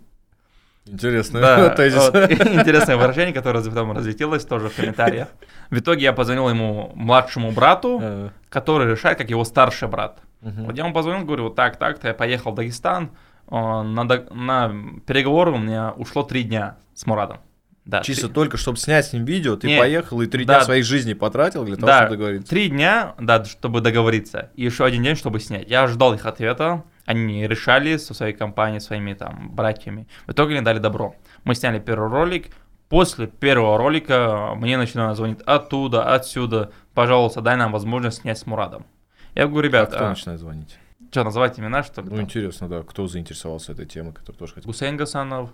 [0.86, 1.42] Интересно.
[1.42, 1.98] Да, тезис.
[1.98, 5.28] вот, интересное выражение, которое потом разлетелось тоже в комментариях.
[5.70, 10.20] В итоге я позвонил ему младшему брату, Э, который решает, как его старший брат.
[10.42, 10.66] мгм.
[10.66, 13.10] Вот я ему позвонил, говорю, вот так, так, я поехал в Дагестан.
[13.48, 14.72] О, На, на
[15.08, 17.40] переговоры у меня ушло три дня с Мурадом.
[17.86, 20.56] Да, Чисто три- только, чтобы снять с ним видео, ты Не, поехал и три да.
[20.56, 22.50] дня своей жизни потратил для того, Да, чтобы договориться.
[22.50, 24.50] три дня, да, чтобы договориться.
[24.56, 25.70] И еще один день, чтобы снять.
[25.70, 26.84] Я ждал их ответа.
[27.06, 30.08] Они решали со своей компанией, своими там братьями.
[30.26, 31.16] В итоге они дали добро.
[31.44, 32.48] Мы сняли первый ролик.
[32.90, 36.72] После первого ролика мне начинают звонить оттуда, отсюда.
[36.96, 38.88] Пожалуйста, дай нам возможность снять с Мурадом.
[39.36, 40.78] Я говорю, А ребят, кто начинает звонить?
[41.12, 42.10] что, называть имена, что ли?
[42.10, 42.26] Ну, там?
[42.26, 44.68] интересно, да, кто заинтересовался этой темой, который тоже хотел.
[44.70, 45.52] Гусейн Гасанов,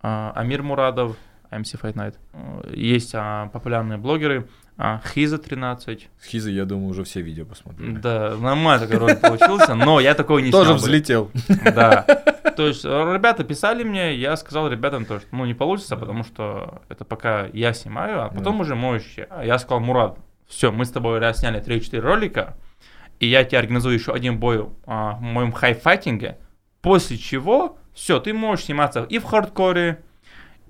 [0.00, 1.16] а, Амир Мурадов,
[1.50, 2.14] MC Fight Night.
[2.74, 4.48] Есть а, популярные блогеры.
[4.76, 6.08] а, Хиза 13.
[6.20, 7.96] С Хизой, я думаю, уже все видео посмотрели.
[7.96, 11.30] Да, нормально такой ролик получился, но я такой не Тоже взлетел.
[11.64, 12.02] Да.
[12.56, 16.24] То есть э, ребята писали мне, я сказал ребятам то, что ну не получится, потому
[16.24, 19.16] что это пока я снимаю, а потом уже можешь.
[19.44, 22.56] Я сказал, Мурат, все, мы с тобой раз сняли 3-4 ролика,
[23.20, 26.38] и я тебе организую еще один бой а, в моем хайфайтинге,
[26.80, 30.02] после чего все, ты можешь сниматься и в хардкоре,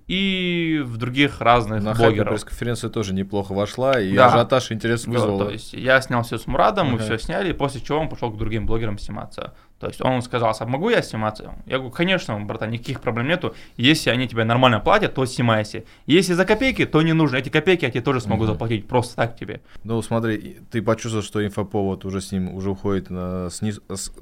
[0.09, 2.29] и в других разных На блогеров.
[2.29, 4.27] пресс-конференция тоже неплохо вошла, и Да.
[4.29, 7.05] ажиотаж интерес Да, то есть я снял все с Мурадом, мы Ага.
[7.05, 9.55] все сняли, после чего он пошел к другим блогерам сниматься.
[9.81, 11.55] То есть он сказал, а могу я сниматься?
[11.67, 13.55] Я говорю, конечно, братан, никаких проблем нету.
[13.77, 15.85] Если они тебе нормально платят, то снимайся.
[16.07, 17.37] Если за копейки, то не нужно.
[17.37, 18.53] Эти копейки я тебе тоже смогу Мгм.
[18.53, 19.61] заплатить просто так тебе.
[19.85, 23.81] Ну, смотри, ты почувствовал, что инфоповод уже с ним уже уходит на сниз...
[23.93, 24.13] с-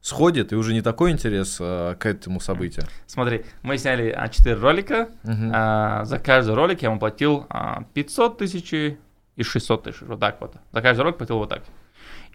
[0.00, 2.86] сходит, и уже не такой интерес а, к этому событию.
[3.06, 5.08] Смотри, мы сняли а, 4 ролика.
[5.22, 5.52] Мгм.
[5.54, 8.98] а, за каждый ролик я ему платил а, 500 тысяч и
[9.42, 10.02] 600 тысяч.
[10.02, 10.54] Вот так вот.
[10.72, 11.62] За каждый ролик платил вот так.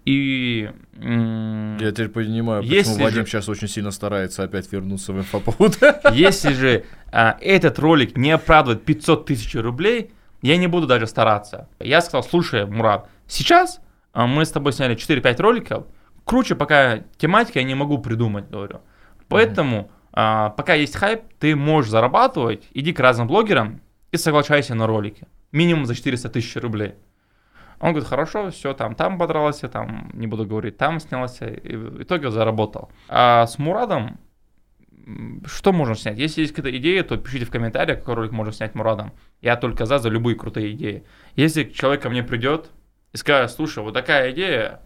[0.06, 0.70] И
[1.00, 3.32] я теперь понимаю, почему если Вадим же...
[3.32, 5.80] сейчас очень сильно старается опять вернуться в инфоповод.
[6.14, 10.12] Если же а, этот ролик не оправдывает 500 тысяч рублей,
[10.44, 11.68] я не буду даже стараться.
[11.80, 13.82] Я сказал, слушай, Мурат, сейчас
[14.14, 15.88] а, мы с тобой сняли 4-5 роликов,
[16.26, 18.82] круче пока тематика я не могу придумать, говорю.
[19.28, 20.10] Поэтому, mm-hmm.
[20.14, 23.82] а, пока есть хайп, ты можешь зарабатывать, иди к разным блогерам
[24.12, 25.28] и соглашайся на ролики.
[25.52, 26.96] Минимум за 400 тысяч рублей.
[27.80, 32.04] Он говорит, хорошо, все, там, там подрался, там, не буду говорить, там снялся, и в
[32.04, 32.90] итоге заработал.
[33.10, 34.20] А с Мурадом
[35.46, 36.18] что можно снять?
[36.18, 39.14] Если есть какая-то идея, то пишите в комментариях, какой ролик можно снять Мурадом.
[39.42, 41.04] Я только за, за любые крутые идеи.
[41.36, 42.72] Если человек ко мне придет
[43.14, 44.82] и скажет, слушай, вот такая идея,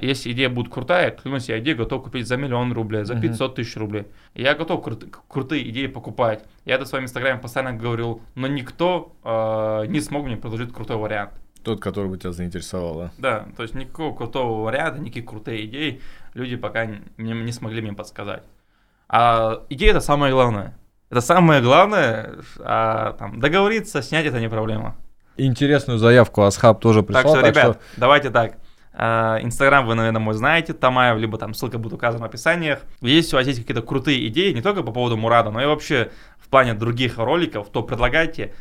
[0.00, 3.76] если идея будет крутая, клянусь, я идею готов купить за миллион рублей, за 500 тысяч
[3.76, 4.06] рублей.
[4.34, 6.44] Я готов крут, крутые идеи покупать.
[6.64, 10.96] Я это в своем инстаграме постоянно говорил, но никто э, не смог мне предложить крутой
[10.96, 11.32] вариант.
[11.62, 13.12] Тот, который бы тебя заинтересовал, да?
[13.18, 16.02] Да, то есть никакого крутого варианта, никаких крутых идей
[16.34, 18.42] люди пока не, не смогли мне подсказать.
[19.08, 20.76] А идея это самое главное.
[21.10, 24.96] Это самое главное, а там договориться, снять это не проблема.
[25.36, 27.22] Интересную заявку Асхаб тоже прислал.
[27.24, 28.00] Так что, так ребят, что...
[28.00, 28.56] давайте так.
[28.96, 32.80] А, Инстаграм вы, наверное, мой знаете, Тамаев, либо там ссылка будет указана в описаниях.
[33.00, 36.10] Если у вас есть какие-то крутые идеи, не только по поводу Мурада, но и вообще
[36.38, 38.54] в плане других роликов, то предлагайте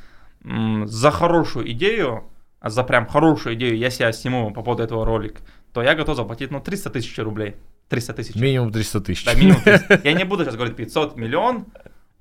[0.43, 2.23] за хорошую идею
[2.63, 5.41] а за прям хорошую идею, если я сниму по поводу этого ролик,
[5.73, 7.57] то я готов заплатить, ну, 300 тысяч рублей.
[7.89, 8.35] 300 тысяч.
[8.35, 9.25] Минимум 300 тысяч.
[9.25, 9.99] Да, минимум 300.
[10.05, 11.65] Я не буду сейчас говорить 500, миллион,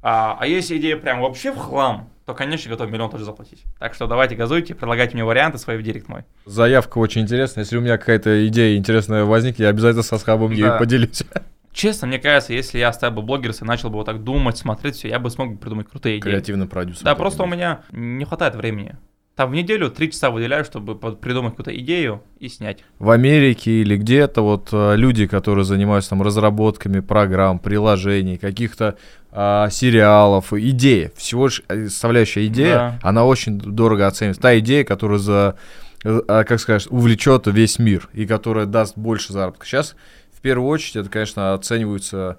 [0.03, 3.65] а, а если идея прям вообще в хлам, то, конечно, готов миллион тоже заплатить.
[3.79, 6.25] Так что давайте газуйте, предлагайте мне варианты свои в директ мой.
[6.47, 7.65] Заявка очень интересная.
[7.65, 10.57] Если у меня какая-то идея интересная возникнет, я обязательно со схабом да.
[10.57, 11.25] ей поделюсь.
[11.73, 14.97] Честно, мне кажется, если я стал бы блогером и начал бы вот так думать, смотреть
[14.97, 16.31] все, я бы смог придумать крутые идеи.
[16.31, 17.03] Креативный продюсер.
[17.03, 18.97] Да, просто у меня не хватает времени.
[19.35, 22.85] Там в неделю три часа выделяю, чтобы придумать какую-то идею и снять.
[22.99, 28.99] В Америке или где-то вот э, люди, которые занимаются там разработками программ, приложений, каких-то
[29.33, 32.99] а, сериалов, идеи, всего лишь э, составляющая идея, да.
[33.03, 34.43] она очень дорого оценивается.
[34.43, 35.57] Та идея, которая за,
[36.05, 39.67] э, а, как сказать, увлечет весь мир и которая даст больше заработка.
[39.67, 39.97] Сейчас
[40.37, 42.39] в первую очередь это, конечно, оценивается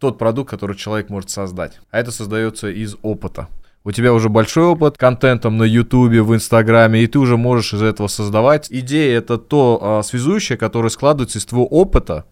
[0.00, 1.80] тот продукт, который человек может создать.
[1.90, 3.48] А это создается из опыта
[3.84, 7.82] у тебя уже большой опыт контентом на Ютубе, в Инстаграме, и ты уже можешь из
[7.82, 8.68] этого создавать.
[8.70, 12.24] Идея— это то а, связующее, которое складывается из твоего опыта,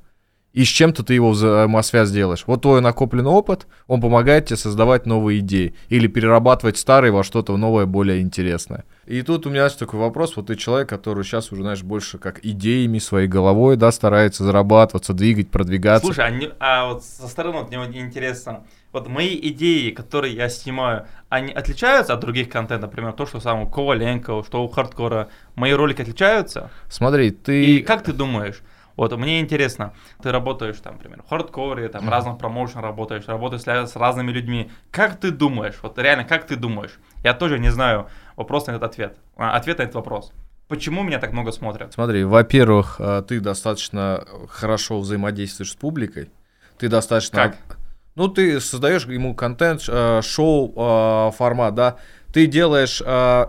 [0.52, 2.44] и с чем-то ты его взаимосвязь делаешь.
[2.46, 7.56] Вот твой накопленный опыт, он помогает тебе создавать новые идеи или перерабатывать старые во что-то
[7.56, 8.84] новое, более интересное.
[9.06, 12.18] И тут у меня есть такой вопрос, вот ты человек, который сейчас уже, знаешь, больше
[12.18, 16.06] как идеями своей головой, да, старается зарабатываться, двигать, продвигаться.
[16.06, 20.48] Слушай, а, не, а вот со стороны вот, мне интересно, вот мои идеи, которые я
[20.48, 25.28] снимаю, они отличаются от других контентов, например, то, что сам у Коваленко, что у Хардкора,
[25.56, 26.70] мои ролики отличаются?
[26.88, 27.64] Смотри, ты...
[27.64, 28.62] И как ты думаешь,
[28.96, 32.10] вот мне интересно, ты работаешь там, например, в хардкоре, там, mm-hmm.
[32.10, 34.70] разных промоушен работаешь, работаешь с разными людьми.
[34.90, 36.98] Как ты думаешь, вот реально, как ты думаешь?
[37.22, 40.32] Я тоже не знаю вопрос на этот ответ, а, ответ на этот вопрос.
[40.68, 41.92] Почему меня так много смотрят?
[41.92, 46.30] Смотри, во-первых, а, ты достаточно хорошо взаимодействуешь с публикой.
[46.78, 47.50] Ты достаточно...
[47.50, 47.78] Как?
[48.14, 51.96] Ну, ты создаешь ему контент, а, шоу, формат, да.
[52.32, 53.02] Ты делаешь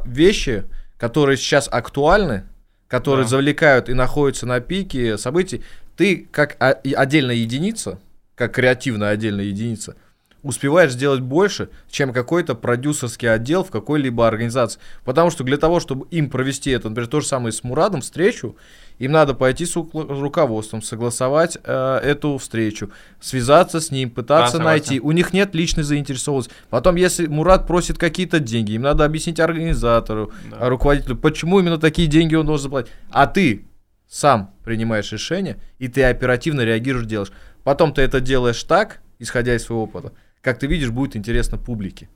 [0.05, 0.65] вещи,
[0.97, 2.45] которые сейчас актуальны,
[2.93, 3.29] которые да.
[3.29, 5.63] завлекают и находятся на пике событий,
[5.97, 7.97] ты как отдельная единица,
[8.35, 9.95] как креативная отдельная единица,
[10.43, 14.79] успеваешь сделать больше, чем какой-то продюсерский отдел в какой-либо организации.
[15.05, 18.57] Потому что для того, чтобы им провести это, например, то же самое с Мурадом, встречу,
[18.99, 24.99] им надо пойти с руководством, согласовать э, эту встречу, связаться с ним, пытаться да, найти.
[24.99, 26.53] У них нет личной заинтересованности.
[26.69, 30.69] Потом, если Мурат просит какие-то деньги, им надо объяснить организатору, да.
[30.69, 32.91] руководителю, почему именно такие деньги он должен заплатить.
[33.09, 33.65] А ты
[34.07, 37.31] сам принимаешь решение, и ты оперативно реагируешь, делаешь.
[37.63, 42.09] Потом ты это делаешь так, исходя из своего опыта, как ты видишь, будет интересно публике.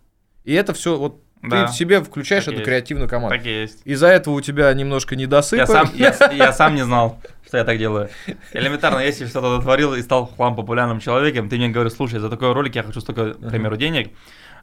[0.44, 1.66] И это все вот да.
[1.66, 2.70] Ты в себе включаешь так эту есть.
[2.70, 3.36] креативную команду.
[3.36, 3.82] Так есть.
[3.86, 5.60] Из-за этого у тебя немножко недосып.
[5.60, 8.10] Я сам, я, я сам не знал, что я так делаю.
[8.54, 12.54] Элементарно, если что-то творил и стал хлам популярным человеком, ты мне говоришь, слушай, за такой
[12.54, 14.12] ролик я хочу столько, к примеру, денег.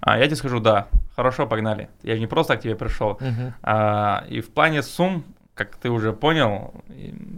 [0.00, 1.88] А я тебе скажу, да, хорошо, погнали.
[2.02, 3.18] Я же не просто к тебе пришел.
[3.62, 5.24] А, и в плане сумм,
[5.54, 6.74] как ты уже понял,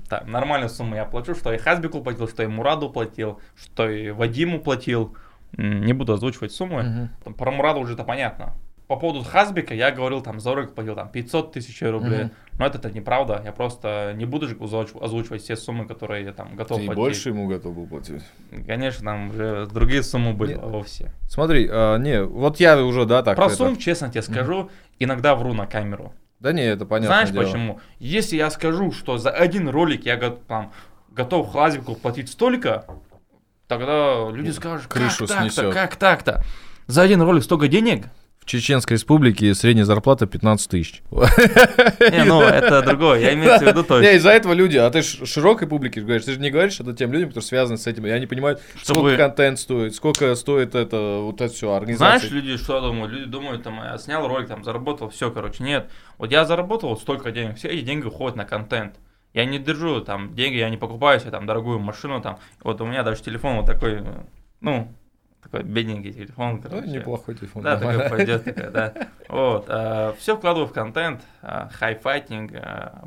[0.08, 4.10] так, нормальную сумму я плачу, что и Хазбику платил, что и Мураду платил, что и
[4.10, 5.14] Вадиму платил.
[5.52, 7.10] Не буду озвучивать суммы.
[7.24, 7.34] Угу.
[7.34, 8.54] Про Мурада уже это понятно.
[8.86, 12.26] По поводу Хазбика я говорил, там, за ролик платил там 500 тысяч рублей.
[12.26, 12.30] Угу.
[12.58, 13.42] Но это, это неправда.
[13.44, 14.56] Я просто не буду же
[15.00, 16.96] озвучивать все суммы, которые я там готов Ты платить.
[16.96, 18.22] больше ему готов был платить?
[18.66, 20.62] Конечно, там уже другие суммы были Нет.
[20.62, 21.12] вовсе.
[21.28, 23.36] Смотри, а, не, вот я уже, да, так...
[23.36, 23.56] Про это...
[23.56, 26.12] сумм, честно тебе скажу, иногда вру на камеру.
[26.38, 27.14] Да не, это понятно.
[27.14, 27.44] Знаешь дело.
[27.44, 27.80] почему?
[27.98, 30.72] Если я скажу, что за один ролик я там,
[31.10, 32.84] готов Хлазику платить столько,
[33.66, 35.74] тогда люди скажут, крышу как так-то, снесет.
[35.74, 36.44] как так-то?
[36.86, 38.06] За один ролик столько денег?
[38.46, 41.02] В Чеченской республике средняя зарплата 15 тысяч.
[41.10, 45.02] Не, ну это другое, я имею в виду то Не, из-за этого люди, а ты
[45.02, 48.06] ж широкой публике говоришь, ты же не говоришь это тем людям, которые связаны с этим,
[48.06, 52.30] и они понимают, сколько контент стоит, сколько стоит это, вот это все, Знаешь, организация.
[52.30, 53.12] люди что думают?
[53.12, 55.90] Люди думают, там, я снял ролик, там, заработал, все, короче, нет.
[56.16, 58.94] Вот я заработал вот столько денег, все эти деньги уходят на контент.
[59.34, 62.86] Я не держу там деньги, я не покупаю себе там дорогую машину, там, вот у
[62.86, 64.04] меня даже телефон вот такой,
[64.60, 64.94] ну,
[65.50, 66.88] такой бедненький телефон, Ну, короче.
[66.88, 67.62] неплохой телефон.
[67.62, 68.02] Да, нормально.
[68.02, 68.92] такой пойдет, такая, да.
[69.28, 69.64] Вот,
[70.18, 72.52] все вкладываю в контент, хайфайтинг,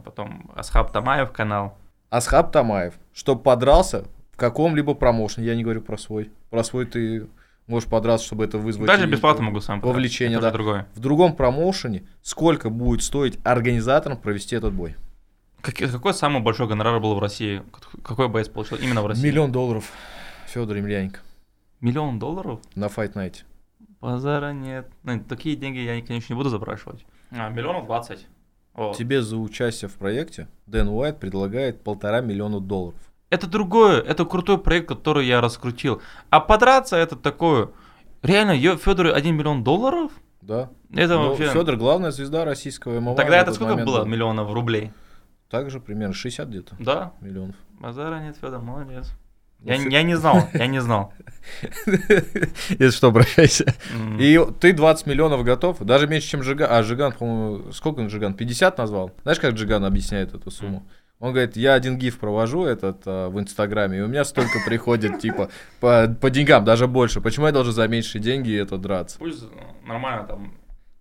[0.03, 1.78] потом Асхаб Тамаев канал.
[2.10, 7.28] Асхаб Тамаев, чтобы подрался в каком-либо промоушене, я не говорю про свой, про свой ты
[7.68, 8.88] можешь подраться, чтобы это вызвать...
[8.88, 10.52] Даже бесплатно могу сам вовлечение, это да.
[10.52, 10.88] другое.
[10.95, 14.95] В другом промоушене сколько будет стоить организаторам провести этот бой?
[15.61, 17.61] Как- Какой самый большой гонорар был в России?
[18.03, 19.26] Какой боец получил именно в России?
[19.28, 19.91] Миллион долларов.
[20.48, 21.20] Федор Емельяненко
[21.81, 22.60] Миллион долларов?
[22.76, 23.43] на Fight Night.
[24.01, 24.89] Базара нет.
[25.03, 27.06] Ну, такие деньги я, конечно, не буду запрашивать.
[27.31, 28.27] А, миллионов двадцать.
[28.73, 28.95] Вот.
[28.97, 32.99] Тебе за участие в проекте Дэн Уайт предлагает полтора миллиона долларов.
[33.30, 36.01] Это другое, это крутой проект, который я раскрутил.
[36.30, 37.69] А подраться это такое.
[38.23, 40.11] Реально, Федору 1 миллион долларов?
[40.41, 40.69] Да.
[40.93, 41.49] Это Ну, вообще...
[41.49, 43.15] Федор главная звезда российского ММА.
[43.15, 44.06] Тогда это сколько момент было был.
[44.07, 44.91] миллионов рублей?
[45.49, 47.56] Также примерно 60 где-то Да, миллионов.
[47.80, 49.11] базара нет, Федор, молодец.
[49.61, 51.14] Я, я не знал, я не знал.
[51.86, 53.73] Если что, обращайся.
[54.19, 56.69] И ты 20 миллионов готов, даже меньше, чем Жиган.
[56.72, 58.34] А Жиган, по-моему, сколько он Жиган?
[58.34, 59.11] 50 назвал?
[59.23, 60.88] Знаешь, как Жиган объясняет эту сумму?
[61.19, 65.19] Он говорит, я один гиф провожу этот а, в Инстаграме, и у меня столько приходит,
[65.19, 65.49] типа,
[65.81, 67.19] по, по деньгам, даже больше.
[67.19, 69.19] Почему я должен за меньшие деньги это драться?
[69.19, 69.44] Пусть
[69.86, 70.53] нормально там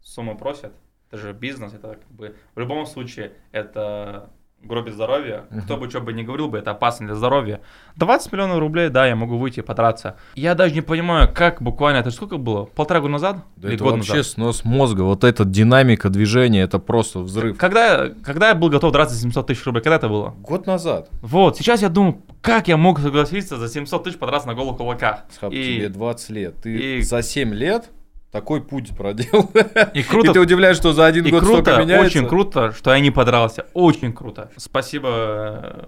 [0.03, 0.73] сумму просят.
[1.11, 4.31] Это же бизнес, это как бы в любом случае это
[4.63, 5.45] гробит здоровье.
[5.65, 7.61] Кто бы что бы ни говорил бы, это опасно для здоровья.
[7.97, 10.17] 20 миллионов рублей, да, я могу выйти и подраться.
[10.35, 12.65] Я даже не понимаю, как буквально, это сколько было?
[12.65, 13.37] Полтора года назад?
[13.57, 14.27] Да Или это год вообще назад?
[14.27, 17.57] снос мозга, вот эта динамика движения, это просто взрыв.
[17.57, 20.31] Когда, когда я был готов драться за 700 тысяч рублей, когда это было?
[20.41, 24.55] Год назад, Вот, сейчас я думаю, как я мог согласиться за 700 тысяч подраться на
[24.55, 25.21] голых кулаках?
[25.31, 27.91] Схаб, И- тебе 20 лет, ты и- за 7 лет
[28.31, 29.51] такой путь проделал.
[29.95, 32.07] И И круто, ты удивляешься, что за один И год круто, столько меняется.
[32.07, 33.67] очень круто, что я не подрался.
[33.75, 34.51] Очень круто.
[34.57, 35.87] Спасибо, э,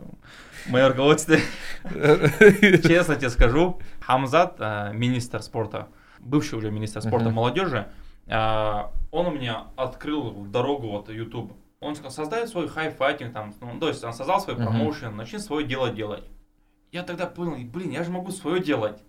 [0.67, 1.37] мое руководство.
[1.91, 5.89] Честно тебе скажу, Хамзат, э, министр спорта,
[6.21, 7.89] бывший уже министр спорта молодежи,
[8.27, 11.53] э, он у меня открыл дорогу вот YouTube.
[11.81, 15.67] Он сказал, создай свой хай-файтинг, там, ну, то есть он создал свой промоушен, начни свое
[15.67, 16.25] дело делать.
[16.93, 19.03] Я тогда понял, блин, я же могу свое делать.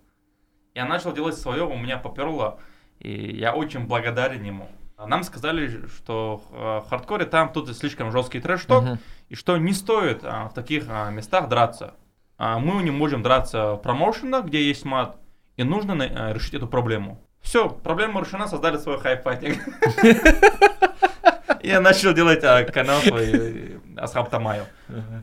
[0.74, 2.60] Я начал делать свое, у меня поперло,
[3.02, 4.68] и я очень благодарен ему.
[5.04, 8.98] Нам сказали, что э, в хардкоре там тут слишком жесткий трэш-ток, Мгм.
[9.30, 11.94] и что не стоит а, в таких а, местах драться.
[12.38, 15.16] А, мы не можем драться в промоушенах, где есть мат,
[15.56, 17.20] и нужно на- а, решить эту проблему.
[17.40, 19.58] Все, проблема решена, создали свой хайфайтинг.
[21.62, 24.64] Я начал делать а, канал свой Асхаб Тамаев.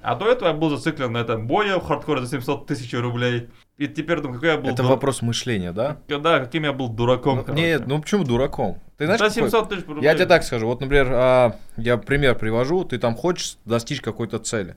[0.02, 3.50] А до этого я был зациклен на этом бое в хардкоре за 700 тысяч рублей.
[3.78, 5.98] И теперь думаю, какой я был Это дур- вопрос мышления, да?
[6.08, 7.38] Да, каким я был дураком.
[7.38, 7.62] Ну, короче.
[7.64, 8.82] Нет, ну почему дураком?
[8.98, 9.34] Ты знаешь, какой?
[9.34, 10.04] 700 тысяч рублей.
[10.04, 14.40] Я тебе так скажу, вот, например, а, я пример привожу, ты там хочешь достичь какой-то
[14.40, 14.76] цели.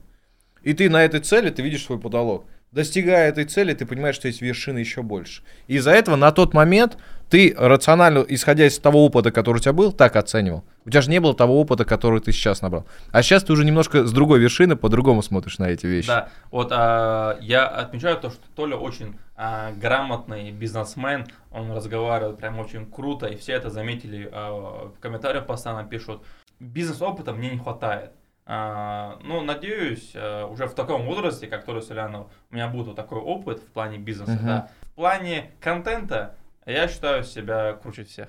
[0.61, 2.45] И ты на этой цели, ты видишь свой потолок.
[2.73, 5.43] Достигая этой цели, ты понимаешь, что есть вершины еще больше.
[5.67, 6.97] И из-за этого на тот момент
[7.29, 10.63] ты рационально, исходя из того опыта, который у тебя был, так оценивал.
[10.83, 12.87] У тебя же не было того опыта, который ты сейчас набрал.
[13.11, 16.07] А сейчас ты уже немножко с другой вершины по-другому смотришь на эти вещи.
[16.07, 22.57] Да, вот а, я отмечаю то, что Толя очень а, грамотный бизнесмен, он разговаривает прям
[22.57, 26.23] очень круто, и все это заметили, а, в комментариях постоянно пишут.
[26.59, 28.13] Бизнес-опыта мне не хватает.
[28.45, 32.95] А, ну, надеюсь, а, уже в таком возрасте, как Толя Солянов, у меня будет вот
[32.95, 34.45] такой опыт в плане бизнеса, Мгм.
[34.45, 34.69] да.
[34.91, 38.27] В плане контента я считаю себя круче всех.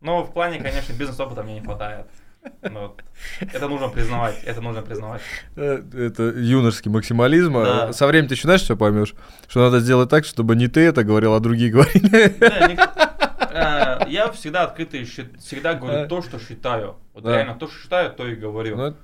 [0.00, 2.06] Но в плане, конечно, бизнес-опыта мне не хватает.
[2.62, 3.02] Ну, вот.
[3.40, 5.20] это нужно признавать, это нужно признавать.
[5.56, 7.56] Э, Это юношеский максимализм.
[7.56, 7.92] а Да.
[7.92, 9.14] Со временем ты еще знаешь, все поймешь,
[9.48, 12.28] что надо сделать так, чтобы не ты это говорил, а другие говорили.
[12.38, 12.80] Да, ник-
[13.50, 16.96] э, Я всегда открытый, всегда говорю то, что считаю.
[17.12, 17.34] Вот Да.
[17.34, 18.76] реально то, что считаю, то и говорю.
[18.76, 18.94] Ну,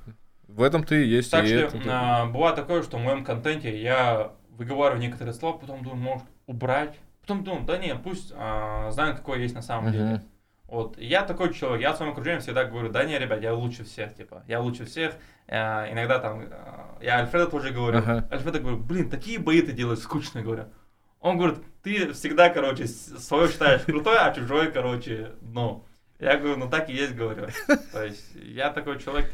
[0.54, 1.30] В этом ты и есть.
[1.30, 5.58] Так и что это- а, бывает такое, что в моем контенте я выговариваю некоторые слова,
[5.58, 6.96] потом думаю, может, убрать.
[7.22, 10.22] Потом думаю, да не, пусть а, знают, какой есть на самом деле.
[10.68, 13.84] Вот, я такой человек, я в своем окружении всегда говорю, да не, ребят, я лучше
[13.84, 15.14] всех, типа, я лучше всех.
[15.46, 16.46] Э, иногда там, э,
[17.02, 18.26] я Альфреда тоже говорю, Ага.
[18.32, 20.64] Альфреда говорю, блин, такие бои ты делаешь скучные, говорю.
[21.20, 25.84] Он говорит, ты всегда, короче, свое считаешь крутой, а чужой, короче, ну.
[26.18, 27.46] Я говорю, ну так и есть, говорю.
[27.92, 29.30] То есть я такой человек,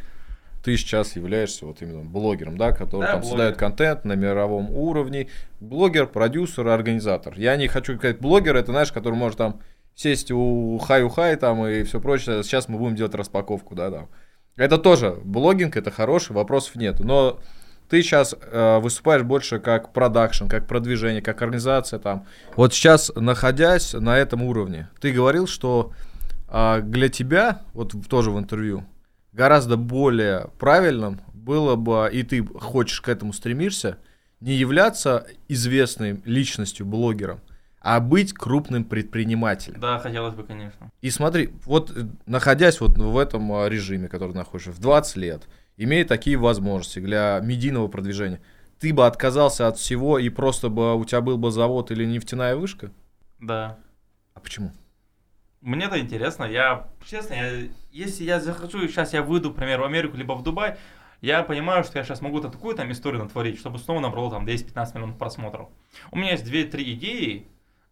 [0.62, 3.30] ты сейчас являешься вот именно блогером, да, который Да, там блогер.
[3.30, 5.28] создает контент на мировом уровне.
[5.60, 7.34] Блогер, продюсер, организатор.
[7.36, 9.60] Я не хочу сказать блогер, это знаешь, который может там
[9.94, 12.42] сесть у хай-у-хай там и все прочее.
[12.42, 14.08] Сейчас мы будем делать распаковку, да, там.
[14.56, 17.00] Это тоже блогинг, это хороший, вопросов нет.
[17.00, 17.38] Но
[17.88, 18.34] ты сейчас
[18.82, 22.26] выступаешь больше как продакшн, как продвижение, как организация там.
[22.56, 25.92] Вот сейчас, находясь на этом уровне, ты говорил, что
[26.48, 28.84] а, для тебя, вот тоже в интервью,
[29.32, 33.98] гораздо более правильным было бы, и ты хочешь к этому стремишься,
[34.40, 37.40] не являться известной личностью, блогером,
[37.80, 39.80] а быть крупным предпринимателем.
[39.80, 40.90] да, хотелось бы, конечно.
[41.00, 45.48] И смотри, вот э, находясь вот в этом а, режиме, который находишься, в 20 лет,
[45.76, 48.40] имея такие возможности для медийного продвижения,
[48.78, 52.56] ты бы отказался от всего и просто бы у тебя был бы завод или нефтяная
[52.56, 52.90] вышка?
[53.38, 53.78] Да.
[54.34, 54.72] А почему?
[55.60, 56.44] Мне это интересно.
[56.44, 60.76] Я, честно, я, если я захочу, сейчас я выйду, например, в Америку, либо в Дубай,
[61.20, 64.94] я понимаю, что я сейчас могу такую там историю натворить, чтобы снова набрало там 10-15
[64.94, 65.68] миллионов просмотров.
[66.10, 67.46] У меня есть 2-3 идеи,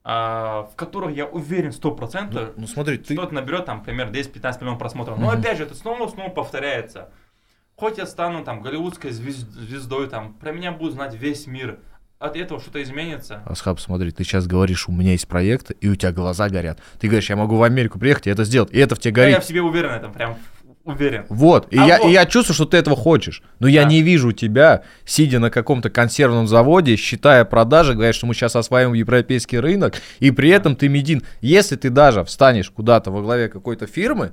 [0.05, 3.13] а, в которых я уверен 100%, Ну, ну смотри, ты...
[3.15, 5.19] что это наберет там, например, 10-15 миллионов просмотров.
[5.19, 5.41] Но Мгм.
[5.41, 7.11] опять же, это снова-снова повторяется.
[7.77, 11.81] Хоть я стану там голливудской звез- звездой, там, про меня будет знать весь мир.
[12.19, 13.43] От этого что-то изменится.
[13.47, 16.81] Асхаб, смотри, ты сейчас говоришь, у меня есть проект, и у тебя глаза горят.
[16.99, 19.21] Ты говоришь, я могу в Америку приехать и это сделать, и это в тебе Да,
[19.23, 19.35] горит.
[19.37, 20.37] я в себе уверен в этом, прям
[20.83, 21.27] уверен.
[21.29, 22.09] Вот, и, А я, вот.
[22.09, 23.43] и я чувствую, что ты этого хочешь.
[23.61, 23.91] Но я Да.
[23.91, 28.95] не вижу тебя, сидя на каком-то консервном заводе, считая продажи, говоря, что мы сейчас осваиваем
[28.95, 31.23] европейский рынок, и при этом ты медин.
[31.41, 34.33] Если ты даже встанешь куда-то во главе какой-то фирмы,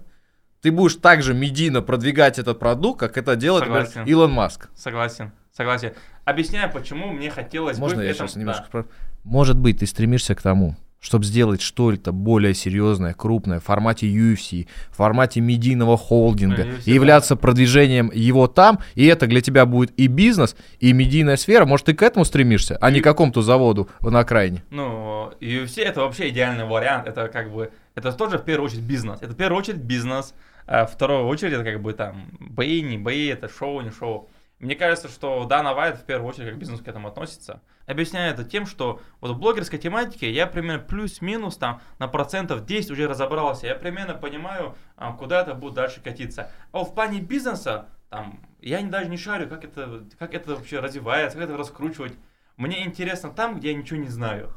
[0.62, 4.10] ты будешь также медийно продвигать этот продукт, как это делает, например, Согласен.
[4.12, 4.70] Илон Маск.
[4.76, 5.92] Согласен, согласен.
[6.26, 8.66] Объясняю, почему мне хотелось Можно бы я этом- сейчас немножко...
[8.74, 8.86] да.
[9.24, 14.68] Может быть, ты стремишься к тому, чтобы сделать что-то более серьезное, крупное, в формате UFC,
[14.92, 19.92] в формате медийного холдинга, Ну, и являться продвижением его там, и это для тебя будет
[20.00, 21.66] и бизнес, и медийная сфера.
[21.66, 24.64] Может, ты к этому стремишься, а не И- к какому-то заводу на окраине.
[24.72, 27.08] Ну, UFC это вообще идеальный вариант.
[27.08, 29.20] Это как бы, это тоже в первую очередь бизнес.
[29.22, 30.34] Это в первую очередь бизнес.
[30.68, 34.28] А в вторую очередь это как бы там бои, не бои, это шоу, не шоу.
[34.66, 37.62] Мне кажется, что Дана Вайт в первую очередь как бизнес к этому относится.
[37.86, 42.90] Объясняю это тем, что вот в блогерской тематике я примерно плюс-минус там на процентов 10
[42.90, 43.68] уже разобрался.
[43.68, 46.52] Я примерно понимаю, а, куда это будет дальше катиться.
[46.72, 50.80] А в плане бизнеса, там, я не- даже не шарю, как это, как это вообще
[50.80, 52.14] развивается, как это раскручивать.
[52.58, 54.52] Мне интересно там, где я ничего не знаю.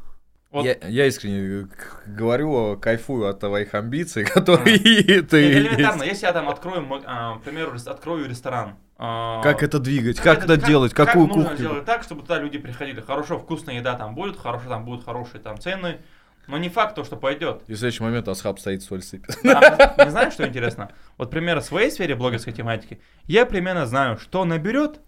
[0.51, 5.03] Вот Я, я искренне к- говорю, кайфую от твоих амбиций, которые ты...
[5.05, 8.77] Нет, элементарно, если я там открою, а, к примеру, открою ресторан.
[8.99, 11.57] А, Как это двигать, как это делать, какую как нужно кухню?
[11.67, 13.01] сделать так, чтобы туда люди приходили.
[13.01, 16.01] Хорошо, вкусная еда там будет, хорошо, там будут хорошие там цены,
[16.49, 17.63] но не факт то, что пойдет.
[17.69, 19.39] И в следующий момент Асхаб стоит, соль сыпет.
[19.47, 20.91] А, не знаешь, что интересно?
[21.17, 25.01] Вот, пример в своей сфере блогерской тематики, я примерно знаю, что наберет,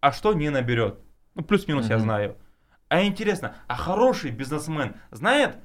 [0.00, 0.98] а что не наберет.
[1.34, 2.04] Ну, плюс-минус я Мгм.
[2.04, 2.36] знаю.
[2.88, 5.56] А интересно, а хороший бизнесмен знает,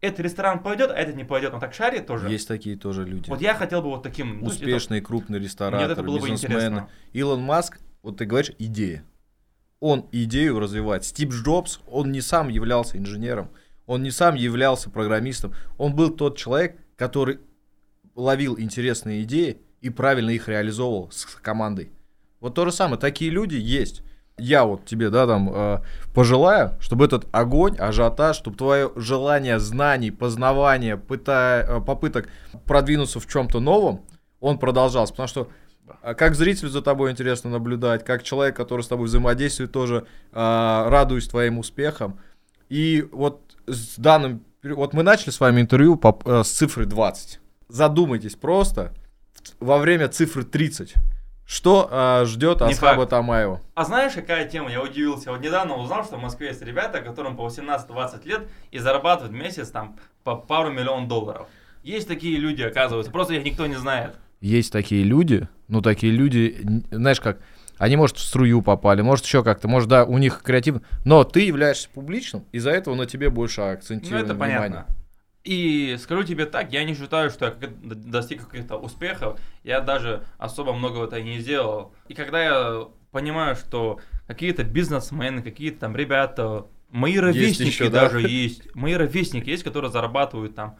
[0.00, 2.28] этот ресторан пойдет, а этот не пойдет, он так шарит тоже?
[2.28, 3.28] Есть такие тоже люди.
[3.28, 4.40] Вот я хотел бы вот таким...
[4.40, 6.88] ну, это- Успешные крупные Мне рестораторы, это было бы интересно.
[7.12, 9.04] Илон Маск, вот ты говоришь, идея.
[9.80, 11.04] Он идею развивает.
[11.04, 13.50] Стив Джобс, он не сам являлся инженером,
[13.86, 15.54] он не сам являлся программистом.
[15.78, 17.40] Он был тот человек, который
[18.14, 21.90] ловил интересные идеи и правильно их реализовывал с командой.
[22.40, 24.02] Вот то же самое, такие люди есть.
[24.38, 25.80] Я вот тебе, да, там, э,
[26.14, 32.28] пожелаю, чтобы этот огонь, ажиотаж, чтобы твое желание знаний, познавания, пыта- э, попыток
[32.66, 34.02] продвинуться в чем-то новом,
[34.40, 35.12] он продолжался.
[35.14, 35.48] Потому что
[36.02, 40.88] а, как зрителю за тобой интересно наблюдать, как человек, который с тобой взаимодействует, тоже а,
[40.90, 42.18] радуюсь твоим успехам.
[42.68, 44.42] И вот с данным...
[44.62, 47.40] Вот мы начали с вами интервью по- э, с цифры 20.
[47.68, 48.92] Задумайтесь просто
[49.60, 50.94] во время цифры 30.
[51.46, 53.10] Что а, ждет Не Асхаба факт.
[53.10, 53.60] Тамаева?
[53.74, 54.70] А знаешь, какая тема?
[54.70, 55.30] Я удивился.
[55.30, 59.36] Вот недавно узнал, что в Москве есть ребята, которым по 18-20 лет и зарабатывают в
[59.36, 61.46] месяц там по пару миллион долларов.
[61.84, 64.16] Есть такие люди, оказывается, просто их никто не знает.
[64.40, 67.38] Есть такие люди, ну такие люди, знаешь как,
[67.78, 71.40] они, может, в струю попали, может, еще как-то, может, да, у них креативно, но ты
[71.46, 74.58] являешься публичным, из-за этого на тебе больше Ну, акцентировано это внимание.
[74.58, 74.86] понятно.
[75.46, 79.38] И скажу тебе так, я не считаю, что я достиг каких-то успехов.
[79.62, 81.94] Я даже особо многого это не сделал.
[82.08, 88.02] И когда я понимаю, что какие-то бизнесмены, какие-то там ребята, мои ровесники еще, да?
[88.08, 90.78] даже есть, мои ровесники есть, которые зарабатывают там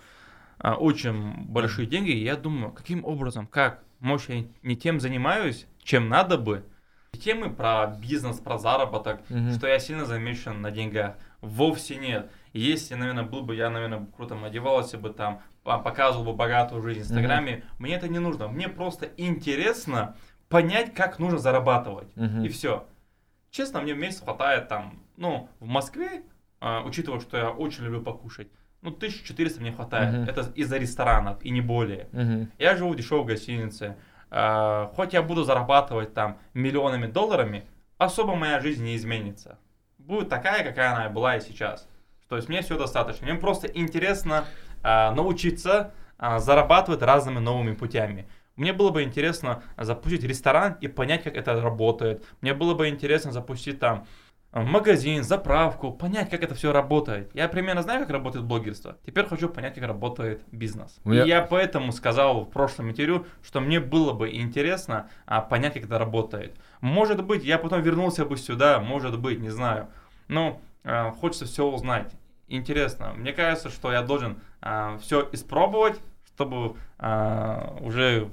[0.58, 3.84] а, очень большие деньги, и я думаю, каким образом, как?
[4.00, 6.64] Может, я не тем занимаюсь, чем надо бы?
[7.12, 9.54] Темы про бизнес, про заработок, Мгм.
[9.54, 11.14] что я сильно замешан на деньгах.
[11.40, 12.30] Вовсе нет.
[12.56, 17.00] Если, наверное, был бы я, наверное, круто одевался бы там, а, показывал бы богатую жизнь
[17.00, 18.48] в Инстаграме, мне это не нужно.
[18.48, 20.16] Мне просто интересно
[20.48, 22.14] понять, как нужно зарабатывать.
[22.16, 22.44] Мгм.
[22.44, 22.86] И все.
[23.50, 26.22] Честно, мне в месяц хватает там, ну, в Москве,
[26.60, 28.48] а, учитывая, что я очень люблю покушать,
[28.80, 30.14] ну, 1400 мне хватает.
[30.14, 30.28] Мгм.
[30.28, 32.08] Это из-за ресторанов и не более.
[32.12, 32.50] Мгм.
[32.58, 33.96] Я живу в дешевой гостинице.
[34.30, 37.66] А, хоть я буду зарабатывать там миллионами долларами,
[37.98, 39.58] особо моя жизнь не изменится.
[39.98, 41.88] Будет такая, какая она была и сейчас.
[42.28, 43.26] То есть мне все достаточно.
[43.26, 44.44] Мне просто интересно
[44.82, 48.26] а, научиться а, зарабатывать разными новыми путями.
[48.56, 52.24] Мне было бы интересно запустить ресторан и понять, как это работает.
[52.40, 54.06] Мне было бы интересно запустить там
[54.52, 57.30] э, магазин, заправку, понять, как это все работает.
[57.34, 58.96] Я примерно знаю, как работает блогерство.
[59.04, 60.96] Теперь хочу понять, как работает бизнес.
[61.04, 65.74] Меня- И я поэтому сказал в прошлом интервью, что мне было бы интересно а, понять,
[65.74, 66.56] как это работает.
[66.80, 69.88] Может быть, я потом вернулся бы сюда, может быть, не знаю.
[70.28, 72.12] Но а, хочется все узнать.
[72.48, 73.12] Интересно.
[73.16, 74.38] Мне кажется, что я должен
[75.00, 76.00] все испробовать,
[76.34, 78.30] чтобы а, уже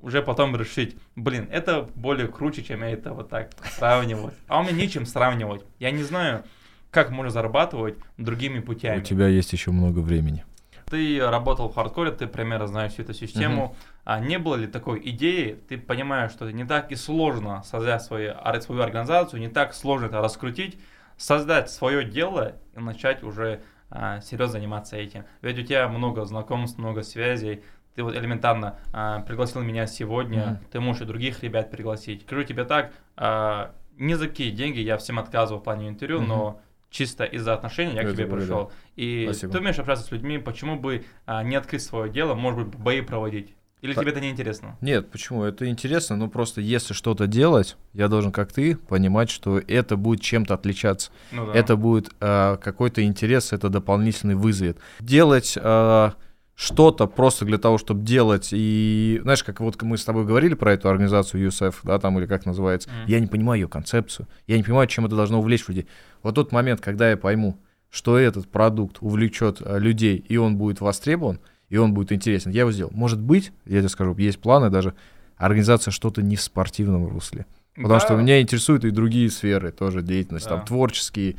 [0.00, 4.34] уже потом решить, блин, это более круче, чем я это вот так сравнивать.
[4.48, 5.62] А у меня нечем сравнивать.
[5.78, 6.44] Я не знаю,
[6.90, 9.00] как можно зарабатывать другими путями.
[9.00, 10.44] У тебя есть еще много времени.
[10.90, 13.74] Ты работал в хардкоре, ты примерно знаешь всю эту систему.
[14.04, 18.02] А не было ли такой идеи, ты понимаешь, что это не так и сложно создать
[18.02, 20.78] свою, свою организацию, не так сложно это раскрутить,
[21.16, 25.24] создать свое дело и начать уже а, серьезно заниматься этим.
[25.42, 27.62] Ведь у тебя много знакомств, много связей.
[27.94, 30.58] Ты вот элементарно а, пригласил меня сегодня, Мгм.
[30.72, 32.22] ты можешь и других ребят пригласить.
[32.22, 36.28] Скажу тебе так, а, ни за какие деньги я всем отказывал в плане интервью, Мгм.
[36.28, 36.60] но
[36.90, 38.72] чисто из-за отношений я к тебе пришел.
[38.96, 39.52] И Спасибо.
[39.52, 43.00] ты умеешь общаться с людьми, почему бы а, не открыть свое дело, может быть, бои
[43.00, 43.54] проводить?
[43.84, 44.02] Или Так.
[44.02, 44.78] тебе это не интересно?
[44.80, 45.44] Нет, почему?
[45.44, 50.22] Это интересно, но просто если что-то делать, я должен, как ты, понимать, что это будет
[50.22, 51.10] чем-то отличаться.
[51.30, 51.52] Ну да.
[51.52, 54.78] Это будет э, какой-то интерес, это дополнительный вызовет.
[55.00, 56.10] Делать э,
[56.54, 60.72] что-то просто для того, чтобы делать, и знаешь, как вот мы с тобой говорили про
[60.72, 62.98] эту организацию USF, да, там или как называется, Мгм.
[63.06, 65.86] я не понимаю ее концепцию, я не понимаю, чем это должно увлечь людей.
[66.22, 70.80] Вот тот момент, когда я пойму, что этот продукт увлечет э, людей, и он будет
[70.80, 71.38] востребован,
[71.74, 72.92] и он будет интересен, я его сделал.
[72.94, 74.94] Может быть, я тебе скажу, есть планы даже
[75.36, 77.46] организация что-то не в спортивном русле.
[77.74, 77.98] Потому Да.
[78.00, 80.58] что меня интересуют и другие сферы тоже деятельности, Да.
[80.58, 81.34] там творческие.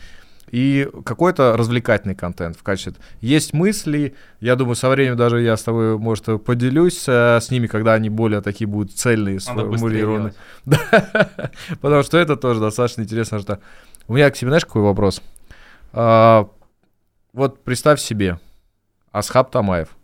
[0.51, 3.01] И какой-то развлекательный контент в качестве.
[3.21, 7.67] Есть мысли, я думаю, со временем даже я с тобой, может, поделюсь э, с ними,
[7.67, 10.33] когда они более такие будут цельные, сформулированы.
[10.65, 11.31] Да,
[11.79, 13.39] потому что это тоже достаточно интересно.
[13.39, 13.59] Что...
[14.09, 15.21] У меня к тебе, знаешь, какой вопрос?
[15.93, 16.49] А,
[17.31, 18.37] вот представь себе,
[19.13, 19.94] Асхаб Тамаев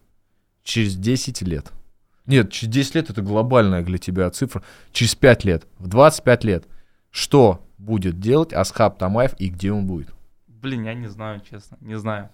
[0.64, 1.72] через 10 лет.
[2.26, 4.64] Нет, через 10 лет это глобальная для тебя цифра.
[4.92, 6.66] Через 5 лет, в 25 лет,
[7.10, 10.14] что будет делать Асхаб Тамаев и где он будет?
[10.48, 12.30] Блин, я не знаю, честно, не знаю.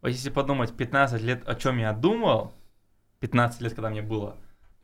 [0.00, 2.52] Вот если подумать, 15 лет, о чем я думал,
[3.20, 4.36] 15 лет, когда мне было,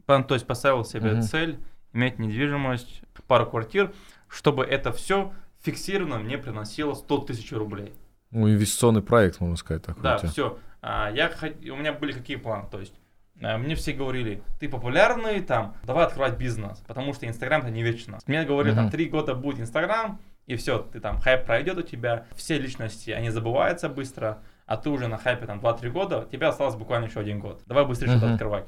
[0.07, 1.23] то есть поставил себе Мгм.
[1.23, 1.59] цель
[1.93, 3.93] иметь недвижимость, пару квартир,
[4.29, 5.33] чтобы это все
[5.63, 7.93] фиксированно мне приносило 100 тысяч рублей.
[8.31, 10.03] Ну, инвестиционный проект, можно сказать, такой.
[10.03, 10.59] Да, все.
[10.83, 12.95] Я хот- у меня были какие планы, то есть
[13.41, 17.83] а, мне все говорили, ты популярный, там, давай открывать бизнес, потому что Инстаграм это не
[17.83, 18.19] вечно.
[18.27, 18.93] Мне говорили, там, Мгм.
[18.93, 23.31] три года будет Инстаграм, и все, ты там, хайп пройдет у тебя, все личности, они
[23.31, 27.41] забываются быстро, а ты уже на хайпе там 2-3 года, тебе осталось буквально еще один
[27.41, 27.63] год.
[27.67, 28.35] Давай быстрее что-то Мгм.
[28.35, 28.67] открывать.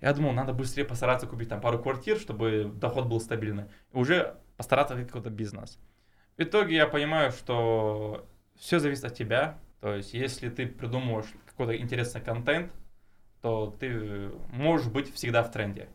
[0.00, 3.64] Я думал, надо быстрее постараться купить там пару квартир, чтобы доход был стабильный.
[3.92, 5.78] И уже постараться открыть какой-то бизнес.
[6.36, 8.26] В итоге я понимаю, что
[8.58, 9.58] все зависит от тебя.
[9.80, 12.72] То есть, если ты придумываешь какой-то интересный контент,
[13.42, 15.88] то ты можешь быть всегда в тренде.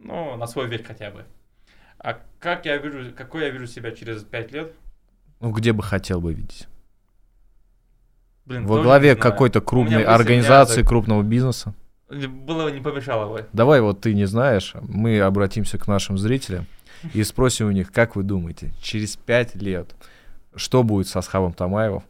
[0.00, 1.24] Ну, на свой век хотя бы.
[1.98, 4.72] А как я вижу, какой я вижу себя через 5 лет?
[5.40, 6.68] Ну, где бы хотел бы видеть?
[8.44, 10.84] Блин, Во главе какой-то крупной организации, меняются.
[10.88, 11.74] крупного бизнеса.
[12.08, 13.46] Было не помешало бы.
[13.52, 16.66] Давай, вот ты не знаешь, мы обратимся к нашим зрителям
[17.12, 19.94] и спросим у них, как вы думаете, через пять лет,
[20.54, 22.02] что будет со Асхабом Тамаевым,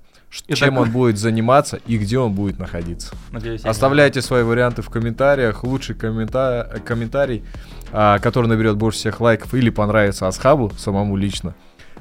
[0.47, 3.15] И чем такой- он будет заниматься и где он будет находиться?
[3.33, 5.65] Надеюсь, Оставляйте свои варианты в комментариях.
[5.65, 7.45] Лучший коммента- комментарий,
[7.93, 11.55] а, который наберет больше всех лайков или понравится Асхабу самому лично,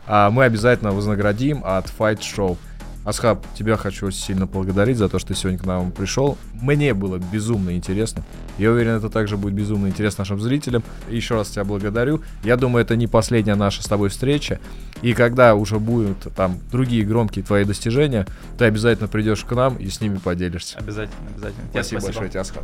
[0.07, 2.57] а, мы обязательно вознаградим от Fight Show.
[3.07, 6.37] Асхаб, тебя хочу сильно поблагодарить за то, что ты сегодня к нам пришел.
[6.55, 8.21] Мне было безумно интересно.
[8.57, 10.83] Я уверен, это также будет безумно интересно нашим зрителям.
[11.09, 12.21] Еще раз тебя благодарю.
[12.43, 14.59] Я думаю, это не последняя наша с тобой встреча.
[15.01, 18.27] И когда уже будут там другие громкие твои достижения,
[18.57, 20.77] ты обязательно придешь к нам и с ними поделишься.
[20.77, 21.63] Обязательно, обязательно.
[21.69, 22.63] Тебе Спасибо, большое тебе, Асхаб.